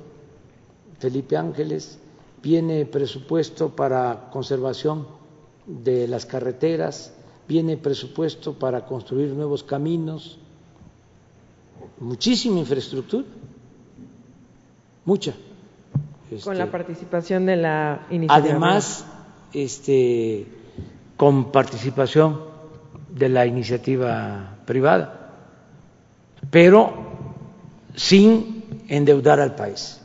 Felipe 0.99 1.38
Ángeles, 1.38 1.99
viene 2.41 2.85
presupuesto 2.85 3.76
para 3.76 4.30
conservación 4.31 5.07
de 5.65 6.07
las 6.07 6.26
carreteras, 6.26 7.14
viene 7.47 7.77
presupuesto 7.77 8.53
para 8.53 8.85
construir 8.85 9.31
nuevos 9.31 9.64
caminos, 9.64 10.38
muchísima 11.99 12.60
infraestructura, 12.60 13.26
mucha. 15.05 15.34
Con 16.43 16.57
la 16.57 16.63
este, 16.65 16.71
participación 16.71 17.45
de 17.45 17.55
la 17.57 18.05
iniciativa. 18.09 18.35
Además, 18.35 19.05
este, 19.53 20.47
con 21.17 21.51
participación 21.51 22.39
de 23.09 23.29
la 23.29 23.45
iniciativa 23.45 24.57
privada, 24.65 25.29
pero 26.49 26.93
sin 27.95 28.63
endeudar 28.87 29.39
al 29.39 29.55
país, 29.55 30.01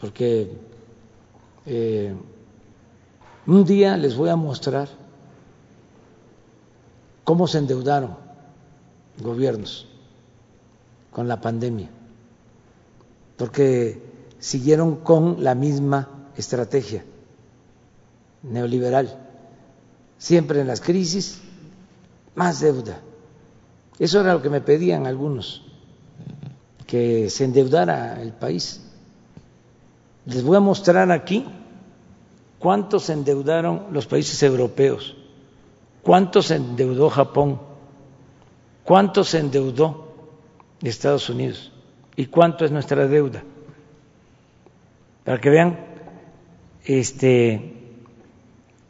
porque 0.00 0.52
eh, 1.66 2.14
un 3.46 3.64
día 3.64 3.96
les 3.96 4.16
voy 4.16 4.28
a 4.28 4.36
mostrar 4.36 4.88
cómo 7.24 7.46
se 7.46 7.58
endeudaron 7.58 8.16
gobiernos 9.20 9.86
con 11.10 11.26
la 11.26 11.40
pandemia, 11.40 11.88
porque 13.36 14.07
siguieron 14.38 14.96
con 14.96 15.42
la 15.42 15.54
misma 15.54 16.30
estrategia 16.36 17.04
neoliberal. 18.42 19.26
Siempre 20.18 20.60
en 20.60 20.66
las 20.66 20.80
crisis, 20.80 21.40
más 22.34 22.60
deuda. 22.60 23.00
Eso 23.98 24.20
era 24.20 24.34
lo 24.34 24.42
que 24.42 24.50
me 24.50 24.60
pedían 24.60 25.06
algunos, 25.06 25.62
que 26.86 27.30
se 27.30 27.44
endeudara 27.44 28.20
el 28.22 28.32
país. 28.32 28.80
Les 30.24 30.42
voy 30.42 30.56
a 30.56 30.60
mostrar 30.60 31.10
aquí 31.10 31.44
cuánto 32.58 33.00
se 33.00 33.12
endeudaron 33.12 33.86
los 33.92 34.06
países 34.06 34.42
europeos, 34.42 35.16
cuánto 36.02 36.42
se 36.42 36.56
endeudó 36.56 37.10
Japón, 37.10 37.60
cuánto 38.84 39.24
se 39.24 39.38
endeudó 39.38 40.08
Estados 40.82 41.28
Unidos 41.28 41.72
y 42.14 42.26
cuánto 42.26 42.64
es 42.64 42.70
nuestra 42.70 43.06
deuda. 43.08 43.42
Para 45.28 45.42
que 45.42 45.50
vean 45.50 45.78
este, 46.86 47.74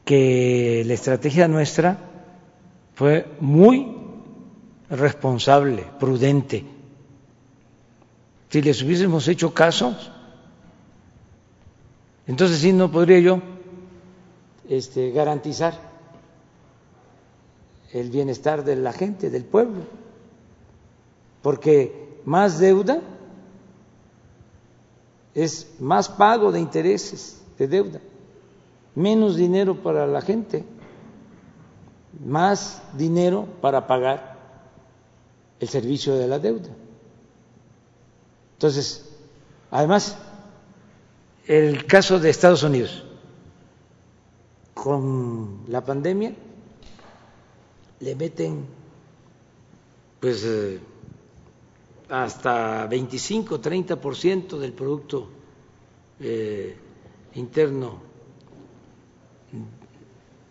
que 0.04 0.84
la 0.86 0.94
estrategia 0.94 1.48
nuestra 1.48 1.98
fue 2.94 3.26
muy 3.40 3.92
responsable, 4.88 5.84
prudente. 5.98 6.64
Si 8.50 8.62
les 8.62 8.80
hubiésemos 8.84 9.26
hecho 9.26 9.52
caso, 9.52 9.96
entonces 12.28 12.60
sí 12.60 12.72
no 12.72 12.88
podría 12.88 13.18
yo 13.18 13.42
este, 14.68 15.10
garantizar 15.10 15.74
el 17.92 18.10
bienestar 18.10 18.62
de 18.62 18.76
la 18.76 18.92
gente, 18.92 19.28
del 19.28 19.44
pueblo, 19.44 19.82
porque 21.42 22.20
más 22.24 22.60
deuda 22.60 23.00
es 25.44 25.68
más 25.78 26.08
pago 26.08 26.50
de 26.50 26.58
intereses 26.58 27.40
de 27.58 27.68
deuda, 27.68 28.00
menos 28.96 29.36
dinero 29.36 29.76
para 29.76 30.04
la 30.06 30.20
gente, 30.20 30.64
más 32.24 32.82
dinero 32.94 33.46
para 33.60 33.86
pagar 33.86 34.36
el 35.60 35.68
servicio 35.68 36.16
de 36.16 36.26
la 36.26 36.40
deuda. 36.40 36.70
Entonces, 38.54 39.08
además, 39.70 40.16
el 41.46 41.86
caso 41.86 42.18
de 42.18 42.30
Estados 42.30 42.64
Unidos 42.64 43.04
con 44.74 45.60
la 45.68 45.84
pandemia 45.84 46.34
le 48.00 48.14
meten 48.16 48.66
pues 50.18 50.44
eh, 50.44 50.80
hasta 52.08 52.86
25, 52.86 53.60
30% 53.60 54.58
del 54.58 54.72
producto 54.72 55.28
eh, 56.20 56.76
interno 57.34 58.00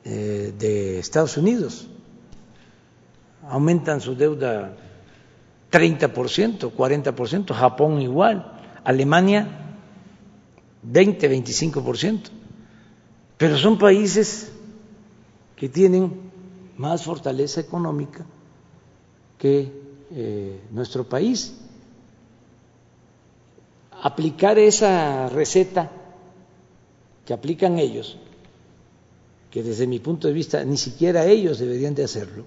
eh, 0.04 0.54
de 0.58 1.00
Estados 1.00 1.38
Unidos. 1.38 1.88
Aumentan 3.50 4.02
su 4.02 4.16
deuda 4.16 4.76
30%, 5.72 6.72
40%, 6.74 7.54
Japón 7.54 8.02
igual, 8.02 8.60
Alemania 8.84 9.76
20, 10.84 11.30
25%. 11.44 12.30
Pero 13.38 13.58
son 13.58 13.78
países 13.78 14.52
que 15.56 15.70
tienen 15.70 16.32
más 16.78 17.04
fortaleza 17.04 17.60
económica 17.62 18.26
que 19.38 19.87
eh, 20.12 20.62
nuestro 20.72 21.04
país. 21.04 21.54
Aplicar 24.02 24.60
esa 24.60 25.28
receta 25.30 25.92
que 27.26 27.34
aplican 27.34 27.78
ellos, 27.78 28.18
que 29.52 29.64
desde 29.64 29.88
mi 29.88 30.00
punto 30.00 30.28
de 30.28 30.34
vista 30.34 30.64
ni 30.64 30.78
siquiera 30.78 31.26
ellos 31.26 31.60
deberían 31.60 31.96
de 31.96 32.04
hacerlo, 32.04 32.46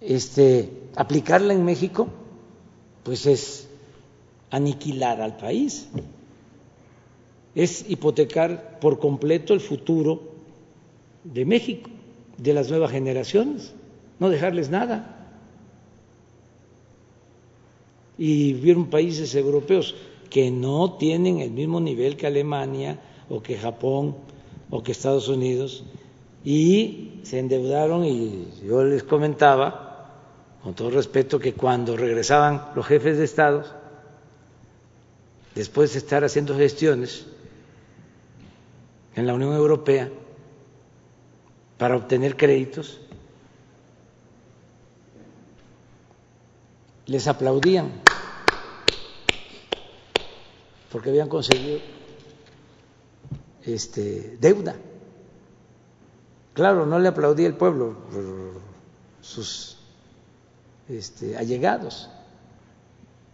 este, 0.00 0.70
aplicarla 0.96 1.52
en 1.52 1.64
México, 1.64 2.08
pues 3.02 3.26
es 3.26 3.68
aniquilar 4.50 5.20
al 5.20 5.36
país, 5.36 5.88
es 7.54 7.84
hipotecar 7.88 8.78
por 8.80 8.98
completo 8.98 9.54
el 9.54 9.60
futuro 9.60 10.22
de 11.24 11.44
México, 11.44 11.90
de 12.38 12.54
las 12.54 12.70
nuevas 12.70 12.90
generaciones. 12.90 13.74
No 14.20 14.28
dejarles 14.30 14.70
nada. 14.70 15.16
Y 18.16 18.52
vieron 18.52 18.86
países 18.90 19.34
europeos 19.34 19.96
que 20.28 20.50
no 20.50 20.92
tienen 20.98 21.40
el 21.40 21.50
mismo 21.50 21.80
nivel 21.80 22.16
que 22.16 22.26
Alemania 22.26 23.00
o 23.28 23.42
que 23.42 23.56
Japón 23.58 24.14
o 24.70 24.82
que 24.82 24.92
Estados 24.92 25.28
Unidos 25.28 25.82
y 26.44 27.20
se 27.24 27.38
endeudaron 27.38 28.04
y 28.04 28.46
yo 28.64 28.84
les 28.84 29.02
comentaba, 29.02 29.88
con 30.62 30.74
todo 30.74 30.90
respeto, 30.90 31.38
que 31.38 31.54
cuando 31.54 31.96
regresaban 31.96 32.68
los 32.74 32.86
jefes 32.86 33.18
de 33.18 33.24
Estado, 33.24 33.64
después 35.54 35.92
de 35.94 35.98
estar 35.98 36.22
haciendo 36.24 36.54
gestiones 36.56 37.26
en 39.16 39.26
la 39.26 39.34
Unión 39.34 39.54
Europea 39.54 40.10
para 41.78 41.96
obtener 41.96 42.36
créditos, 42.36 43.00
les 47.10 47.26
aplaudían 47.26 47.90
porque 50.92 51.10
habían 51.10 51.28
conseguido 51.28 51.80
este, 53.64 54.38
deuda. 54.40 54.76
Claro, 56.54 56.86
no 56.86 57.00
le 57.00 57.08
aplaudía 57.08 57.48
el 57.48 57.54
pueblo, 57.54 57.96
sus 59.20 59.78
este, 60.88 61.36
allegados, 61.36 62.08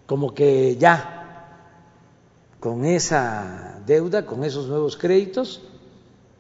como 0.06 0.32
que 0.32 0.76
ya 0.76 1.58
con 2.58 2.86
esa 2.86 3.82
deuda, 3.84 4.24
con 4.24 4.42
esos 4.42 4.68
nuevos 4.68 4.96
créditos, 4.96 5.60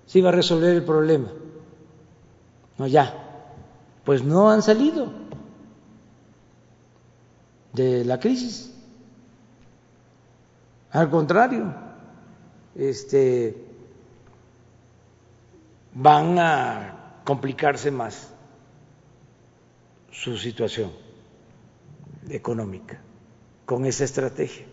se 0.06 0.20
iba 0.20 0.30
a 0.30 0.32
resolver 0.32 0.74
el 0.74 0.84
problema. 0.84 1.28
No, 2.78 2.86
ya. 2.86 3.14
Pues 4.04 4.22
no 4.22 4.50
han 4.50 4.62
salido 4.62 5.25
de 7.76 8.04
la 8.04 8.18
crisis. 8.18 8.72
Al 10.90 11.10
contrario, 11.10 11.74
este, 12.74 13.54
van 15.92 16.38
a 16.38 17.20
complicarse 17.24 17.90
más 17.90 18.32
su 20.10 20.38
situación 20.38 20.90
económica 22.30 22.98
con 23.66 23.84
esa 23.84 24.04
estrategia. 24.04 24.64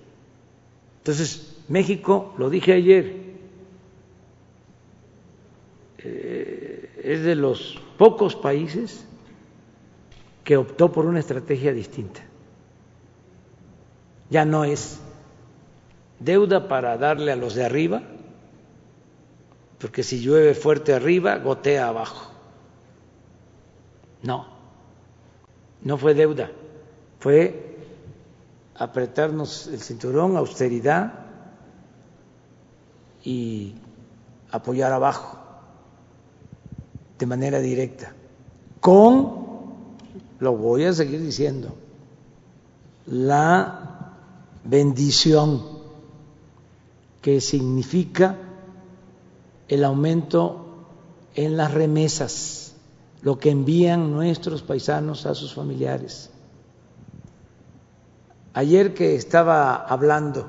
Entonces, 0.99 1.57
México, 1.67 2.33
lo 2.37 2.49
dije 2.49 2.71
ayer, 2.71 3.33
eh, 5.97 7.01
es 7.03 7.23
de 7.23 7.35
los 7.35 7.81
pocos 7.97 8.35
países 8.37 9.05
que 10.45 10.55
optó 10.55 10.91
por 10.91 11.05
una 11.05 11.19
estrategia 11.19 11.73
distinta. 11.73 12.21
Ya 14.33 14.45
no 14.45 14.63
es 14.63 14.97
deuda 16.17 16.67
para 16.67 16.97
darle 16.97 17.31
a 17.31 17.35
los 17.35 17.53
de 17.53 17.65
arriba, 17.65 18.01
porque 19.77 20.01
si 20.01 20.21
llueve 20.21 20.55
fuerte 20.55 20.91
arriba, 20.91 21.37
gotea 21.37 21.87
abajo. 21.87 22.31
No, 24.23 24.47
no 25.83 25.99
fue 25.99 26.15
deuda, 26.15 26.49
fue 27.19 27.77
apretarnos 28.73 29.67
el 29.67 29.81
cinturón, 29.81 30.35
austeridad 30.35 31.13
y 33.23 33.75
apoyar 34.49 34.93
abajo 34.93 35.37
de 37.19 37.25
manera 37.27 37.59
directa, 37.59 38.13
con, 38.79 39.45
lo 40.39 40.57
voy 40.57 40.85
a 40.85 40.93
seguir 40.93 41.21
diciendo, 41.21 41.75
la 43.05 43.92
bendición 44.63 45.61
que 47.21 47.41
significa 47.41 48.37
el 49.67 49.83
aumento 49.83 50.65
en 51.35 51.57
las 51.57 51.73
remesas, 51.73 52.75
lo 53.21 53.39
que 53.39 53.49
envían 53.49 54.11
nuestros 54.11 54.61
paisanos 54.61 55.25
a 55.25 55.33
sus 55.33 55.53
familiares. 55.53 56.29
Ayer 58.53 58.93
que 58.93 59.15
estaba 59.15 59.75
hablando 59.75 60.47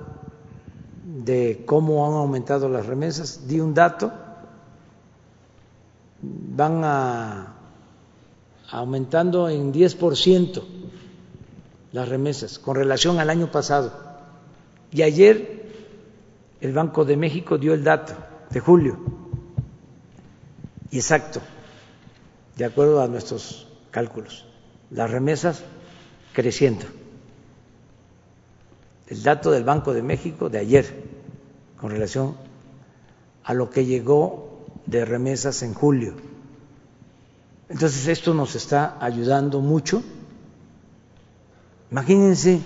de 1.05 1.65
cómo 1.65 2.07
han 2.07 2.15
aumentado 2.15 2.69
las 2.69 2.87
remesas, 2.87 3.47
di 3.47 3.61
un 3.61 3.73
dato, 3.73 4.13
van 6.21 6.83
a 6.85 7.55
aumentando 8.71 9.49
en 9.49 9.73
10% 9.73 10.63
las 11.93 12.09
remesas 12.09 12.59
con 12.59 12.75
relación 12.75 13.21
al 13.21 13.31
año 13.31 13.51
pasado. 13.51 14.04
Y 14.91 15.03
ayer 15.03 15.65
el 16.61 16.73
Banco 16.73 17.05
de 17.05 17.17
México 17.17 17.59
dio 17.59 17.75
el 17.75 17.85
dato 17.85 18.15
de 18.51 18.61
julio. 18.61 18.99
Y 20.91 20.97
exacto, 20.97 21.41
de 22.57 22.65
acuerdo 22.65 23.03
a 23.03 23.09
nuestros 23.09 23.67
cálculos, 23.91 24.47
las 24.91 25.11
remesas 25.11 25.63
creciendo. 26.33 26.87
El 29.09 29.23
dato 29.23 29.51
del 29.51 29.65
Banco 29.65 29.93
de 29.93 30.03
México 30.03 30.49
de 30.49 30.59
ayer 30.59 31.05
con 31.77 31.91
relación 31.91 32.37
a 33.43 33.53
lo 33.53 33.69
que 33.69 33.85
llegó 33.85 34.65
de 34.87 35.05
remesas 35.05 35.63
en 35.63 35.75
julio. 35.75 36.15
Entonces 37.69 38.09
esto 38.09 38.33
nos 38.33 38.55
está 38.55 38.97
ayudando 39.01 39.61
mucho. 39.61 40.03
Imagínense 41.91 42.61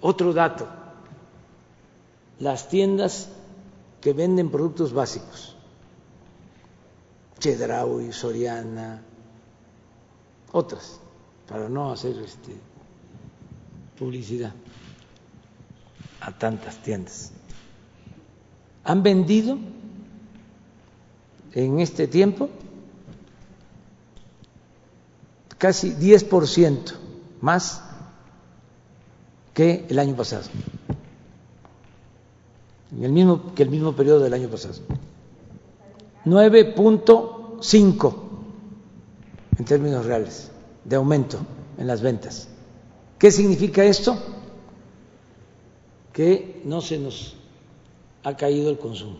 otro 0.00 0.32
dato 0.32 0.77
las 2.40 2.68
tiendas 2.68 3.28
que 4.00 4.12
venden 4.12 4.50
productos 4.50 4.92
básicos, 4.92 5.56
Chedraui, 7.38 8.12
Soriana, 8.12 9.02
otras, 10.52 11.00
para 11.48 11.68
no 11.68 11.92
hacer 11.92 12.16
este, 12.18 12.54
publicidad 13.98 14.52
a 16.20 16.36
tantas 16.36 16.76
tiendas. 16.82 17.32
Han 18.84 19.02
vendido 19.02 19.58
en 21.52 21.80
este 21.80 22.06
tiempo 22.06 22.48
casi 25.58 25.92
10% 25.94 26.94
más 27.40 27.82
que 29.54 29.86
el 29.88 29.98
año 29.98 30.14
pasado 30.14 30.44
el 33.00 33.12
mismo, 33.12 33.54
que 33.54 33.62
el 33.62 33.70
mismo 33.70 33.92
periodo 33.94 34.20
del 34.20 34.34
año 34.34 34.48
pasado. 34.48 34.74
9.5 36.24 38.14
en 39.58 39.64
términos 39.64 40.06
reales 40.06 40.50
de 40.84 40.96
aumento 40.96 41.38
en 41.78 41.86
las 41.86 42.00
ventas. 42.02 42.48
¿Qué 43.18 43.30
significa 43.30 43.84
esto? 43.84 44.16
Que 46.12 46.62
no 46.64 46.80
se 46.80 46.98
nos 46.98 47.36
ha 48.24 48.36
caído 48.36 48.70
el 48.70 48.78
consumo. 48.78 49.18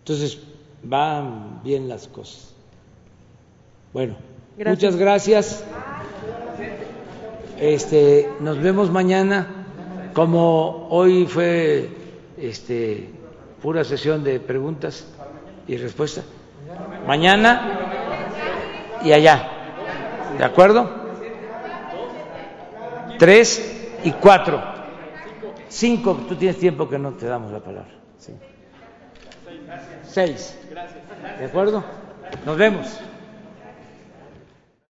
Entonces, 0.00 0.38
van 0.82 1.60
bien 1.62 1.88
las 1.88 2.08
cosas. 2.08 2.54
Bueno, 3.92 4.16
muchas 4.64 4.96
gracias. 4.96 5.64
Este, 7.58 8.28
nos 8.40 8.60
vemos 8.60 8.90
mañana. 8.90 9.59
Como 10.14 10.88
hoy 10.90 11.26
fue 11.26 11.88
este, 12.36 13.10
pura 13.62 13.84
sesión 13.84 14.24
de 14.24 14.40
preguntas 14.40 15.06
y 15.66 15.76
respuestas, 15.76 16.24
mañana 17.06 18.98
y 19.04 19.12
allá. 19.12 19.48
¿De 20.36 20.44
acuerdo? 20.44 20.90
Tres 23.18 23.98
y 24.02 24.10
cuatro. 24.12 24.60
Cinco, 25.68 26.18
tú 26.28 26.34
tienes 26.34 26.58
tiempo 26.58 26.88
que 26.88 26.98
no 26.98 27.12
te 27.12 27.26
damos 27.26 27.52
la 27.52 27.60
palabra. 27.60 27.92
Seis. 30.02 30.58
¿De 31.38 31.44
acuerdo? 31.44 31.84
Nos 32.44 32.56
vemos. 32.56 33.00